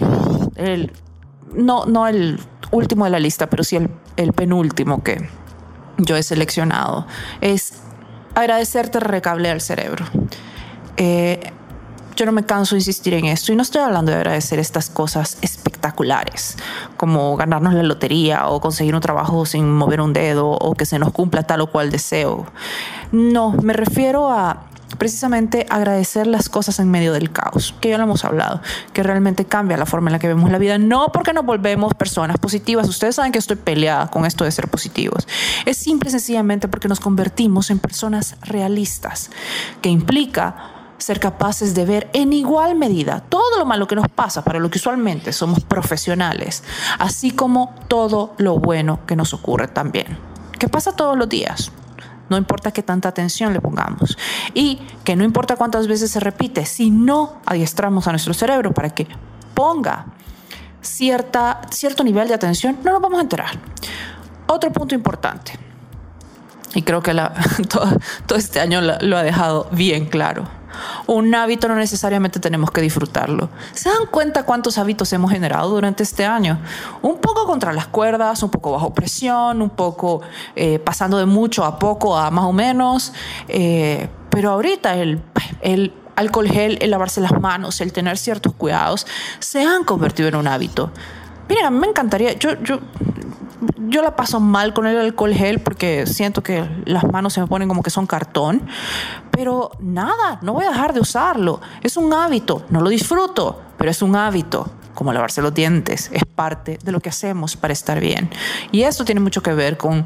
no, 1.55 1.87
no 1.87 2.07
el 2.07 2.41
último 2.71 3.05
de 3.05 3.11
la 3.11 3.19
lista, 3.19 3.49
pero 3.49 3.65
sí 3.65 3.79
el, 4.17 4.33
penúltimo 4.33 5.03
que 5.03 5.29
yo 5.99 6.17
he 6.17 6.23
seleccionado, 6.23 7.07
es 7.41 7.75
agradecerte 8.35 9.01
recable 9.01 9.51
al 9.51 9.61
cerebro. 9.61 10.05
Eh, 10.97 11.53
yo 12.21 12.27
no 12.27 12.33
me 12.33 12.45
canso 12.45 12.75
de 12.75 12.81
insistir 12.81 13.15
en 13.15 13.25
esto 13.25 13.51
y 13.51 13.57
no 13.57 13.63
estoy 13.63 13.81
hablando 13.81 14.13
de 14.13 14.19
agradecer 14.19 14.59
estas 14.59 14.91
cosas 14.91 15.39
espectaculares, 15.41 16.59
como 16.99 17.35
ganarnos 17.35 17.73
la 17.73 17.83
lotería 17.83 18.47
o 18.49 18.61
conseguir 18.61 18.95
un 18.95 19.01
trabajo 19.01 19.47
sin 19.47 19.73
mover 19.73 20.03
un 20.03 20.13
dedo 20.13 20.51
o 20.51 20.75
que 20.75 20.85
se 20.85 20.99
nos 20.99 21.13
cumpla 21.13 21.45
tal 21.45 21.63
o 21.63 21.69
cual 21.69 21.91
deseo. 21.91 22.45
No, 23.11 23.53
me 23.63 23.73
refiero 23.73 24.31
a 24.31 24.65
precisamente 24.99 25.65
agradecer 25.71 26.27
las 26.27 26.51
cosas 26.51 26.79
en 26.79 26.91
medio 26.91 27.15
del 27.15 27.33
caos, 27.33 27.75
que 27.81 27.89
ya 27.89 27.97
lo 27.97 28.05
hemos 28.05 28.23
hablado, 28.27 28.61
que 28.93 29.03
realmente 29.03 29.47
cambia 29.47 29.79
la 29.79 29.87
forma 29.87 30.11
en 30.11 30.13
la 30.13 30.19
que 30.19 30.29
vemos 30.29 30.51
la 30.51 30.59
vida, 30.59 30.77
no 30.77 31.13
porque 31.13 31.33
nos 31.33 31.47
volvemos 31.47 31.95
personas 31.95 32.37
positivas, 32.37 32.87
ustedes 32.87 33.15
saben 33.15 33.33
que 33.33 33.39
estoy 33.39 33.57
peleada 33.57 34.09
con 34.09 34.27
esto 34.27 34.45
de 34.45 34.53
ser 34.53 34.69
positivos, 34.69 35.27
es 35.65 35.79
simple 35.79 36.11
y 36.11 36.13
sencillamente 36.13 36.69
porque 36.69 36.87
nos 36.87 37.01
convertimos 37.01 37.71
en 37.71 37.79
personas 37.79 38.37
realistas, 38.43 39.31
que 39.81 39.89
implica 39.89 40.80
ser 41.01 41.19
capaces 41.19 41.75
de 41.75 41.85
ver 41.85 42.11
en 42.13 42.33
igual 42.33 42.77
medida 42.77 43.21
todo 43.29 43.59
lo 43.59 43.65
malo 43.65 43.87
que 43.87 43.97
nos 43.97 44.09
pasa, 44.09 44.45
para 44.45 44.59
lo 44.59 44.71
que 44.71 44.79
usualmente 44.79 45.33
somos 45.33 45.65
profesionales, 45.65 46.63
así 46.99 47.31
como 47.31 47.75
todo 47.89 48.35
lo 48.39 48.59
bueno 48.59 49.01
que 49.07 49.17
nos 49.17 49.33
ocurre 49.33 49.69
también, 49.69 50.19
que 50.59 50.69
pasa 50.69 50.95
todos 50.95 51.17
los 51.17 51.29
días. 51.29 51.73
No 52.29 52.37
importa 52.37 52.71
qué 52.71 52.85
tanta 52.85 53.09
atención 53.09 53.53
le 53.53 53.61
pongamos. 53.61 54.17
Y 54.55 54.79
que 55.03 55.17
no 55.17 55.25
importa 55.25 55.57
cuántas 55.57 55.89
veces 55.89 56.13
se 56.13 56.21
repite, 56.21 56.65
si 56.65 56.89
no 56.89 57.41
adiestramos 57.45 58.07
a 58.07 58.13
nuestro 58.13 58.35
cerebro 58.35 58.73
para 58.73 58.91
que 58.91 59.09
ponga 59.53 60.07
cierta, 60.81 61.61
cierto 61.73 62.05
nivel 62.05 62.29
de 62.29 62.35
atención, 62.35 62.79
no 62.85 62.93
nos 62.93 63.03
vamos 63.03 63.19
a 63.19 63.23
enterar. 63.23 63.59
Otro 64.47 64.71
punto 64.71 64.95
importante, 64.95 65.59
y 66.75 66.83
creo 66.83 67.03
que 67.03 67.15
la, 67.15 67.35
todo, 67.69 67.89
todo, 68.27 68.39
este 68.39 68.61
año 68.61 68.81
lo 68.81 69.17
ha 69.17 69.23
dejado 69.25 69.69
bien 69.73 70.07
claro 70.07 70.60
un 71.07 71.35
hábito 71.35 71.69
no 71.69 71.75
necesariamente 71.75 72.41
tenemos 72.41 72.71
que 72.71 72.81
disfrutarlo. 72.81 73.49
¿Se 73.73 73.89
dan 73.89 74.07
cuenta 74.11 74.45
cuántos 74.45 74.79
hábitos 74.79 75.13
hemos 75.13 75.31
generado 75.31 75.71
durante 75.71 76.03
este 76.03 76.25
año? 76.25 76.59
Un 77.03 77.19
poco 77.19 77.47
contra 77.47 77.73
las 77.73 77.87
cuerdas, 77.87 78.43
un 78.43 78.51
poco 78.51 78.73
bajo 78.73 78.95
presión, 78.95 79.63
un 79.63 79.71
poco 79.71 80.23
eh, 80.57 80.79
pasando 80.79 81.19
de 81.19 81.27
mucho 81.27 81.65
a 81.65 81.79
poco 81.79 82.17
a 82.17 82.31
más 82.31 82.45
o 82.45 82.53
menos. 82.53 83.13
Eh, 83.49 84.09
pero 84.31 84.51
ahorita 84.51 84.95
el, 84.95 85.23
el 85.61 85.93
alcohol 86.17 86.49
gel, 86.49 86.79
el 86.81 86.91
lavarse 86.91 87.21
las 87.21 87.41
manos, 87.41 87.81
el 87.81 87.93
tener 87.93 88.19
ciertos 88.19 88.55
cuidados, 88.55 89.07
se 89.39 89.63
han 89.65 89.85
convertido 89.85 90.29
en 90.29 90.37
un 90.37 90.47
hábito. 90.47 90.93
Miren, 91.51 91.67
a 91.67 91.71
mí 91.71 91.81
me 91.81 91.89
encantaría, 91.89 92.35
yo, 92.35 92.63
yo, 92.63 92.79
yo 93.89 94.03
la 94.03 94.15
paso 94.15 94.39
mal 94.39 94.73
con 94.73 94.87
el 94.87 94.97
alcohol 94.97 95.35
gel 95.35 95.59
porque 95.59 96.07
siento 96.07 96.45
que 96.45 96.65
las 96.85 97.03
manos 97.11 97.33
se 97.33 97.41
me 97.41 97.49
ponen 97.49 97.67
como 97.67 97.83
que 97.83 97.91
son 97.91 98.07
cartón, 98.07 98.63
pero 99.33 99.73
nada, 99.81 100.39
no 100.43 100.53
voy 100.53 100.65
a 100.65 100.69
dejar 100.71 100.95
de 100.95 101.01
usarlo. 101.01 101.61
Es 101.83 101.97
un 101.97 102.13
hábito, 102.13 102.65
no 102.71 102.81
lo 102.81 102.89
disfruto, 102.89 103.61
pero 103.77 103.91
es 103.91 104.01
un 104.01 104.15
hábito. 104.15 104.71
como 104.95 105.13
lavarse 105.13 105.43
los 105.43 105.53
dientes, 105.53 106.11
es 106.13 106.25
parte 106.25 106.79
de 106.85 106.93
lo 106.93 107.01
que 107.01 107.09
hacemos 107.09 107.57
para 107.57 107.73
estar 107.73 107.99
bien. 107.99 108.31
Y 108.71 108.83
esto 108.83 109.05
tiene 109.05 109.21
mucho 109.21 109.43
que 109.43 109.53
ver 109.53 109.77
con 109.77 110.05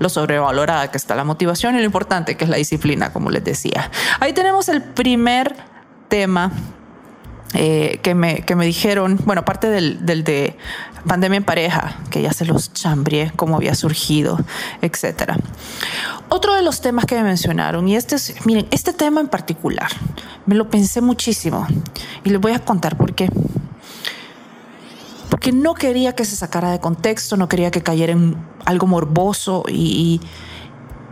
lo 0.00 0.08
sobrevalorada 0.08 0.90
que 0.90 0.96
está 0.96 1.14
la 1.14 1.24
motivación 1.24 1.76
y 1.76 1.78
lo 1.78 1.84
importante 1.84 2.36
que 2.36 2.44
es 2.44 2.50
la 2.50 2.56
disciplina, 2.56 3.12
como 3.12 3.30
les 3.30 3.44
decía. 3.44 3.90
Ahí 4.18 4.32
tenemos 4.32 4.68
el 4.68 4.82
primer 4.82 5.54
tema 6.08 6.50
eh, 7.54 7.98
que, 8.02 8.14
me, 8.14 8.42
que 8.42 8.54
me 8.54 8.64
dijeron, 8.64 9.18
bueno, 9.24 9.40
aparte 9.40 9.68
del, 9.68 10.06
del, 10.06 10.22
de 10.22 10.56
pandemia 11.06 11.38
en 11.38 11.44
pareja, 11.44 11.98
que 12.10 12.22
ya 12.22 12.32
se 12.32 12.44
los 12.44 12.72
chambrié, 12.72 13.32
cómo 13.34 13.56
había 13.56 13.74
surgido, 13.74 14.38
etcétera. 14.82 15.36
Otro 16.28 16.54
de 16.54 16.62
los 16.62 16.80
temas 16.80 17.06
que 17.06 17.16
me 17.16 17.24
mencionaron, 17.24 17.88
y 17.88 17.96
este 17.96 18.14
es, 18.14 18.34
miren, 18.46 18.68
este 18.70 18.92
tema 18.92 19.20
en 19.20 19.26
particular, 19.26 19.88
me 20.46 20.54
lo 20.54 20.70
pensé 20.70 21.00
muchísimo 21.00 21.66
y 22.22 22.30
les 22.30 22.40
voy 22.40 22.52
a 22.52 22.60
contar 22.60 22.96
por 22.96 23.14
qué. 23.14 23.28
Porque 25.28 25.50
no 25.50 25.74
quería 25.74 26.14
que 26.14 26.24
se 26.24 26.36
sacara 26.36 26.70
de 26.70 26.78
contexto, 26.78 27.36
no 27.36 27.48
quería 27.48 27.72
que 27.72 27.82
cayera 27.82 28.12
en 28.12 28.36
algo 28.64 28.86
morboso 28.86 29.64
y, 29.68 30.20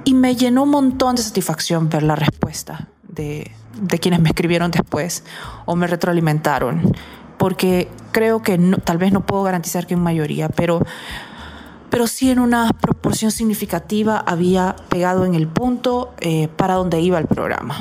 y 0.05 0.15
me 0.15 0.37
llenó 0.37 0.65
un 0.65 0.71
montón 0.71 1.17
de 1.17 1.23
satisfacción 1.23 1.89
ver 1.89 2.05
la 2.05 2.15
respuesta 2.15 2.89
de, 3.03 3.51
de 3.81 3.99
quienes 3.99 4.21
me 4.21 4.29
escribieron 4.29 4.71
después 4.71 5.25
o 5.67 5.77
me 5.77 5.87
retroalimentaron, 5.87 6.95
porque 7.37 7.89
creo 8.13 8.43
que 8.43 8.59
no, 8.59 8.79
tal 8.79 8.99
vez 8.99 9.13
no 9.13 9.21
puedo 9.21 9.43
garantizar 9.43 9.87
que 9.87 9.95
en 9.95 10.01
mayoría, 10.01 10.49
pero, 10.49 10.85
pero 11.91 12.07
sí 12.07 12.31
en 12.31 12.39
una 12.39 12.71
proporción 12.71 13.31
significativa 13.31 14.19
había 14.19 14.77
pegado 14.89 15.25
en 15.25 15.35
el 15.35 15.47
punto 15.47 16.15
eh, 16.21 16.49
para 16.49 16.75
donde 16.75 17.01
iba 17.01 17.19
el 17.19 17.27
programa. 17.27 17.77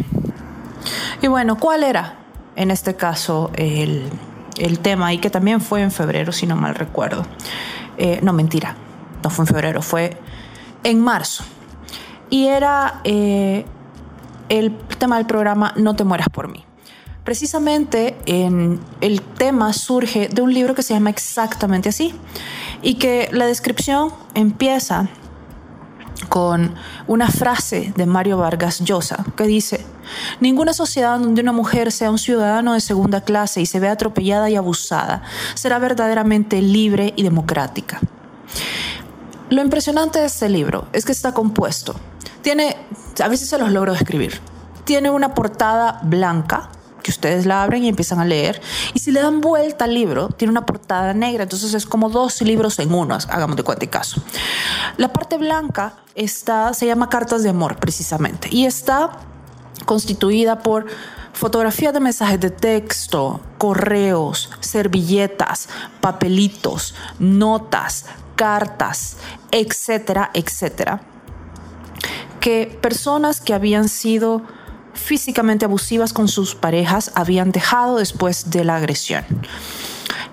Y 1.22 1.28
bueno, 1.28 1.58
¿cuál 1.58 1.84
era 1.84 2.20
en 2.56 2.72
este 2.72 2.96
caso 2.96 3.52
el, 3.56 4.10
el 4.58 4.80
tema? 4.80 5.14
Y 5.14 5.18
que 5.18 5.30
también 5.30 5.62
fue 5.62 5.82
en 5.82 5.92
febrero, 5.92 6.32
si 6.32 6.46
no 6.46 6.56
mal 6.56 6.76
recuerdo. 6.76 7.26
Eh, 7.98 8.20
no, 8.22 8.32
mentira, 8.32 8.76
no 9.24 9.30
fue 9.30 9.44
en 9.44 9.48
febrero, 9.48 9.82
fue 9.82 10.18
en 10.84 11.02
marzo. 11.02 11.44
Y 12.30 12.48
era 12.48 13.02
eh, 13.04 13.66
el 14.50 14.78
tema 15.00 15.18
del 15.18 15.26
programa 15.26 15.74
No 15.76 15.96
te 15.96 16.04
mueras 16.04 16.30
por 16.30 16.48
mí. 16.48 16.64
Precisamente 17.24 18.18
en 18.26 18.80
el 19.02 19.22
tema 19.22 19.74
surge 19.74 20.30
de 20.30 20.42
un 20.42 20.54
libro 20.54 20.76
que 20.76 20.82
se 20.82 20.94
llama 20.94 21.10
exactamente 21.10 21.90
así 21.90 22.14
y 22.82 22.96
que 22.96 23.28
la 23.34 23.46
descripción 23.46 24.14
empieza 24.34 25.10
con 26.30 26.76
una 27.06 27.30
frase 27.30 27.94
de 27.96 28.06
Mario 28.06 28.38
Vargas 28.38 28.80
Llosa 28.80 29.26
que 29.36 29.44
dice, 29.44 29.86
ninguna 30.40 30.74
sociedad 30.74 31.20
donde 31.20 31.42
una 31.42 31.52
mujer 31.52 31.92
sea 31.92 32.12
un 32.12 32.18
ciudadano 32.18 32.74
de 32.74 32.80
segunda 32.80 33.22
clase 33.22 33.62
y 33.62 33.66
se 33.66 33.80
vea 33.80 33.92
atropellada 33.92 34.50
y 34.50 34.56
abusada 34.56 35.22
será 35.54 35.80
verdaderamente 35.80 36.62
libre 36.62 37.14
y 37.16 37.24
democrática. 37.24 38.00
Lo 39.50 39.62
impresionante 39.62 40.20
de 40.20 40.26
este 40.26 40.50
libro 40.50 40.88
es 40.92 41.06
que 41.06 41.12
está 41.12 41.34
compuesto. 41.34 41.96
Tiene, 42.42 42.76
a 43.24 43.28
veces 43.28 43.50
se 43.50 43.58
los 43.58 43.72
logro 43.72 43.94
describir. 43.94 44.40
Tiene 44.84 45.10
una 45.10 45.34
portada 45.34 46.00
blanca 46.04 46.70
que 47.02 47.12
ustedes 47.12 47.46
la 47.46 47.64
abren 47.64 47.86
y 47.86 47.88
empiezan 47.88 48.20
a 48.20 48.26
leer. 48.26 48.62
Y 48.94 49.00
si 49.00 49.12
le 49.12 49.22
dan 49.22 49.40
vuelta 49.40 49.86
al 49.86 49.94
libro, 49.94 50.28
tiene 50.28 50.52
una 50.52 50.66
portada 50.66 51.14
negra. 51.14 51.44
Entonces 51.44 51.74
es 51.74 51.86
como 51.86 52.10
dos 52.10 52.42
libros 52.42 52.78
en 52.80 52.94
uno, 52.94 53.18
hagamos 53.30 53.56
de 53.56 53.64
cuenta 53.64 53.86
y 53.86 53.88
caso. 53.88 54.22
La 54.98 55.14
parte 55.14 55.38
blanca 55.38 55.94
está, 56.16 56.74
se 56.74 56.86
llama 56.86 57.08
Cartas 57.08 57.44
de 57.44 57.50
Amor, 57.50 57.78
precisamente. 57.78 58.50
Y 58.52 58.66
está 58.66 59.12
constituida 59.86 60.60
por 60.60 60.88
fotografías 61.32 61.94
de 61.94 62.02
mensajes 62.02 62.42
de 62.42 62.50
texto, 62.50 63.40
correos, 63.58 64.50
servilletas, 64.60 65.70
papelitos, 66.02 66.94
notas, 67.20 68.06
cartas, 68.38 69.18
etcétera, 69.52 70.32
etcétera, 70.34 71.02
que 72.40 72.78
personas 72.82 73.42
que 73.42 73.54
habían 73.54 73.90
sido 73.90 74.44
físicamente 74.94 75.66
abusivas 75.66 76.14
con 76.14 76.30
sus 76.30 76.56
parejas 76.56 77.12
habían 77.16 77.52
dejado 77.52 77.98
después 77.98 78.50
de 78.52 78.64
la 78.64 78.78
agresión. 78.78 79.26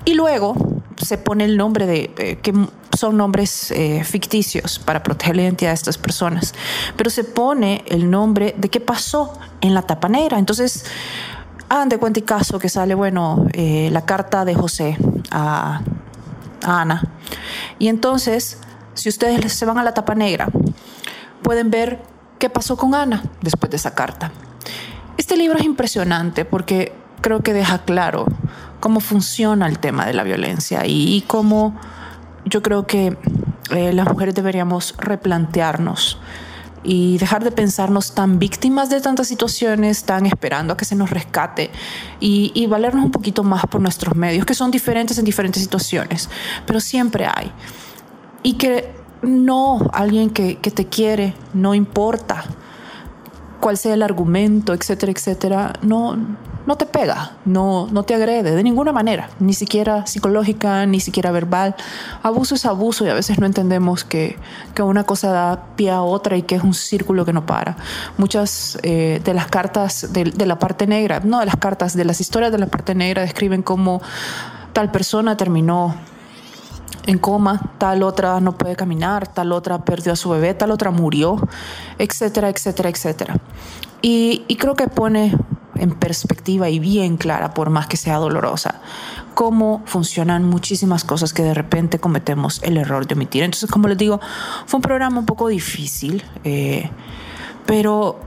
Y 0.05 0.15
luego 0.15 0.55
se 1.01 1.19
pone 1.19 1.45
el 1.45 1.57
nombre 1.57 1.87
de, 1.87 2.13
eh, 2.19 2.39
que 2.43 2.53
son 2.97 3.17
nombres 3.17 3.71
eh, 3.71 4.05
ficticios 4.05 4.79
para 4.79 5.03
proteger 5.03 5.37
la 5.37 5.43
identidad 5.43 5.71
de 5.71 5.75
estas 5.75 5.99
personas, 5.99 6.55
pero 6.97 7.11
se 7.11 7.25
pone 7.25 7.85
el 7.89 8.11
nombre 8.11 8.55
de 8.57 8.69
qué 8.69 8.81
pasó 8.81 9.33
en 9.61 9.75
la 9.75 9.83
tapa 9.83 10.09
negra. 10.09 10.39
Entonces, 10.39 10.85
hagan 11.69 11.89
de 11.89 11.99
cuenta 11.99 12.21
y 12.21 12.23
caso 12.23 12.59
que 12.59 12.69
sale, 12.69 12.95
bueno, 12.95 13.47
eh, 13.55 13.89
la 13.91 14.05
carta 14.05 14.45
de 14.45 14.55
José 14.55 14.97
a 15.31 15.81
Ana. 16.63 17.14
Y 17.85 17.89
entonces, 17.89 18.57
si 18.95 19.11
ustedes 19.11 19.53
se 19.53 19.67
van 19.67 19.77
a 19.77 19.83
la 19.83 19.93
tapa 19.93 20.15
negra, 20.15 20.49
pueden 21.43 21.71
ver 21.71 22.01
qué 22.39 22.49
pasó 22.49 22.79
con 22.79 22.95
Ana 22.95 23.23
después 23.43 23.69
de 23.69 23.77
esa 23.77 23.95
carta. 23.95 24.33
Este 25.19 25.37
libro 25.37 25.59
es 25.59 25.67
impresionante 25.67 26.47
porque 26.47 26.95
creo 27.21 27.43
que 27.43 27.53
deja 27.53 27.81
claro 27.81 28.25
cómo 28.81 29.01
funciona 29.01 29.67
el 29.67 29.81
tema 29.81 30.07
de 30.07 30.15
la 30.15 30.23
violencia 30.23 30.87
y, 30.87 31.25
cómo 31.27 31.79
yo 32.47 32.63
creo 32.63 32.87
que 32.87 33.19
eh, 33.69 33.93
las 33.93 34.09
mujeres 34.09 34.35
deberíamos 34.35 34.95
replantearnos 34.97 36.17
y 36.85 37.19
dejar 37.19 37.43
de 37.43 37.51
pensarnos 37.51 38.15
tan 38.15 38.39
víctimas 38.39 38.91
de 38.91 39.01
tantas 39.01 39.27
situaciones, 39.27 40.05
tan 40.05 40.27
esperando 40.27 40.75
a 40.75 40.77
que 40.77 40.85
se 40.85 40.95
nos 40.95 41.11
rescate 41.11 41.71
y, 42.21 42.53
y, 42.55 42.67
valernos 42.67 43.05
un 43.05 43.11
poquito 43.11 43.43
más 43.43 43.65
por 43.67 43.81
nuestros 43.81 44.15
medios, 44.15 44.45
que 44.45 44.55
son 44.55 44.71
diferentes 44.71 45.19
en 45.19 45.25
diferentes 45.25 45.63
situaciones, 45.63 46.29
pero 46.67 46.81
siempre 46.81 47.27
hay. 47.27 47.51
Y 48.43 48.55
que 48.55 48.93
no, 49.23 49.89
alguien 49.93 50.31
que, 50.31 50.59
que 50.59 50.71
te 50.71 50.87
quiere, 50.87 51.35
no 51.55 51.75
importa 51.75 52.45
cuál 53.61 53.79
sea 53.79 53.95
el 53.95 54.03
argumento, 54.03 54.75
etcétera, 54.75 55.11
etcétera, 55.11 55.73
no, 55.81 56.19
no 56.67 56.77
te 56.77 56.87
pega, 56.87 57.33
no, 57.45 57.89
no 57.91 58.05
te 58.05 58.15
agrede 58.15 58.55
de 58.55 58.63
ninguna 58.63 58.93
manera, 58.93 59.29
ni 59.39 59.53
siquiera 59.53 60.07
psicológica, 60.07 60.87
ni 60.87 61.01
siquiera 61.01 61.31
verbal. 61.31 61.75
Abuso 62.23 62.55
es 62.55 62.65
abuso 62.65 63.05
y 63.05 63.11
a 63.11 63.15
veces 63.15 63.39
no 63.39 63.47
entendemos 63.47 64.05
que, 64.05 64.39
que 64.75 64.83
una 64.83 65.05
cosa 65.05 65.31
da 65.31 65.67
pie 65.77 65.91
a 65.91 66.03
otra 66.03 66.37
y 66.37 66.43
que 66.43 66.55
es 66.55 66.63
un 66.63 66.75
círculo 66.75 67.25
que 67.25 67.33
no 67.33 67.45
para. 67.45 67.77
Muchas 68.17 68.79
eh, 68.83 69.21
de 69.23 69.35
las 69.35 69.47
cartas 69.49 70.13
de, 70.13 70.25
de 70.25 70.47
la 70.47 70.59
parte 70.59 70.87
negra, 70.87 71.21
no 71.21 71.41
de 71.41 71.47
las 71.47 71.57
cartas, 71.57 71.95
de 71.95 72.05
las 72.05 72.21
historias 72.21 72.51
de 72.51 72.59
la 72.59 72.67
parte 72.67 72.95
negra 72.95 73.23
describen 73.23 73.63
cómo 73.63 74.01
tal 74.73 74.91
persona 74.91 75.37
terminó 75.37 75.95
en 77.07 77.19
coma, 77.19 77.61
tal 77.79 78.03
otra 78.03 78.41
no 78.41 78.57
puede 78.57 78.77
caminar, 78.77 79.27
tal 79.27 79.53
otra 79.53 79.85
perdió 79.85 80.13
a 80.15 80.17
su 80.17 80.31
bebé, 80.31 80.55
tal 80.55 80.71
otra 80.71 80.91
murió, 80.91 81.37
etcétera, 81.99 82.49
etcétera, 82.49 82.89
etcétera. 82.89 83.37
Y, 84.01 84.45
y 84.49 84.57
creo 84.57 84.75
que 84.75 84.89
pone 84.89 85.35
en 85.77 85.91
perspectiva 85.91 86.69
y 86.69 86.79
bien 86.79 87.17
clara, 87.17 87.55
por 87.55 87.71
más 87.71 87.87
que 87.87 87.97
sea 87.97 88.17
dolorosa, 88.17 88.81
cómo 89.35 89.83
funcionan 89.87 90.45
muchísimas 90.45 91.05
cosas 91.05 91.33
que 91.33 91.43
de 91.43 91.55
repente 91.55 91.99
cometemos 91.99 92.63
el 92.63 92.77
error 92.77 93.07
de 93.07 93.15
omitir. 93.15 93.43
Entonces, 93.43 93.71
como 93.71 93.89
les 93.89 93.99
digo, 93.99 94.21
fue 94.67 94.79
un 94.79 94.83
programa 94.83 95.19
un 95.19 95.27
poco 95.27 95.49
difícil, 95.49 96.25
eh, 96.45 96.91
pero 97.67 98.21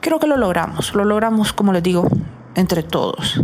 creo 0.00 0.18
que 0.18 0.26
lo 0.26 0.36
logramos, 0.36 0.94
lo 0.94 1.04
logramos, 1.04 1.52
como 1.52 1.72
les 1.72 1.82
digo, 1.82 2.06
entre 2.54 2.82
todos. 2.82 3.40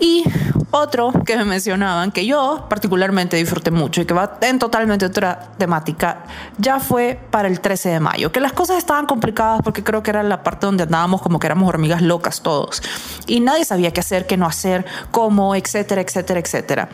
Y 0.00 0.24
otro 0.70 1.12
que 1.24 1.36
me 1.36 1.44
mencionaban, 1.44 2.12
que 2.12 2.26
yo 2.26 2.66
particularmente 2.68 3.36
disfruté 3.36 3.70
mucho 3.70 4.02
y 4.02 4.04
que 4.04 4.14
va 4.14 4.38
en 4.40 4.58
totalmente 4.58 5.06
otra 5.06 5.50
temática, 5.56 6.24
ya 6.58 6.78
fue 6.80 7.18
para 7.30 7.48
el 7.48 7.60
13 7.60 7.88
de 7.90 8.00
mayo, 8.00 8.32
que 8.32 8.40
las 8.40 8.52
cosas 8.52 8.78
estaban 8.78 9.06
complicadas 9.06 9.60
porque 9.62 9.82
creo 9.82 10.02
que 10.02 10.10
era 10.10 10.22
la 10.22 10.42
parte 10.42 10.66
donde 10.66 10.84
andábamos 10.84 11.22
como 11.22 11.38
que 11.38 11.46
éramos 11.46 11.68
hormigas 11.68 12.02
locas 12.02 12.42
todos 12.42 12.82
y 13.26 13.40
nadie 13.40 13.64
sabía 13.64 13.92
qué 13.92 14.00
hacer, 14.00 14.26
qué 14.26 14.36
no 14.36 14.46
hacer, 14.46 14.84
cómo, 15.10 15.54
etcétera, 15.54 16.02
etcétera, 16.02 16.40
etcétera. 16.40 16.88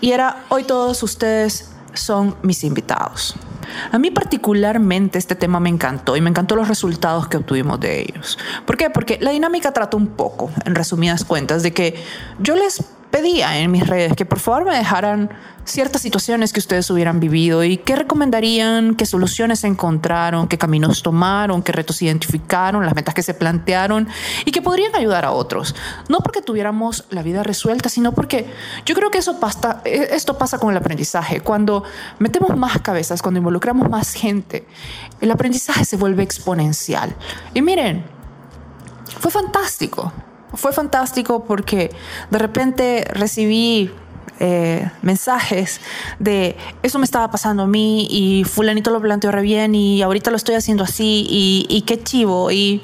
Y 0.00 0.12
era, 0.12 0.44
hoy 0.48 0.64
todos 0.64 1.02
ustedes 1.02 1.70
son 1.94 2.36
mis 2.42 2.64
invitados. 2.64 3.34
A 3.92 3.98
mí 3.98 4.10
particularmente 4.10 5.18
este 5.18 5.34
tema 5.34 5.60
me 5.60 5.68
encantó 5.68 6.16
y 6.16 6.20
me 6.20 6.30
encantó 6.30 6.56
los 6.56 6.68
resultados 6.68 7.28
que 7.28 7.36
obtuvimos 7.36 7.78
de 7.80 8.00
ellos. 8.00 8.38
¿Por 8.66 8.76
qué? 8.76 8.88
Porque 8.90 9.18
la 9.20 9.30
dinámica 9.30 9.72
trata 9.72 9.96
un 9.96 10.08
poco, 10.08 10.50
en 10.64 10.74
resumidas 10.74 11.24
cuentas, 11.24 11.62
de 11.62 11.72
que 11.72 12.02
yo 12.38 12.54
les 12.54 12.82
pedía 13.10 13.58
en 13.58 13.70
mis 13.70 13.86
redes 13.86 14.14
que 14.14 14.24
por 14.24 14.38
favor 14.38 14.64
me 14.64 14.76
dejaran 14.76 15.30
ciertas 15.64 16.02
situaciones 16.02 16.52
que 16.52 16.60
ustedes 16.60 16.90
hubieran 16.90 17.20
vivido 17.20 17.62
y 17.62 17.76
qué 17.76 17.94
recomendarían, 17.94 18.94
qué 18.94 19.06
soluciones 19.06 19.64
encontraron, 19.64 20.48
qué 20.48 20.56
caminos 20.56 21.02
tomaron, 21.02 21.62
qué 21.62 21.72
retos 21.72 22.00
identificaron, 22.02 22.84
las 22.84 22.94
metas 22.94 23.14
que 23.14 23.22
se 23.22 23.34
plantearon 23.34 24.08
y 24.44 24.50
que 24.50 24.62
podrían 24.62 24.94
ayudar 24.94 25.24
a 25.24 25.32
otros. 25.32 25.74
No 26.08 26.18
porque 26.20 26.40
tuviéramos 26.40 27.04
la 27.10 27.22
vida 27.22 27.42
resuelta, 27.42 27.88
sino 27.88 28.12
porque 28.12 28.50
yo 28.86 28.94
creo 28.94 29.10
que 29.10 29.18
eso 29.18 29.38
pasa, 29.40 29.82
esto 29.84 30.38
pasa 30.38 30.58
con 30.58 30.70
el 30.70 30.76
aprendizaje. 30.76 31.40
Cuando 31.40 31.84
metemos 32.18 32.56
más 32.56 32.80
cabezas, 32.80 33.20
cuando 33.22 33.38
involucramos 33.38 33.90
más 33.90 34.14
gente, 34.14 34.66
el 35.20 35.30
aprendizaje 35.30 35.84
se 35.84 35.96
vuelve 35.96 36.22
exponencial. 36.22 37.14
Y 37.52 37.62
miren, 37.62 38.04
fue 39.20 39.30
fantástico. 39.30 40.12
Fue 40.54 40.72
fantástico 40.72 41.44
porque 41.44 41.90
de 42.30 42.38
repente 42.38 43.06
recibí 43.12 43.90
eh, 44.40 44.88
mensajes 45.02 45.80
de 46.20 46.56
eso 46.84 46.98
me 47.00 47.04
estaba 47.04 47.28
pasando 47.28 47.64
a 47.64 47.66
mí 47.66 48.06
y 48.08 48.44
fulanito 48.44 48.92
lo 48.92 49.00
planteó 49.00 49.32
re 49.32 49.42
bien 49.42 49.74
y 49.74 50.00
ahorita 50.00 50.30
lo 50.30 50.36
estoy 50.36 50.54
haciendo 50.54 50.84
así 50.84 51.26
y, 51.28 51.66
y 51.68 51.82
qué 51.82 52.00
chivo 52.02 52.52
y, 52.52 52.80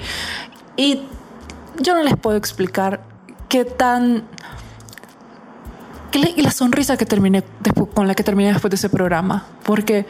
y 0.76 1.02
yo 1.78 1.94
no 1.94 2.02
les 2.02 2.16
puedo 2.16 2.36
explicar 2.36 3.04
qué 3.48 3.64
tan 3.64 4.24
y 6.12 6.42
la 6.42 6.50
sonrisa 6.50 6.96
que 6.96 7.06
terminé 7.06 7.44
con 7.94 8.06
la 8.08 8.14
que 8.14 8.22
terminé 8.22 8.52
después 8.52 8.70
de 8.70 8.76
ese 8.76 8.88
programa 8.88 9.46
porque 9.64 10.06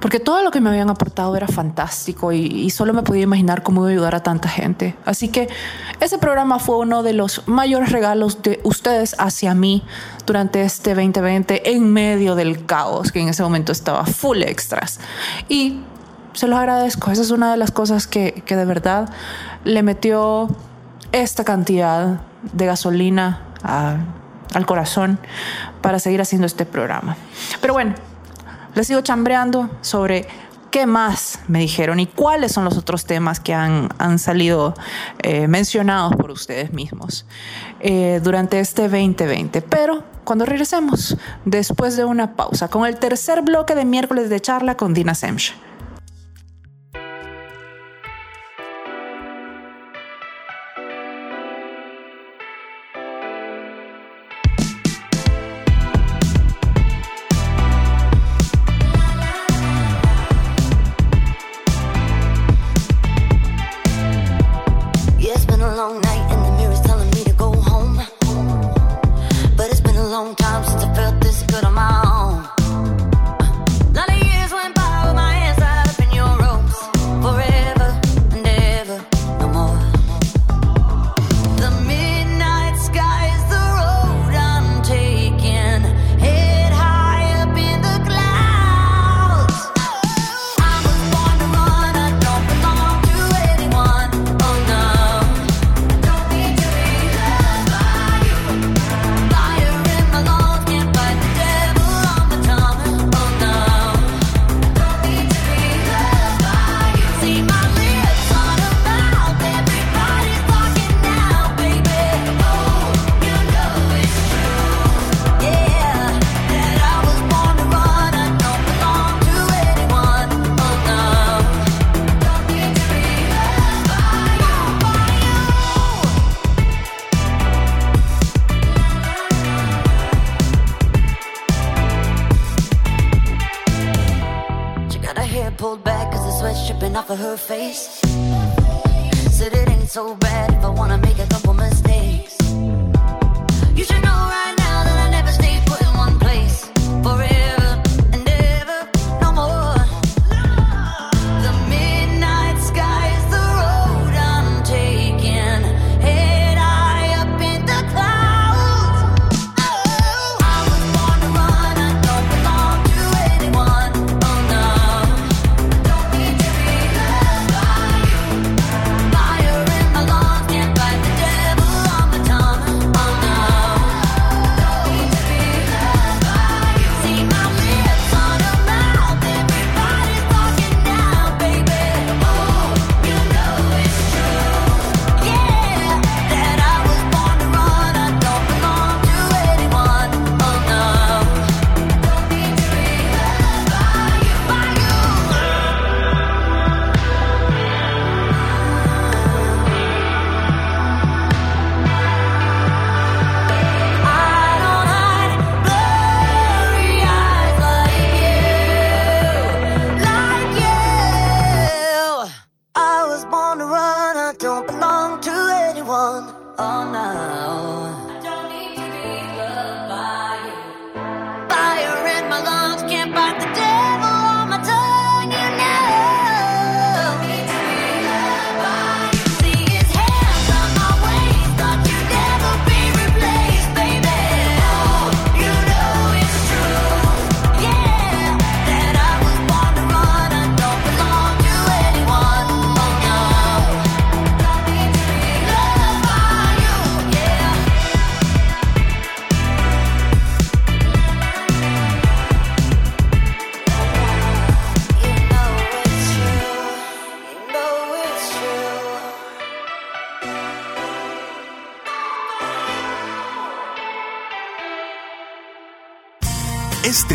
porque 0.00 0.18
todo 0.18 0.42
lo 0.42 0.50
que 0.50 0.60
me 0.60 0.70
habían 0.70 0.90
aportado 0.90 1.36
era 1.36 1.46
fantástico 1.46 2.32
y, 2.32 2.70
solo 2.70 2.92
me 2.92 3.02
podía 3.02 3.22
imaginar 3.22 3.62
cómo 3.62 3.82
iba 3.82 3.88
a 3.88 3.92
ayudar 3.92 4.14
a 4.14 4.22
tanta 4.22 4.48
gente. 4.48 4.96
Así 5.04 5.28
que 5.28 5.48
ese 6.00 6.18
programa 6.18 6.58
fue 6.58 6.78
uno 6.78 7.02
de 7.02 7.12
los 7.12 7.46
mayores 7.46 7.92
regalos 7.92 8.42
de 8.42 8.60
ustedes 8.64 9.14
hacia 9.18 9.54
mí 9.54 9.82
durante 10.26 10.62
este 10.62 10.94
2020 10.94 11.72
en 11.72 11.92
medio 11.92 12.34
del 12.34 12.64
caos 12.64 13.12
que 13.12 13.20
en 13.20 13.28
ese 13.28 13.42
momento 13.42 13.72
estaba 13.72 14.06
full 14.06 14.42
extras. 14.42 15.00
Y 15.48 15.80
se 16.32 16.46
los 16.46 16.58
agradezco. 16.58 17.10
Esa 17.10 17.22
es 17.22 17.30
una 17.30 17.50
de 17.50 17.58
las 17.58 17.70
cosas 17.70 18.06
que, 18.06 18.42
que 18.46 18.56
de 18.56 18.64
verdad 18.64 19.10
le 19.64 19.82
metió 19.82 20.48
esta 21.12 21.44
cantidad 21.44 22.20
de 22.52 22.66
gasolina 22.66 23.42
al 23.62 24.66
corazón 24.66 25.18
para 25.82 25.98
seguir 25.98 26.22
haciendo 26.22 26.46
este 26.46 26.64
programa. 26.64 27.16
Pero 27.60 27.74
bueno, 27.74 27.94
les 28.74 28.86
sigo 28.86 29.00
chambreando 29.00 29.70
sobre 29.80 30.26
qué 30.70 30.86
más 30.86 31.40
me 31.48 31.60
dijeron 31.60 32.00
y 32.00 32.06
cuáles 32.06 32.52
son 32.52 32.64
los 32.64 32.76
otros 32.76 33.04
temas 33.04 33.40
que 33.40 33.54
han, 33.54 33.88
han 33.98 34.18
salido 34.18 34.74
eh, 35.22 35.48
mencionados 35.48 36.14
por 36.16 36.30
ustedes 36.30 36.72
mismos 36.72 37.26
eh, 37.80 38.20
durante 38.22 38.60
este 38.60 38.82
2020. 38.82 39.62
Pero 39.62 40.04
cuando 40.24 40.46
regresemos, 40.46 41.16
después 41.44 41.96
de 41.96 42.04
una 42.04 42.36
pausa, 42.36 42.68
con 42.68 42.86
el 42.86 42.96
tercer 42.96 43.42
bloque 43.42 43.74
de 43.74 43.84
miércoles 43.84 44.30
de 44.30 44.40
charla 44.40 44.76
con 44.76 44.94
Dina 44.94 45.14
Semch. 45.14 45.54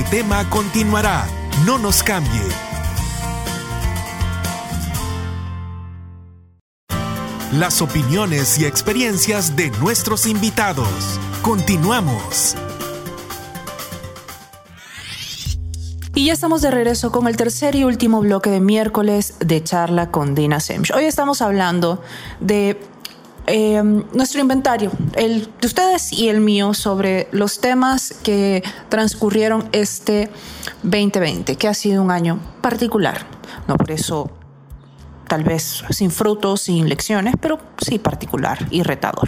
tema 0.10 0.48
continuará. 0.50 1.28
No 1.66 1.78
nos 1.78 2.04
cambie. 2.04 2.42
Las 7.52 7.82
opiniones 7.82 8.60
y 8.60 8.66
experiencias 8.66 9.56
de 9.56 9.72
nuestros 9.80 10.26
invitados. 10.26 11.20
Continuamos. 11.42 12.56
Y 16.14 16.26
ya 16.26 16.34
estamos 16.34 16.62
de 16.62 16.72
regreso 16.72 17.12
con 17.12 17.28
el 17.28 17.36
tercer 17.36 17.76
y 17.76 17.84
último 17.84 18.22
bloque 18.22 18.50
de 18.50 18.62
miércoles 18.62 19.36
de 19.40 19.64
charla 19.64 20.12
con 20.12 20.34
Dina 20.34 20.60
Semch. 20.60 20.92
Hoy 20.92 21.06
estamos 21.06 21.42
hablando 21.42 22.02
de 22.40 22.80
eh, 23.48 23.82
nuestro 24.14 24.42
inventario, 24.42 24.92
el 25.16 25.50
de 25.62 25.68
ustedes 25.68 26.12
y 26.12 26.30
el 26.30 26.42
mío, 26.42 26.74
sobre 26.74 27.28
los 27.32 27.60
temas 27.60 28.14
que 28.24 28.64
transcurrieron 28.90 29.70
este 29.72 30.30
2020, 30.84 31.56
que 31.56 31.68
ha 31.68 31.74
sido 31.74 32.02
un 32.02 32.12
año 32.12 32.40
particular. 32.62 33.26
No 33.68 33.76
por 33.76 33.92
eso 33.92 34.32
tal 35.28 35.44
vez 35.44 35.84
sin 35.90 36.12
frutos, 36.12 36.62
sin 36.62 36.88
lecciones, 36.88 37.36
pero 37.40 37.60
sí 37.78 38.00
particular 38.00 38.68
y 38.70 38.84
retador. 38.84 39.28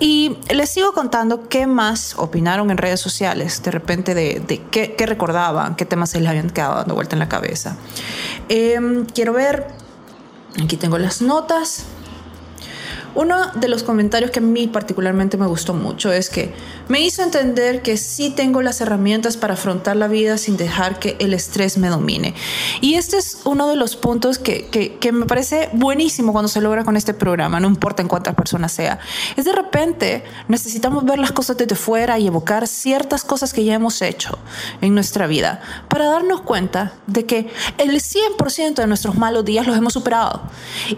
Y 0.00 0.38
les 0.50 0.70
sigo 0.70 0.92
contando 0.92 1.48
qué 1.48 1.66
más 1.66 2.14
opinaron 2.16 2.70
en 2.70 2.78
redes 2.78 3.00
sociales, 3.00 3.62
de 3.62 3.70
repente 3.70 4.14
de, 4.14 4.62
qué, 4.70 5.06
recordaban, 5.06 5.76
qué 5.76 5.84
temas 5.84 6.10
se 6.10 6.20
les 6.20 6.28
habían 6.28 6.50
quedado 6.50 6.76
dando 6.76 6.94
vuelta 6.94 7.16
en 7.16 7.20
la 7.20 7.28
cabeza. 7.28 7.76
Em, 8.48 9.04
quiero 9.06 9.32
ver, 9.32 9.68
aquí 10.62 10.76
tengo 10.76 10.98
las 10.98 11.20
notas. 11.20 11.84
Uno 13.14 13.46
de 13.54 13.68
los 13.68 13.84
comentarios 13.84 14.32
que 14.32 14.40
a 14.40 14.42
mí 14.42 14.66
particularmente 14.66 15.36
me 15.36 15.46
gustó 15.46 15.72
mucho 15.72 16.12
es 16.12 16.30
que 16.30 16.52
me 16.88 17.00
hizo 17.00 17.22
entender 17.22 17.80
que 17.80 17.96
sí 17.96 18.30
tengo 18.30 18.60
las 18.60 18.80
herramientas 18.80 19.36
para 19.36 19.54
afrontar 19.54 19.96
la 19.96 20.08
vida 20.08 20.36
sin 20.36 20.56
dejar 20.56 20.98
que 20.98 21.16
el 21.20 21.32
estrés 21.32 21.78
me 21.78 21.88
domine. 21.88 22.34
Y 22.80 22.94
este 22.94 23.16
es 23.18 23.42
uno 23.44 23.68
de 23.68 23.76
los 23.76 23.94
puntos 23.94 24.38
que, 24.38 24.66
que, 24.68 25.12
me 25.12 25.26
parece 25.26 25.68
buenísimo 25.72 26.32
cuando 26.32 26.48
se 26.48 26.60
logra 26.60 26.84
con 26.84 26.96
este 26.96 27.14
programa, 27.14 27.60
no 27.60 27.68
importa 27.68 28.02
en 28.02 28.08
cuántas 28.08 28.34
personas 28.34 28.72
sea. 28.72 28.98
Es 29.36 29.44
de 29.44 29.52
repente 29.52 30.24
necesitamos 30.48 31.04
ver 31.04 31.20
las 31.20 31.30
cosas 31.30 31.56
desde 31.56 31.76
fuera 31.76 32.18
y 32.18 32.26
evocar 32.26 32.66
ciertas 32.66 33.22
cosas 33.22 33.52
que 33.52 33.64
ya 33.64 33.74
hemos 33.74 34.02
hecho 34.02 34.38
en 34.80 34.92
nuestra 34.92 35.28
vida 35.28 35.60
para 35.88 36.06
darnos 36.06 36.40
cuenta 36.40 36.94
de 37.06 37.26
que 37.26 37.48
el 37.78 37.90
100% 37.90 38.74
de 38.74 38.86
nuestros 38.88 39.14
malos 39.16 39.44
días 39.44 39.68
los 39.68 39.76
hemos 39.76 39.92
superado. 39.92 40.42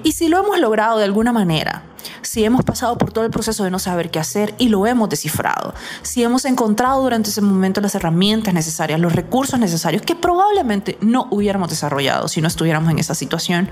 Y 0.02 0.12
si 0.12 0.28
lo 0.28 0.38
hemos 0.38 0.58
logrado 0.58 0.98
de 0.98 1.04
alguna 1.04 1.32
manera, 1.32 1.82
si 2.22 2.44
hemos 2.44 2.64
pasado 2.64 2.98
por 2.98 3.12
todo 3.12 3.24
el 3.24 3.30
proceso 3.30 3.64
de 3.64 3.70
no 3.70 3.78
saber 3.78 4.11
qué 4.11 4.18
hacer 4.18 4.54
y 4.59 4.68
lo 4.68 4.86
hemos 4.86 5.09
descifrado, 5.09 5.74
si 6.02 6.22
hemos 6.22 6.44
encontrado 6.44 7.02
durante 7.02 7.30
ese 7.30 7.40
momento 7.40 7.80
las 7.80 7.94
herramientas 7.94 8.54
necesarias, 8.54 9.00
los 9.00 9.12
recursos 9.12 9.59
necesarios 9.59 10.02
que 10.02 10.14
probablemente 10.14 10.98
no 11.00 11.28
hubiéramos 11.30 11.70
desarrollado 11.70 12.28
si 12.28 12.40
no 12.40 12.48
estuviéramos 12.48 12.90
en 12.90 12.98
esa 12.98 13.14
situación, 13.14 13.68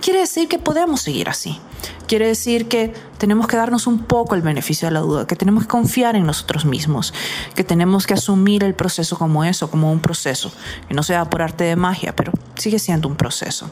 quiere 0.00 0.20
decir 0.20 0.48
que 0.48 0.58
podemos 0.58 1.02
seguir 1.02 1.28
así. 1.28 1.60
Quiere 2.06 2.28
decir 2.28 2.68
que 2.68 2.94
tenemos 3.18 3.48
que 3.48 3.56
darnos 3.56 3.86
un 3.88 4.04
poco 4.04 4.36
el 4.36 4.42
beneficio 4.42 4.86
de 4.86 4.92
la 4.92 5.00
duda, 5.00 5.26
que 5.26 5.34
tenemos 5.34 5.64
que 5.64 5.68
confiar 5.68 6.14
en 6.14 6.24
nosotros 6.24 6.64
mismos, 6.64 7.12
que 7.54 7.64
tenemos 7.64 8.06
que 8.06 8.14
asumir 8.14 8.62
el 8.62 8.74
proceso 8.74 9.18
como 9.18 9.44
eso, 9.44 9.70
como 9.70 9.90
un 9.90 10.00
proceso, 10.00 10.52
que 10.86 10.94
no 10.94 11.02
sea 11.02 11.24
por 11.24 11.42
arte 11.42 11.64
de 11.64 11.74
magia, 11.74 12.14
pero 12.14 12.32
sigue 12.54 12.78
siendo 12.78 13.08
un 13.08 13.16
proceso. 13.16 13.68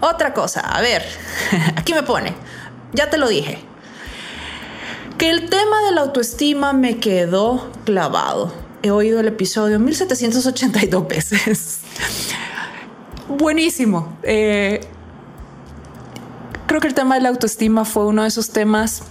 Otra 0.00 0.34
cosa, 0.34 0.60
a 0.60 0.80
ver, 0.80 1.04
aquí 1.76 1.94
me 1.94 2.02
pone, 2.02 2.34
ya 2.94 3.10
te 3.10 3.18
lo 3.18 3.28
dije. 3.28 3.58
Que 5.18 5.30
el 5.30 5.48
tema 5.48 5.82
de 5.86 5.92
la 5.92 6.02
autoestima 6.02 6.72
me 6.72 6.98
quedó 6.98 7.70
clavado. 7.84 8.52
He 8.82 8.90
oído 8.90 9.20
el 9.20 9.28
episodio 9.28 9.78
1782 9.78 11.08
veces. 11.08 11.80
Buenísimo. 13.28 14.18
Eh, 14.22 14.80
creo 16.66 16.80
que 16.80 16.88
el 16.88 16.94
tema 16.94 17.14
de 17.14 17.20
la 17.20 17.28
autoestima 17.28 17.84
fue 17.84 18.06
uno 18.06 18.22
de 18.22 18.28
esos 18.28 18.50
temas 18.50 19.02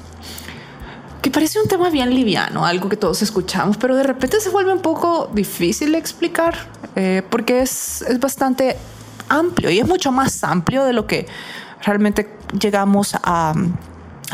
que 1.21 1.31
parece 1.31 1.59
un 1.61 1.69
tema 1.69 1.89
bien 1.89 2.13
liviano, 2.13 2.65
algo 2.65 2.89
que 2.89 2.97
todos 2.97 3.21
escuchamos, 3.21 3.77
pero 3.77 3.95
de 3.95 4.03
repente 4.03 4.41
se 4.41 4.49
vuelve 4.49 4.73
un 4.73 4.81
poco 4.81 5.31
difícil 5.33 5.93
de 5.93 5.97
explicar 5.97 6.53
eh, 6.97 7.23
porque 7.29 7.61
es, 7.61 8.01
es 8.01 8.19
bastante 8.19 8.75
amplio 9.29 9.69
y 9.69 9.79
es 9.79 9.87
mucho 9.87 10.11
más 10.11 10.43
amplio 10.43 10.83
de 10.83 10.91
lo 10.91 11.07
que 11.07 11.27
realmente 11.83 12.29
llegamos 12.59 13.15
a, 13.23 13.53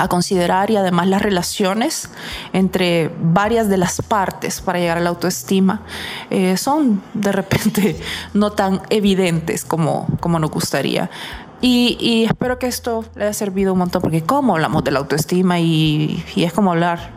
considerar 0.08 0.72
y 0.72 0.78
además 0.78 1.08
las 1.08 1.22
relaciones 1.22 2.10
entre 2.54 3.12
varias 3.22 3.68
de 3.68 3.76
las 3.76 4.02
partes 4.02 4.62
para 4.62 4.80
llegar 4.80 4.98
a 4.98 5.02
la 5.02 5.10
autoestima 5.10 5.82
eh, 6.30 6.56
son 6.56 7.04
de 7.14 7.34
repente 7.34 8.00
no 8.34 8.54
tan 8.54 8.82
evidentes 8.90 9.66
como, 9.66 10.08
como 10.22 10.40
nos 10.40 10.52
gustaría. 10.52 11.10
Y, 11.60 12.24
espero 12.24 12.60
que 12.60 12.68
esto 12.68 13.04
le 13.16 13.26
haya 13.26 13.34
servido 13.34 13.74
un 13.74 13.80
montón, 13.80 14.02
porque 14.02 14.24
como 14.24 14.56
hablamos 14.56 14.86
de 14.86 14.92
la 14.92 15.00
autoestima 15.00 15.60
y, 15.60 16.24
y 16.34 16.46
es 16.46 16.54
como 16.54 16.72
hablar 16.72 17.10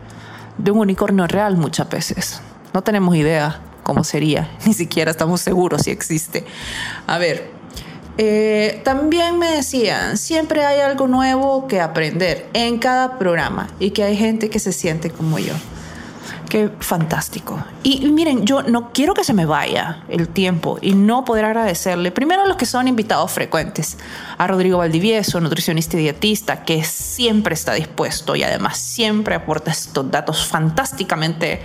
de 0.57 0.71
un 0.71 0.79
unicornio 0.79 1.25
real 1.27 1.55
muchas 1.55 1.89
veces. 1.89 2.41
No 2.73 2.81
tenemos 2.81 3.15
idea 3.15 3.61
cómo 3.83 4.03
sería, 4.03 4.49
ni 4.65 4.73
siquiera 4.73 5.11
estamos 5.11 5.41
seguros 5.41 5.83
si 5.83 5.91
existe. 5.91 6.45
A 7.07 7.17
ver, 7.17 7.51
eh, 8.17 8.81
también 8.83 9.39
me 9.39 9.49
decían, 9.49 10.17
siempre 10.17 10.65
hay 10.65 10.81
algo 10.81 11.07
nuevo 11.07 11.67
que 11.67 11.81
aprender 11.81 12.47
en 12.53 12.77
cada 12.77 13.17
programa 13.17 13.69
y 13.79 13.91
que 13.91 14.03
hay 14.03 14.15
gente 14.15 14.49
que 14.49 14.59
se 14.59 14.71
siente 14.71 15.09
como 15.09 15.39
yo. 15.39 15.53
Qué 16.47 16.69
fantástico. 16.79 17.65
Y, 17.81 18.07
miren, 18.11 18.45
yo 18.45 18.61
no 18.61 18.91
quiero 18.93 19.15
que 19.15 19.23
se 19.23 19.33
me 19.33 19.47
vaya 19.47 20.03
el 20.07 20.27
tiempo 20.27 20.77
y 20.79 20.93
no 20.93 21.25
poder 21.25 21.45
agradecerle 21.45 22.11
primero 22.11 22.43
a 22.43 22.45
los 22.45 22.57
que 22.57 22.67
son 22.67 22.87
invitados 22.87 23.31
frecuentes, 23.31 23.97
a 24.37 24.45
Rodrigo 24.45 24.77
Valdivieso, 24.77 25.41
nutricionista 25.41 25.97
y 25.97 26.01
dietista, 26.01 26.63
que 26.63 26.83
siempre 26.83 27.55
está 27.55 27.73
dispuesto 27.73 28.35
y 28.35 28.43
además 28.43 28.77
siempre 28.77 29.33
aporta 29.33 29.71
estos 29.71 30.11
datos 30.11 30.45
fantásticamente 30.45 31.63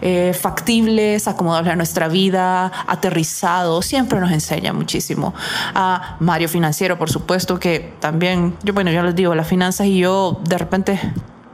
eh, 0.00 0.32
factibles, 0.38 1.28
acomodables 1.28 1.72
a 1.72 1.76
nuestra 1.76 2.08
vida, 2.08 2.72
aterrizados, 2.86 3.86
siempre 3.86 4.20
nos 4.20 4.30
enseña 4.30 4.72
muchísimo. 4.72 5.34
A 5.74 6.16
Mario 6.20 6.48
Financiero, 6.48 6.98
por 6.98 7.10
supuesto, 7.10 7.58
que 7.58 7.94
también, 8.00 8.56
yo 8.62 8.72
bueno, 8.72 8.90
yo 8.90 9.02
les 9.02 9.14
digo, 9.14 9.34
las 9.34 9.46
finanzas 9.46 9.86
y 9.86 9.98
yo 9.98 10.40
de 10.44 10.58
repente 10.58 11.00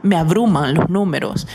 me 0.03 0.15
abruman 0.17 0.73
los 0.75 0.89
números. 0.89 1.47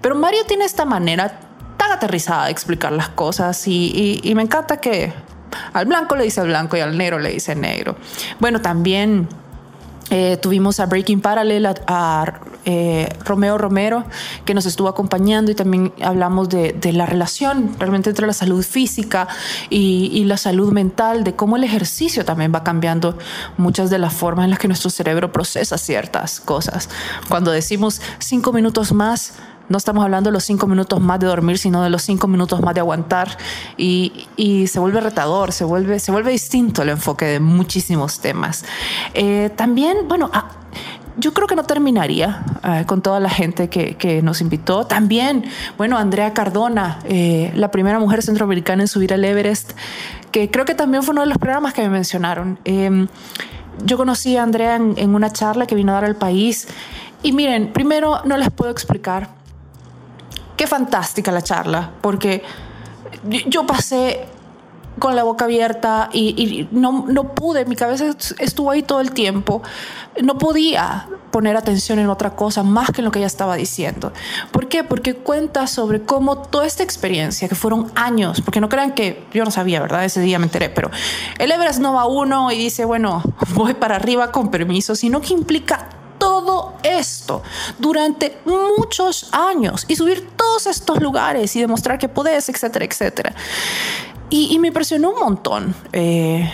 Pero 0.00 0.14
Mario 0.14 0.44
tiene 0.46 0.64
esta 0.64 0.84
manera 0.84 1.40
tan 1.76 1.90
aterrizada 1.90 2.46
de 2.46 2.52
explicar 2.52 2.92
las 2.92 3.08
cosas 3.08 3.66
y, 3.66 4.32
me 4.36 4.42
encanta 4.42 4.78
que 4.78 5.12
al 5.72 5.86
blanco 5.86 6.16
le 6.16 6.24
dice 6.24 6.42
blanco 6.42 6.76
y 6.76 6.80
al 6.80 6.96
negro 6.96 7.18
le 7.18 7.30
dice 7.30 7.54
negro. 7.54 7.96
Bueno, 8.38 8.60
también 8.60 9.28
eh, 10.10 10.36
tuvimos 10.36 10.80
a 10.80 10.86
Breaking 10.86 11.20
Parallel, 11.20 11.66
a, 11.66 12.34
eh, 12.64 13.08
Romeo 13.24 13.58
Romero, 13.58 14.04
que 14.44 14.54
nos 14.54 14.66
estuvo 14.66 14.88
acompañando 14.88 15.50
y 15.50 15.54
también 15.54 15.92
hablamos 16.02 16.48
de, 16.48 16.74
la 16.92 17.06
relación 17.06 17.74
realmente 17.78 18.10
entre 18.10 18.26
la 18.26 18.32
salud 18.32 18.64
física 18.64 19.28
y, 19.70 20.24
la 20.24 20.36
salud 20.36 20.72
mental, 20.72 21.24
de 21.24 21.34
cómo 21.34 21.56
el 21.56 21.64
ejercicio 21.64 22.24
también 22.24 22.52
va 22.54 22.64
cambiando 22.64 23.18
muchas 23.58 23.90
de 23.90 23.98
las 23.98 24.14
formas 24.14 24.44
en 24.44 24.50
las 24.50 24.58
que 24.58 24.68
nuestro 24.68 24.88
cerebro 24.88 25.32
procesa 25.32 25.76
ciertas 25.76 26.40
cosas. 26.40 26.88
Cuando 27.28 27.50
decimos 27.50 28.00
cinco 28.18 28.52
minutos 28.52 28.92
más, 28.92 29.34
no 29.68 29.78
estamos 29.78 30.04
hablando 30.04 30.28
de 30.28 30.32
los 30.32 30.44
cinco 30.44 30.66
minutos 30.66 31.00
más 31.00 31.20
de 31.20 31.26
dormir, 31.26 31.58
sino 31.58 31.82
de 31.82 31.90
los 31.90 32.02
cinco 32.02 32.26
minutos 32.26 32.60
más 32.60 32.74
de 32.74 32.80
aguantar 32.80 33.36
y, 33.76 34.26
se 34.66 34.78
vuelve 34.78 35.00
retador, 35.00 35.52
se 35.52 35.64
vuelve, 35.64 35.98
se 35.98 36.12
vuelve 36.12 36.32
distinto 36.32 36.82
el 36.82 36.90
enfoque 36.90 37.24
de 37.26 37.40
muchísimos 37.40 38.20
temas. 38.20 38.64
Eh, 39.14 39.50
también, 39.56 40.08
bueno, 40.08 40.30
ah, 40.32 40.48
yo 41.16 41.32
creo 41.32 41.46
que 41.46 41.56
no 41.56 41.64
terminaría 41.64 42.42
eh, 42.64 42.84
con 42.86 43.02
toda 43.02 43.20
la 43.20 43.30
gente 43.30 43.68
que, 43.68 44.20
nos 44.22 44.40
invitó. 44.40 44.86
También, 44.86 45.44
bueno, 45.76 45.96
Andrea 45.98 46.32
Cardona, 46.32 46.98
eh, 47.04 47.52
la 47.54 47.70
primera 47.70 47.98
mujer 47.98 48.22
centroamericana 48.22 48.82
en 48.82 48.88
subir 48.88 49.12
al 49.12 49.24
Everest, 49.24 49.72
que 50.30 50.50
creo 50.50 50.64
que 50.64 50.74
también 50.74 51.02
fue 51.02 51.12
uno 51.12 51.22
de 51.22 51.28
los 51.28 51.38
programas 51.38 51.74
que 51.74 51.82
me 51.82 51.88
mencionaron. 51.88 52.58
Em, 52.64 53.08
yo 53.84 53.96
conocí 53.96 54.36
a 54.36 54.42
Andrea 54.42 54.76
en, 54.76 54.94
en 54.96 55.14
una 55.14 55.32
charla 55.32 55.66
que 55.66 55.74
vino 55.74 55.92
a 55.92 55.96
dar 55.96 56.04
al 56.04 56.16
país. 56.16 56.68
Y 57.22 57.32
miren, 57.32 57.72
primero 57.72 58.20
no 58.24 58.36
les 58.36 58.50
puedo 58.50 58.70
explicar 58.70 59.28
qué 60.56 60.66
fantástica 60.66 61.32
la 61.32 61.42
charla, 61.42 61.90
porque 62.00 62.42
yo 63.46 63.66
pasé 63.66 64.26
con 64.98 65.16
la 65.16 65.24
boca 65.24 65.44
abierta 65.44 66.08
y, 66.12 66.68
no, 66.70 67.06
no, 67.08 67.34
pude, 67.34 67.64
mi 67.64 67.76
cabeza 67.76 68.14
estuvo 68.38 68.70
ahí 68.70 68.82
todo 68.82 69.00
el 69.00 69.12
tiempo, 69.12 69.62
no 70.22 70.38
podía 70.38 71.08
poner 71.30 71.56
atención 71.56 71.98
en 71.98 72.08
otra 72.08 72.30
cosa 72.36 72.62
más 72.62 72.90
que 72.90 73.00
en 73.00 73.06
lo 73.06 73.10
que 73.10 73.18
ella 73.18 73.26
estaba 73.26 73.56
diciendo. 73.56 74.12
¿Por 74.52 74.68
qué? 74.68 74.84
Porque 74.84 75.14
cuenta 75.14 75.66
sobre 75.66 76.02
cómo 76.02 76.38
toda 76.38 76.66
esta 76.66 76.82
experiencia, 76.82 77.48
que 77.48 77.56
fueron 77.56 77.90
años, 77.96 78.40
porque 78.40 78.60
no 78.60 78.68
crean 78.68 78.92
que 78.92 79.24
yo 79.32 79.44
no 79.44 79.50
sabía, 79.50 79.80
¿verdad? 79.80 80.04
Ese 80.04 80.20
día 80.20 80.38
me 80.38 80.44
enteré, 80.44 80.68
pero 80.68 80.90
el 81.38 81.50
Everest 81.50 81.80
no 81.80 81.92
va 81.92 82.06
uno 82.06 82.52
y 82.52 82.56
dice, 82.56 82.84
bueno, 82.84 83.22
voy 83.54 83.74
para 83.74 83.96
arriba 83.96 84.30
con 84.30 84.50
permiso, 84.50 84.94
sino 84.94 85.20
que 85.20 85.32
implica 85.32 85.88
todo 86.18 86.74
esto 86.82 87.42
durante 87.78 88.38
muchos 88.44 89.28
años 89.32 89.84
y 89.88 89.96
subir 89.96 90.30
todos 90.36 90.66
estos 90.66 91.02
lugares 91.02 91.54
y 91.56 91.60
demostrar 91.60 91.98
que 91.98 92.08
puedes, 92.08 92.48
etcétera, 92.48 92.84
etcétera. 92.84 93.34
Y, 94.30 94.58
me 94.58 94.68
impresionó 94.68 95.10
un 95.10 95.20
montón. 95.20 95.74
Eh, 95.92 96.50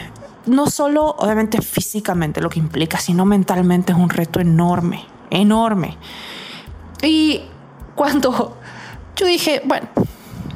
no 0.47 0.69
solo, 0.69 1.15
obviamente, 1.19 1.63
físicamente 1.63 2.41
lo 2.41 2.51
que 2.51 2.59
implica, 2.59 2.99
sino 2.99 3.25
mentalmente 3.25 3.93
es 3.93 3.99
un 3.99 4.11
reto 4.11 4.41
enorme, 4.41 5.05
enorme. 5.31 5.97
Y 7.03 7.43
cuando 7.95 8.57
yo 9.17 9.27
dije, 9.27 9.63
bueno, 9.65 9.89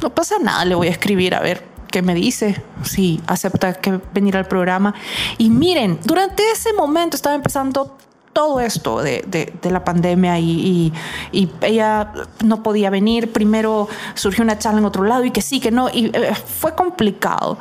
no 0.02 0.10
pasa 0.10 0.38
nada, 0.38 0.64
le 0.64 0.74
voy 0.74 0.88
a 0.88 0.90
escribir 0.90 1.34
a 1.34 1.40
ver 1.40 1.74
que 1.90 2.02
me 2.02 2.14
dice 2.14 2.60
si 2.82 3.20
acepta 3.26 3.74
que 3.74 4.00
venir 4.12 4.36
al 4.36 4.46
programa. 4.46 4.94
Y 5.38 5.50
miren, 5.50 6.00
durante 6.04 6.42
ese 6.50 6.72
momento 6.72 7.16
estaba 7.16 7.36
empezando 7.36 7.96
todo 8.34 8.60
esto 8.60 9.00
de, 9.00 9.24
de, 9.62 9.70
la 9.70 9.84
pandemia 9.84 10.38
y, 10.38 10.92
y, 11.32 11.50
ella 11.62 12.12
no 12.44 12.62
podía 12.62 12.90
venir. 12.90 13.32
Primero 13.32 13.88
surgió 14.14 14.44
una 14.44 14.58
charla 14.58 14.80
en 14.80 14.84
otro 14.84 15.04
lado 15.04 15.24
y 15.24 15.30
que 15.30 15.40
sí, 15.40 15.60
que 15.60 15.70
no, 15.70 15.88
y 15.88 16.10
eh, 16.12 16.34
fue 16.34 16.74
complicado. 16.74 17.56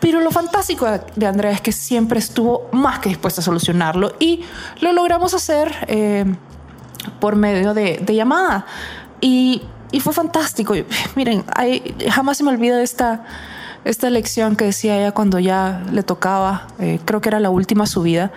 Pero 0.00 0.20
lo 0.20 0.30
fantástico 0.30 0.86
de 1.14 1.26
Andrea 1.26 1.52
es 1.52 1.60
que 1.62 1.72
siempre 1.72 2.18
estuvo 2.18 2.68
más 2.72 2.98
que 2.98 3.08
dispuesta 3.08 3.40
a 3.40 3.44
solucionarlo 3.44 4.14
y 4.18 4.42
lo 4.80 4.92
logramos 4.92 5.32
hacer 5.32 5.74
eh, 5.86 6.26
por 7.20 7.36
medio 7.36 7.72
de, 7.72 8.04
llamada. 8.06 8.66
Y, 9.20 9.62
y, 9.92 10.00
fue 10.00 10.12
fantástico. 10.12 10.74
Miren, 11.14 11.44
jamás 12.10 12.36
se 12.36 12.44
me 12.44 12.50
olvida 12.50 12.82
esta 12.82 13.24
esta 13.86 14.10
lección 14.10 14.56
que 14.56 14.64
decía 14.64 14.98
ella 14.98 15.12
cuando 15.12 15.38
ya 15.38 15.84
le 15.92 16.02
tocaba, 16.02 16.66
eh, 16.80 16.98
creo 17.04 17.20
que 17.20 17.28
era 17.28 17.38
la 17.38 17.50
última 17.50 17.86
subida, 17.86 18.32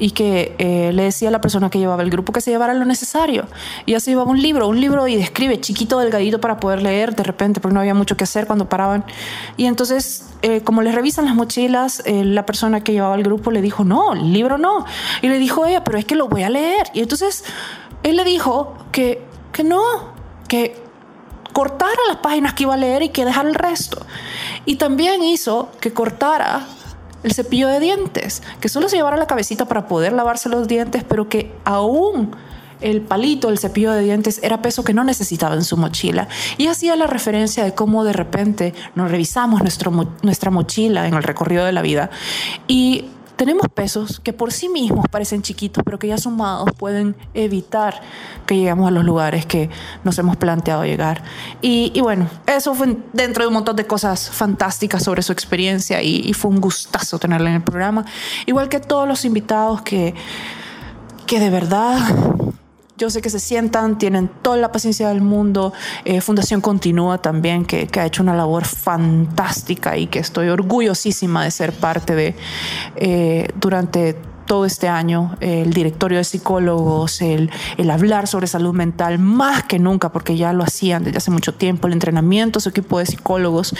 y 0.00 0.10
que 0.10 0.56
eh, 0.58 0.92
le 0.92 1.04
decía 1.04 1.28
a 1.28 1.30
la 1.30 1.40
persona 1.40 1.70
que 1.70 1.78
llevaba 1.78 2.02
el 2.02 2.10
grupo 2.10 2.32
que 2.32 2.40
se 2.40 2.50
llevara 2.50 2.74
lo 2.74 2.84
necesario. 2.84 3.46
Y 3.86 3.92
ya 3.92 4.00
se 4.00 4.10
llevaba 4.10 4.28
un 4.28 4.42
libro, 4.42 4.66
un 4.66 4.80
libro 4.80 5.06
y 5.06 5.14
describe 5.14 5.60
chiquito, 5.60 6.00
delgadito 6.00 6.40
para 6.40 6.58
poder 6.58 6.82
leer 6.82 7.14
de 7.14 7.22
repente, 7.22 7.60
porque 7.60 7.74
no 7.74 7.80
había 7.80 7.94
mucho 7.94 8.16
que 8.16 8.24
hacer 8.24 8.48
cuando 8.48 8.68
paraban. 8.68 9.04
Y 9.56 9.66
entonces, 9.66 10.30
eh, 10.42 10.62
como 10.62 10.82
le 10.82 10.90
revisan 10.90 11.26
las 11.26 11.36
mochilas, 11.36 12.02
la 12.04 12.44
persona 12.44 12.82
que 12.82 12.92
llevaba 12.92 13.14
el 13.14 13.22
grupo 13.22 13.52
le 13.52 13.62
dijo, 13.62 13.84
no, 13.84 14.14
el 14.14 14.32
libro 14.32 14.58
no. 14.58 14.84
Y 15.22 15.28
le 15.28 15.38
dijo 15.38 15.64
ella, 15.64 15.84
pero 15.84 15.98
es 15.98 16.06
que 16.06 16.16
lo 16.16 16.26
voy 16.26 16.42
a 16.42 16.50
leer. 16.50 16.88
Y 16.92 17.00
entonces 17.00 17.44
él 18.02 18.16
le 18.16 18.24
dijo 18.24 18.74
que, 18.90 19.22
que 19.52 19.62
no, 19.62 19.80
que 20.48 20.87
cortara 21.58 21.98
las 22.06 22.18
páginas 22.18 22.54
que 22.54 22.62
iba 22.62 22.74
a 22.74 22.76
leer 22.76 23.02
y 23.02 23.08
que 23.08 23.24
dejara 23.24 23.48
el 23.48 23.56
resto. 23.56 24.06
Y 24.64 24.76
también 24.76 25.24
hizo 25.24 25.72
que 25.80 25.92
cortara 25.92 26.68
el 27.24 27.32
cepillo 27.32 27.66
de 27.66 27.80
dientes, 27.80 28.44
que 28.60 28.68
solo 28.68 28.88
se 28.88 28.94
llevara 28.94 29.16
la 29.16 29.26
cabecita 29.26 29.64
para 29.64 29.88
poder 29.88 30.12
lavarse 30.12 30.48
los 30.48 30.68
dientes, 30.68 31.02
pero 31.02 31.28
que 31.28 31.52
aún 31.64 32.30
el 32.80 33.00
palito, 33.00 33.48
el 33.48 33.58
cepillo 33.58 33.90
de 33.90 34.04
dientes 34.04 34.38
era 34.44 34.62
peso 34.62 34.84
que 34.84 34.94
no 34.94 35.02
necesitaba 35.02 35.56
en 35.56 35.64
su 35.64 35.76
mochila. 35.76 36.28
Y 36.58 36.68
hacía 36.68 36.94
la 36.94 37.08
referencia 37.08 37.64
de 37.64 37.74
cómo 37.74 38.04
de 38.04 38.12
repente 38.12 38.72
nos 38.94 39.10
revisamos 39.10 39.60
nuestro, 39.60 39.90
nuestra 40.22 40.52
mochila 40.52 41.08
en 41.08 41.14
el 41.14 41.24
recorrido 41.24 41.64
de 41.64 41.72
la 41.72 41.82
vida 41.82 42.08
y 42.68 43.06
tenemos 43.38 43.68
pesos 43.68 44.18
que 44.18 44.32
por 44.32 44.52
sí 44.52 44.68
mismos 44.68 45.06
parecen 45.10 45.42
chiquitos, 45.42 45.84
pero 45.84 45.98
que 45.98 46.08
ya 46.08 46.18
sumados 46.18 46.70
pueden 46.76 47.14
evitar 47.34 48.00
que 48.46 48.56
lleguemos 48.56 48.88
a 48.88 48.90
los 48.90 49.04
lugares 49.04 49.46
que 49.46 49.70
nos 50.02 50.18
hemos 50.18 50.36
planteado 50.36 50.84
llegar. 50.84 51.22
Y, 51.62 51.98
bueno, 52.00 52.28
eso 52.46 52.74
fue 52.74 52.96
dentro 53.12 53.44
de 53.44 53.48
un 53.48 53.54
montón 53.54 53.76
de 53.76 53.86
cosas 53.86 54.28
fantásticas 54.28 55.04
sobre 55.04 55.22
su 55.22 55.32
experiencia 55.32 56.02
y, 56.02 56.22
y 56.28 56.34
fue 56.34 56.50
un 56.50 56.60
gustazo 56.60 57.20
tenerla 57.20 57.50
en 57.50 57.56
el 57.56 57.62
programa. 57.62 58.04
Igual 58.44 58.68
que 58.68 58.80
todos 58.80 59.06
los 59.06 59.24
invitados 59.24 59.82
que, 59.82 60.14
que 61.26 61.38
de 61.38 61.50
verdad 61.50 61.96
yo 62.98 63.10
sé 63.10 63.22
que 63.22 63.30
se 63.30 63.38
sientan, 63.38 63.96
tienen 63.96 64.28
toda 64.42 64.56
la 64.56 64.72
paciencia 64.72 65.08
del 65.08 65.20
mundo. 65.20 65.72
Eh, 66.04 66.20
Fundación 66.20 66.60
Continúa 66.60 67.18
también, 67.18 67.64
que, 67.64 67.88
ha 67.98 68.04
hecho 68.04 68.22
una 68.22 68.34
labor 68.34 68.64
fantástica 68.64 69.96
y 69.96 70.08
que 70.08 70.18
estoy 70.18 70.48
orgullosísima 70.48 71.44
de 71.44 71.50
ser 71.52 71.72
parte 71.72 72.14
de 72.16 72.34
eh, 72.96 73.48
durante 73.54 74.16
todo 74.48 74.64
este 74.64 74.88
año, 74.88 75.36
el 75.40 75.72
directorio 75.72 76.18
de 76.18 76.24
psicólogos, 76.24 77.20
el, 77.20 77.50
el, 77.76 77.90
hablar 77.90 78.26
sobre 78.26 78.48
salud 78.48 78.74
mental, 78.74 79.18
más 79.18 79.62
que 79.64 79.78
nunca, 79.78 80.10
porque 80.10 80.36
ya 80.36 80.52
lo 80.52 80.64
hacían 80.64 81.04
desde 81.04 81.18
hace 81.18 81.30
mucho 81.30 81.54
tiempo, 81.54 81.86
el 81.86 81.92
entrenamiento, 81.92 82.58
su 82.58 82.70
equipo 82.70 82.98
de 82.98 83.06
psicólogos. 83.06 83.74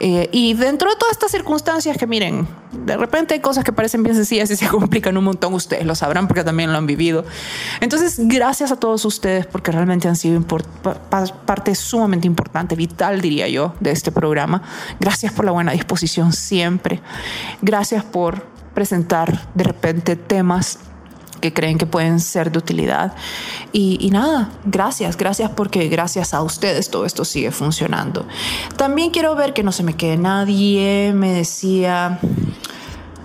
Eh, 0.00 0.30
y 0.32 0.54
dentro 0.54 0.88
de 0.88 0.96
todas 0.96 1.12
estas 1.12 1.32
circunstancias 1.32 1.98
que 1.98 2.06
miren, 2.06 2.46
de 2.72 2.96
repente 2.96 3.34
hay 3.34 3.40
cosas 3.40 3.64
que 3.64 3.72
parecen 3.72 4.04
bien 4.04 4.14
sencillas 4.14 4.50
y 4.50 4.56
se 4.56 4.68
complican 4.68 5.16
un 5.16 5.24
montón, 5.24 5.52
ustedes 5.54 5.84
lo 5.84 5.94
sabrán 5.94 6.28
porque 6.28 6.44
también 6.44 6.70
lo 6.70 6.78
han 6.78 6.86
vivido. 6.86 7.24
Entonces, 7.80 8.20
gracias 8.20 8.70
a 8.70 8.76
todos 8.76 9.04
ustedes 9.04 9.44
porque 9.46 9.72
realmente 9.72 10.06
han 10.06 10.16
sido 10.16 10.40
parte 10.40 11.74
sumamente 11.74 12.28
importante, 12.28 12.76
vital 12.76 13.20
diría 13.20 13.48
yo, 13.48 13.74
de 13.80 13.90
este 13.90 14.12
programa. 14.12 14.62
Gracias 15.00 15.32
por 15.32 15.44
la 15.44 15.50
buena 15.50 15.72
disposición 15.72 16.32
siempre. 16.32 17.00
Gracias 17.60 18.04
por 18.04 18.51
presentar 18.74 19.48
de 19.54 19.64
repente 19.64 20.16
temas 20.16 20.78
que 21.42 21.52
creen 21.52 21.76
que 21.76 21.86
pueden 21.86 22.20
ser 22.20 22.52
de 22.52 22.58
utilidad. 22.58 23.14
Y, 23.72 24.08
nada, 24.10 24.48
gracias, 24.64 25.16
gracias 25.16 25.50
porque 25.50 25.88
gracias 25.88 26.32
a 26.32 26.40
ustedes 26.40 26.88
todo 26.88 27.04
esto 27.04 27.26
sigue 27.26 27.50
funcionando. 27.50 28.26
También 28.76 29.10
quiero 29.10 29.34
ver 29.34 29.52
que 29.52 29.62
no 29.62 29.72
se 29.72 29.82
me 29.82 29.94
quede 29.94 30.16
nadie. 30.16 31.12
Me 31.14 31.32
decía, 31.32 32.20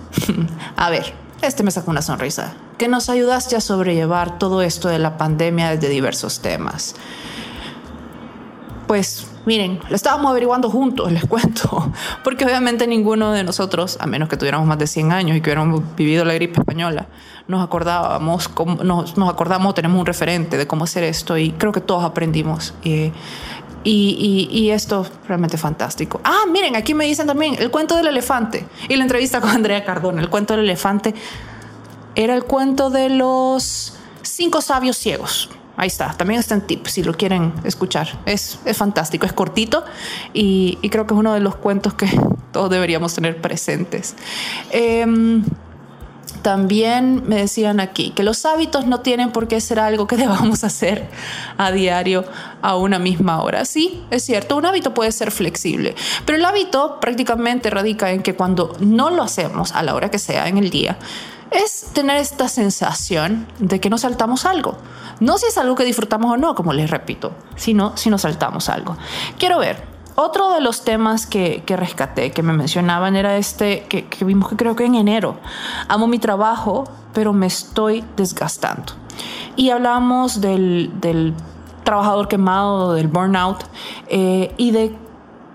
a 0.76 0.90
ver, 0.90 1.14
este 1.40 1.62
me 1.62 1.70
sacó 1.70 1.92
una 1.92 2.02
sonrisa, 2.02 2.54
que 2.76 2.88
nos 2.88 3.08
ayudaste 3.08 3.56
a 3.56 3.60
sobrellevar 3.60 4.38
todo 4.38 4.62
esto 4.62 4.88
de 4.88 4.98
la 4.98 5.16
pandemia 5.16 5.70
desde 5.70 5.88
diversos 5.88 6.40
temas. 6.40 6.96
Pues 8.88 9.27
Miren, 9.46 9.80
lo 9.88 9.96
estábamos 9.96 10.30
averiguando 10.30 10.70
juntos, 10.70 11.10
les 11.12 11.24
cuento, 11.28 11.92
porque 12.24 12.44
obviamente 12.44 12.86
ninguno 12.86 13.32
de 13.32 13.44
nosotros, 13.44 13.96
a 14.00 14.06
menos 14.06 14.28
que 14.28 14.36
tuviéramos 14.36 14.66
más 14.66 14.78
de 14.78 14.86
100 14.86 15.12
años 15.12 15.36
y 15.36 15.40
que 15.40 15.50
hubiéramos 15.50 15.82
vivido 15.96 16.24
la 16.24 16.34
gripe 16.34 16.60
española, 16.60 17.06
nos 17.46 17.64
acordábamos, 17.64 18.50
nos, 18.84 19.16
nos 19.16 19.30
acordamos, 19.30 19.74
tenemos 19.74 19.98
un 19.98 20.06
referente 20.06 20.56
de 20.56 20.66
cómo 20.66 20.84
hacer 20.84 21.04
esto 21.04 21.38
y 21.38 21.52
creo 21.52 21.72
que 21.72 21.80
todos 21.80 22.04
aprendimos. 22.04 22.74
y, 22.82 23.12
y, 23.84 24.48
y, 24.50 24.70
esto 24.70 25.06
realmente 25.26 25.56
fantástico. 25.56 26.20
Ah, 26.24 26.42
miren, 26.50 26.76
aquí 26.76 26.92
me 26.94 27.06
dicen 27.06 27.26
también 27.26 27.54
el 27.58 27.70
cuento 27.70 27.96
del 27.96 28.08
elefante 28.08 28.66
y 28.88 28.96
la 28.96 29.04
entrevista 29.04 29.40
con 29.40 29.50
Andrea 29.50 29.84
Cardona. 29.84 30.20
El 30.20 30.28
cuento 30.28 30.54
del 30.54 30.64
elefante 30.64 31.14
era 32.14 32.34
el 32.34 32.44
cuento 32.44 32.90
de 32.90 33.08
los 33.08 33.94
cinco 34.22 34.60
sabios 34.60 34.96
ciegos. 34.96 35.48
Ahí 35.78 35.86
está, 35.86 36.12
también 36.12 36.40
está 36.40 36.54
en 36.54 36.62
tip 36.62 36.86
si 36.86 37.02
lo 37.02 37.14
quieren 37.14 37.52
escuchar. 37.64 38.20
Es, 38.26 38.58
es 38.64 38.76
fantástico, 38.76 39.24
es 39.24 39.32
cortito 39.32 39.84
y, 40.34 40.76
creo 40.90 41.06
que 41.06 41.14
es 41.14 41.20
uno 41.20 41.32
de 41.32 41.40
los 41.40 41.56
cuentos 41.56 41.94
que 41.94 42.08
todos 42.52 42.68
deberíamos 42.68 43.14
tener 43.14 43.40
presentes. 43.40 44.16
Eh, 44.72 45.06
también 46.42 47.24
me 47.26 47.36
decían 47.36 47.80
aquí 47.80 48.10
que 48.10 48.22
los 48.22 48.44
hábitos 48.44 48.86
no 48.86 49.00
tienen 49.00 49.32
por 49.32 49.48
qué 49.48 49.60
ser 49.60 49.80
algo 49.80 50.06
que 50.06 50.16
debamos 50.24 50.64
hacer 50.64 51.08
a 51.56 51.70
diario 51.70 52.24
a 52.62 52.76
una 52.76 52.98
misma 52.98 53.42
hora. 53.42 53.64
Sí, 53.64 54.04
es 54.10 54.24
cierto, 54.24 54.56
un 54.56 54.66
hábito 54.66 54.94
puede 54.94 55.12
ser 55.12 55.30
flexible, 55.30 55.94
pero 56.24 56.38
el 56.38 56.44
hábito 56.44 56.98
prácticamente 57.00 57.70
radica 57.70 58.12
en 58.12 58.22
que 58.22 58.34
cuando 58.34 58.76
no 58.80 59.10
lo 59.10 59.22
hacemos 59.22 59.72
a 59.72 59.82
la 59.82 59.94
hora 59.94 60.10
que 60.10 60.18
sea 60.18 60.48
en 60.48 60.58
el 60.58 60.70
día, 60.70 60.98
es 61.50 61.90
tener 61.92 62.16
esta 62.16 62.48
sensación 62.48 63.46
de 63.58 63.80
que 63.80 63.90
nos 63.90 64.02
saltamos 64.02 64.44
algo. 64.44 64.76
No 65.20 65.38
si 65.38 65.46
es 65.46 65.58
algo 65.58 65.74
que 65.74 65.84
disfrutamos 65.84 66.32
o 66.32 66.36
no, 66.36 66.54
como 66.54 66.72
les 66.72 66.90
repito, 66.90 67.32
sino 67.56 67.96
si 67.96 68.10
nos 68.10 68.22
saltamos 68.22 68.68
algo. 68.68 68.96
Quiero 69.38 69.58
ver, 69.58 69.82
otro 70.14 70.50
de 70.50 70.60
los 70.60 70.84
temas 70.84 71.26
que, 71.26 71.62
que 71.64 71.76
rescaté, 71.76 72.32
que 72.32 72.42
me 72.42 72.52
mencionaban, 72.52 73.16
era 73.16 73.36
este 73.36 73.84
que, 73.88 74.06
que, 74.06 74.24
vimos 74.24 74.48
que 74.48 74.56
creo 74.56 74.76
que 74.76 74.84
en 74.84 74.94
enero. 74.94 75.36
Amo 75.88 76.06
mi 76.06 76.18
trabajo, 76.18 76.84
pero 77.12 77.32
me 77.32 77.46
estoy 77.46 78.04
desgastando. 78.16 78.94
Y 79.56 79.70
hablamos 79.70 80.40
del, 80.40 80.92
del 81.00 81.34
trabajador 81.84 82.28
quemado, 82.28 82.94
del 82.94 83.08
burnout, 83.08 83.64
eh, 84.08 84.52
y 84.56 84.72
de 84.72 84.94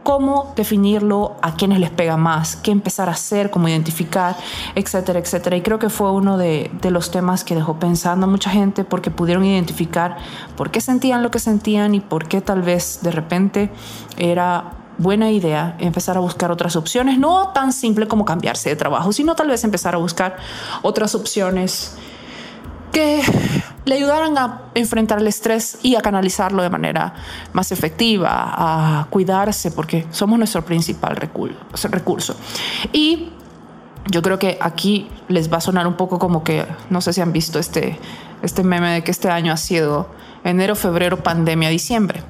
cómo 0.04 0.54
definirlo, 0.56 1.36
a 1.42 1.56
quiénes 1.56 1.80
les 1.80 1.90
pega 1.90 2.18
más, 2.18 2.56
qué 2.58 2.72
empezar 2.72 3.10
a 3.10 3.14
hacer, 3.14 3.50
cómo 3.50 3.68
identificar, 3.68 4.36
etcétera, 4.76 5.20
etcétera. 5.20 5.56
Y 5.58 5.62
creo 5.62 5.80
que 5.80 5.90
fue 5.90 6.12
uno 6.12 6.38
de, 6.38 6.70
de, 6.82 6.92
los 6.92 7.10
temas 7.12 7.44
que 7.44 7.56
dejó 7.56 7.80
pensando 7.80 8.26
a 8.26 8.30
mucha 8.30 8.50
gente 8.50 8.84
porque 8.84 9.12
pudieron 9.12 9.46
identificar 9.46 10.18
por 10.56 10.72
qué 10.72 10.82
sentían 10.82 11.24
lo 11.24 11.32
que 11.32 11.40
sentían 11.40 11.96
y 11.96 12.00
por 12.00 12.28
qué 12.28 12.42
tal 12.42 12.62
vez 12.62 13.00
de 13.02 13.12
repente 13.12 13.72
era 14.18 14.74
buena 14.98 15.32
idea 15.32 15.76
empezar 15.80 16.18
a 16.18 16.20
buscar 16.20 16.52
otras 16.52 16.76
opciones, 16.76 17.18
no 17.18 17.50
tan 17.50 17.74
simple 17.74 18.08
como 18.08 18.26
cambiarse 18.26 18.70
de 18.70 18.76
trabajo, 18.76 19.12
sino 19.12 19.36
tal 19.36 19.48
vez 19.48 19.64
empezar 19.64 19.96
a 19.96 19.98
buscar 19.98 20.38
otras 20.82 21.16
opciones 21.16 21.98
que 22.94 23.22
le 23.86 23.96
ayudaran 23.96 24.38
a 24.38 24.62
enfrentar 24.76 25.20
el 25.20 25.28
estrés 25.28 25.80
y 25.84 25.96
a 25.96 26.02
canalizarlo 26.02 26.64
de 26.64 26.70
manera 26.70 27.14
más 27.52 27.74
efectiva, 27.74 28.30
a 28.32 29.08
cuidarse, 29.10 29.72
porque 29.72 30.08
somos 30.12 30.38
nuestro 30.40 30.64
principal 30.64 31.18
recurso. 31.18 32.36
Y 32.94 33.30
yo 34.10 34.22
creo 34.22 34.40
que 34.40 34.58
aquí 34.62 35.10
les 35.28 35.52
va 35.52 35.58
a 35.58 35.62
sonar 35.62 35.88
un 35.88 35.96
poco 35.96 36.20
como 36.20 36.44
que, 36.44 36.66
no 36.90 37.02
sé 37.02 37.12
si 37.14 37.22
han 37.22 37.34
visto 37.34 37.60
este, 37.60 38.00
este 38.42 38.64
meme 38.64 38.92
de 38.92 39.04
que 39.04 39.12
este 39.12 39.30
año 39.30 39.52
ha 39.52 39.58
sido 39.58 40.08
enero, 40.44 40.76
febrero, 40.76 41.24
pandemia, 41.24 41.70
diciembre. 41.70 42.24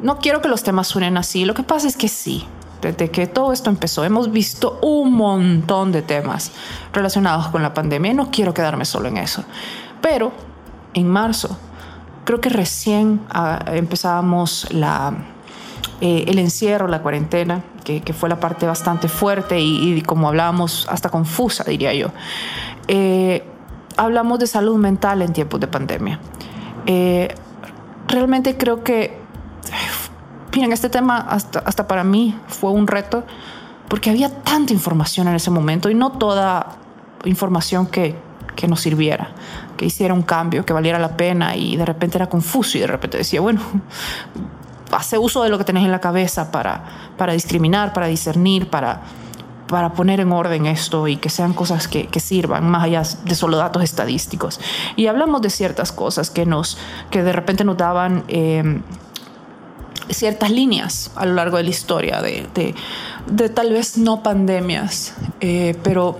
No 0.00 0.18
quiero 0.18 0.40
que 0.40 0.48
los 0.48 0.62
temas 0.62 0.86
suenen 0.86 1.16
así, 1.16 1.44
lo 1.44 1.54
que 1.54 1.64
pasa 1.64 1.88
es 1.88 1.96
que 1.96 2.08
sí, 2.08 2.46
desde 2.80 3.10
que 3.10 3.26
todo 3.26 3.52
esto 3.52 3.70
empezó, 3.70 4.04
hemos 4.04 4.30
visto 4.30 4.78
un 4.80 5.12
montón 5.14 5.90
de 5.90 6.02
temas 6.02 6.52
relacionados 6.92 7.48
con 7.48 7.62
la 7.62 7.74
pandemia 7.74 8.12
y 8.12 8.14
no 8.14 8.30
quiero 8.30 8.54
quedarme 8.54 8.84
solo 8.84 9.08
en 9.08 9.16
eso. 9.16 9.44
Pero 10.00 10.32
en 10.94 11.08
marzo, 11.08 11.56
creo 12.24 12.40
que 12.40 12.48
recién 12.48 13.20
ah, 13.30 13.58
empezábamos 13.72 14.72
la, 14.72 15.14
eh, 16.00 16.24
el 16.28 16.38
encierro, 16.38 16.88
la 16.88 17.02
cuarentena, 17.02 17.64
que, 17.84 18.02
que 18.02 18.12
fue 18.12 18.28
la 18.28 18.38
parte 18.38 18.66
bastante 18.66 19.08
fuerte 19.08 19.60
y, 19.60 19.94
y, 19.94 20.02
como 20.02 20.28
hablábamos, 20.28 20.86
hasta 20.90 21.08
confusa, 21.08 21.64
diría 21.64 21.94
yo. 21.94 22.08
Eh, 22.86 23.44
hablamos 23.96 24.38
de 24.38 24.46
salud 24.46 24.76
mental 24.76 25.22
en 25.22 25.32
tiempos 25.32 25.60
de 25.60 25.66
pandemia. 25.66 26.20
Eh, 26.86 27.34
realmente 28.06 28.56
creo 28.56 28.82
que, 28.82 29.18
miren, 30.54 30.72
este 30.72 30.88
tema 30.88 31.18
hasta, 31.18 31.58
hasta 31.58 31.86
para 31.86 32.04
mí 32.04 32.38
fue 32.46 32.70
un 32.70 32.86
reto 32.86 33.24
porque 33.88 34.10
había 34.10 34.30
tanta 34.42 34.72
información 34.72 35.28
en 35.28 35.34
ese 35.34 35.50
momento 35.50 35.90
y 35.90 35.94
no 35.94 36.12
toda 36.12 36.76
información 37.24 37.86
que, 37.86 38.14
que 38.54 38.68
nos 38.68 38.80
sirviera, 38.80 39.30
que 39.78 39.86
hiciera 39.86 40.12
un 40.12 40.20
cambio, 40.20 40.66
que 40.66 40.74
valiera 40.74 40.98
la 40.98 41.16
pena 41.16 41.56
y 41.56 41.76
de 41.76 41.86
repente 41.86 42.18
era 42.18 42.28
confuso 42.28 42.76
y 42.76 42.82
de 42.82 42.86
repente 42.86 43.16
decía, 43.16 43.40
bueno, 43.40 43.62
hace 44.92 45.16
uso 45.16 45.42
de 45.42 45.48
lo 45.48 45.56
que 45.56 45.64
tenés 45.64 45.84
en 45.84 45.90
la 45.90 46.00
cabeza 46.00 46.50
para, 46.50 46.84
para 47.16 47.32
discriminar, 47.32 47.94
para 47.94 48.08
discernir, 48.08 48.68
para, 48.68 49.00
para 49.68 49.94
poner 49.94 50.20
en 50.20 50.32
orden 50.32 50.66
esto 50.66 51.08
y 51.08 51.16
que 51.16 51.30
sean 51.30 51.54
cosas 51.54 51.88
que, 51.88 52.08
que, 52.08 52.20
sirvan 52.20 52.68
más 52.68 52.84
allá 52.84 53.02
de 53.24 53.34
solo 53.34 53.56
datos 53.56 53.82
estadísticos. 53.82 54.60
Y 54.96 55.06
hablamos 55.06 55.40
de 55.40 55.48
ciertas 55.48 55.92
cosas 55.92 56.30
que, 56.30 56.44
nos, 56.44 56.76
que 57.10 57.22
de 57.22 57.32
repente 57.32 57.64
nos 57.64 57.78
daban... 57.78 58.24
Eh, 58.28 58.82
ciertas 60.10 60.50
líneas 60.50 61.10
a 61.16 61.26
lo 61.26 61.34
largo 61.34 61.58
de 61.58 61.64
la 61.64 61.68
historia 61.70 62.22
de, 62.22 62.46
de, 62.54 62.74
de 63.26 63.48
tal 63.50 63.72
vez 63.72 63.98
no 63.98 64.22
pandemias, 64.22 65.14
eh, 65.40 65.76
pero 65.82 66.18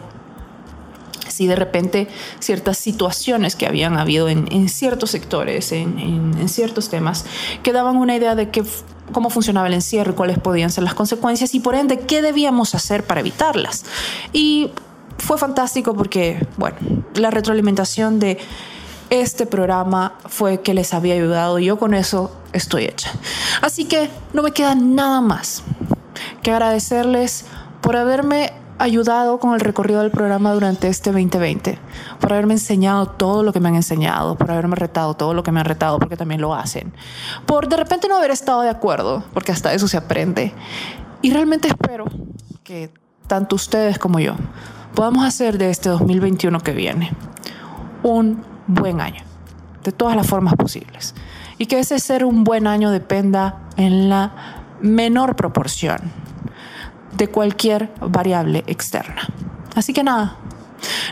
sí 1.38 1.46
de 1.46 1.54
repente 1.54 2.08
ciertas 2.40 2.78
situaciones 2.78 3.54
que 3.54 3.66
habían 3.66 3.96
habido 3.96 4.28
en, 4.28 4.68
ciertos 4.68 5.12
sectores, 5.12 5.70
en, 5.70 6.48
ciertos 6.48 6.88
temas, 6.88 7.24
que 7.62 7.72
daban 7.72 7.96
una 7.96 8.16
idea 8.16 8.34
de 8.34 8.50
que, 8.50 8.64
cómo 9.12 9.30
funcionaba 9.30 9.68
el 9.68 9.74
encierro 9.74 10.16
cuáles 10.16 10.38
podían 10.40 10.70
ser 10.70 10.82
las 10.82 10.94
consecuencias 10.94 11.54
y 11.54 11.60
por 11.60 11.76
ende 11.76 12.00
qué 12.00 12.22
debíamos 12.22 12.74
hacer 12.74 13.04
para 13.04 13.20
evitarlas. 13.20 13.84
Y 14.32 14.72
fue 15.18 15.38
fantástico 15.38 15.94
porque, 15.94 16.44
bueno, 16.56 16.76
la 17.14 17.30
retroalimentación 17.30 18.18
de 18.18 18.38
este 19.10 19.46
programa 19.46 20.14
fue 20.26 20.60
que 20.60 20.74
les 20.74 20.92
había 20.92 21.14
ayudado 21.14 21.60
y 21.60 21.66
yo 21.66 21.78
con 21.78 21.94
eso 21.94 22.36
estoy 22.52 22.84
hecha. 22.86 23.12
Así 23.62 23.84
que 23.84 24.10
no 24.32 24.42
me 24.42 24.50
queda 24.50 24.74
nada 24.74 25.20
más 25.20 25.62
que 26.42 26.50
agradecerles 26.50 27.44
por 27.80 27.94
haberme 27.94 28.52
ayudado 28.78 29.38
con 29.38 29.54
el 29.54 29.60
recorrido 29.60 30.00
del 30.00 30.10
programa 30.10 30.52
durante 30.52 30.88
este 30.88 31.10
2020, 31.10 31.78
por 32.20 32.32
haberme 32.32 32.54
enseñado 32.54 33.06
todo 33.06 33.42
lo 33.42 33.52
que 33.52 33.60
me 33.60 33.68
han 33.68 33.74
enseñado, 33.74 34.36
por 34.36 34.50
haberme 34.50 34.76
retado 34.76 35.14
todo 35.14 35.34
lo 35.34 35.42
que 35.42 35.52
me 35.52 35.60
han 35.60 35.66
retado, 35.66 35.98
porque 35.98 36.16
también 36.16 36.40
lo 36.40 36.54
hacen, 36.54 36.92
por 37.46 37.68
de 37.68 37.76
repente 37.76 38.08
no 38.08 38.16
haber 38.16 38.30
estado 38.30 38.62
de 38.62 38.70
acuerdo, 38.70 39.24
porque 39.34 39.52
hasta 39.52 39.72
eso 39.74 39.88
se 39.88 39.96
aprende. 39.96 40.52
Y 41.20 41.32
realmente 41.32 41.68
espero 41.68 42.04
que 42.62 42.92
tanto 43.26 43.56
ustedes 43.56 43.98
como 43.98 44.20
yo 44.20 44.36
podamos 44.94 45.24
hacer 45.24 45.58
de 45.58 45.70
este 45.70 45.88
2021 45.88 46.60
que 46.60 46.72
viene 46.72 47.12
un 48.02 48.42
buen 48.66 49.00
año, 49.00 49.22
de 49.82 49.92
todas 49.92 50.16
las 50.16 50.26
formas 50.26 50.54
posibles. 50.54 51.14
Y 51.58 51.66
que 51.66 51.80
ese 51.80 51.98
ser 51.98 52.24
un 52.24 52.44
buen 52.44 52.68
año 52.68 52.90
dependa 52.90 53.62
en 53.76 54.08
la 54.08 54.32
menor 54.80 55.34
proporción 55.34 56.27
de 57.16 57.28
cualquier 57.28 57.90
variable 58.00 58.64
externa. 58.66 59.28
Así 59.74 59.92
que 59.92 60.02
nada, 60.02 60.36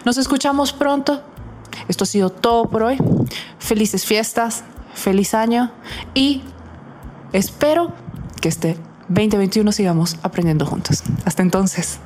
nos 0.05 0.19
escuchamos 0.19 0.73
pronto. 0.73 1.23
Esto 1.89 2.05
ha 2.05 2.07
sido 2.07 2.31
todo 2.31 2.69
por 2.69 2.83
hoy. 2.83 2.99
Felices 3.59 4.05
fiestas, 4.05 4.65
feliz 4.95 5.35
año 5.35 5.71
y 6.15 6.43
espero 7.33 7.93
que 8.41 8.49
este 8.49 8.77
2021 9.09 9.71
sigamos 9.73 10.17
aprendiendo 10.23 10.67
juntos. 10.67 11.03
Hasta 11.25 11.43
entonces. 11.43 12.01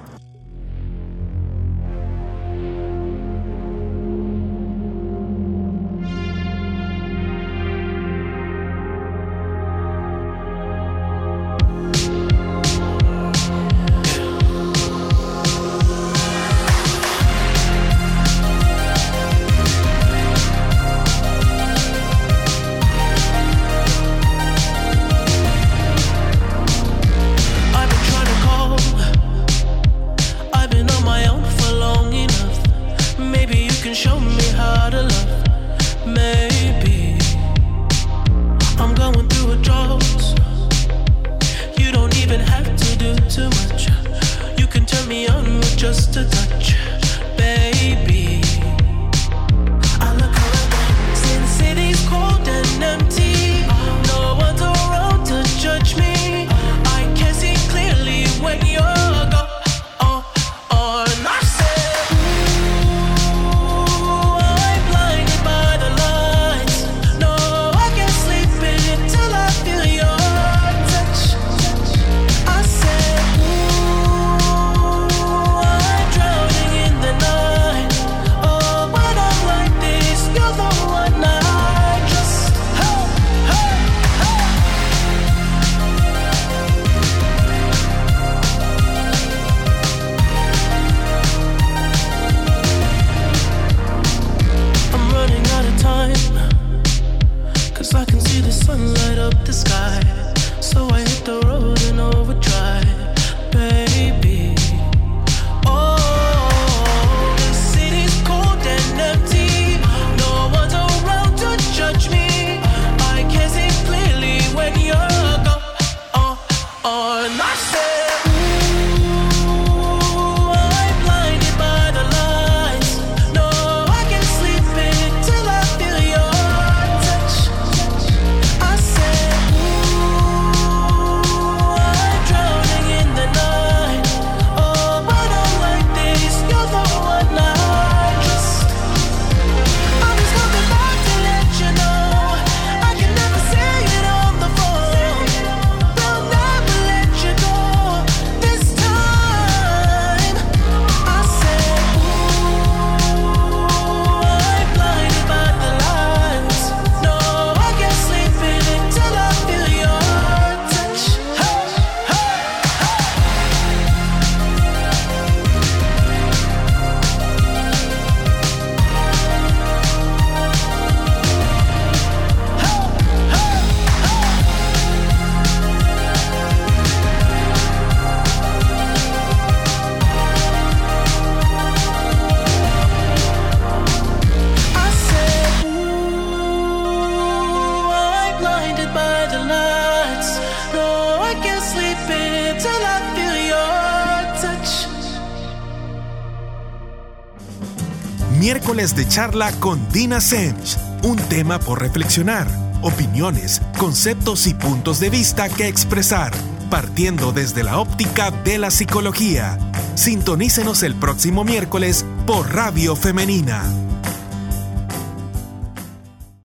Charla 199.11 199.51
con 199.59 199.89
Dina 199.91 200.21
Semch. 200.21 200.79
Un 201.03 201.17
tema 201.17 201.59
por 201.59 201.81
reflexionar, 201.81 202.47
opiniones, 202.81 203.61
conceptos 203.77 204.47
y 204.47 204.55
puntos 204.55 205.01
de 205.01 205.11
vista 205.11 205.49
que 205.49 205.67
expresar, 205.67 206.33
partiendo 206.71 207.33
desde 207.33 207.65
la 207.65 207.81
óptica 207.81 208.31
de 208.31 208.59
la 208.59 208.71
psicología. 208.71 209.59
Sintonícenos 209.97 210.85
el 210.85 210.95
próximo 210.95 211.43
miércoles 211.43 212.07
por 212.25 212.55
Radio 212.55 212.95
Femenina. 212.95 213.80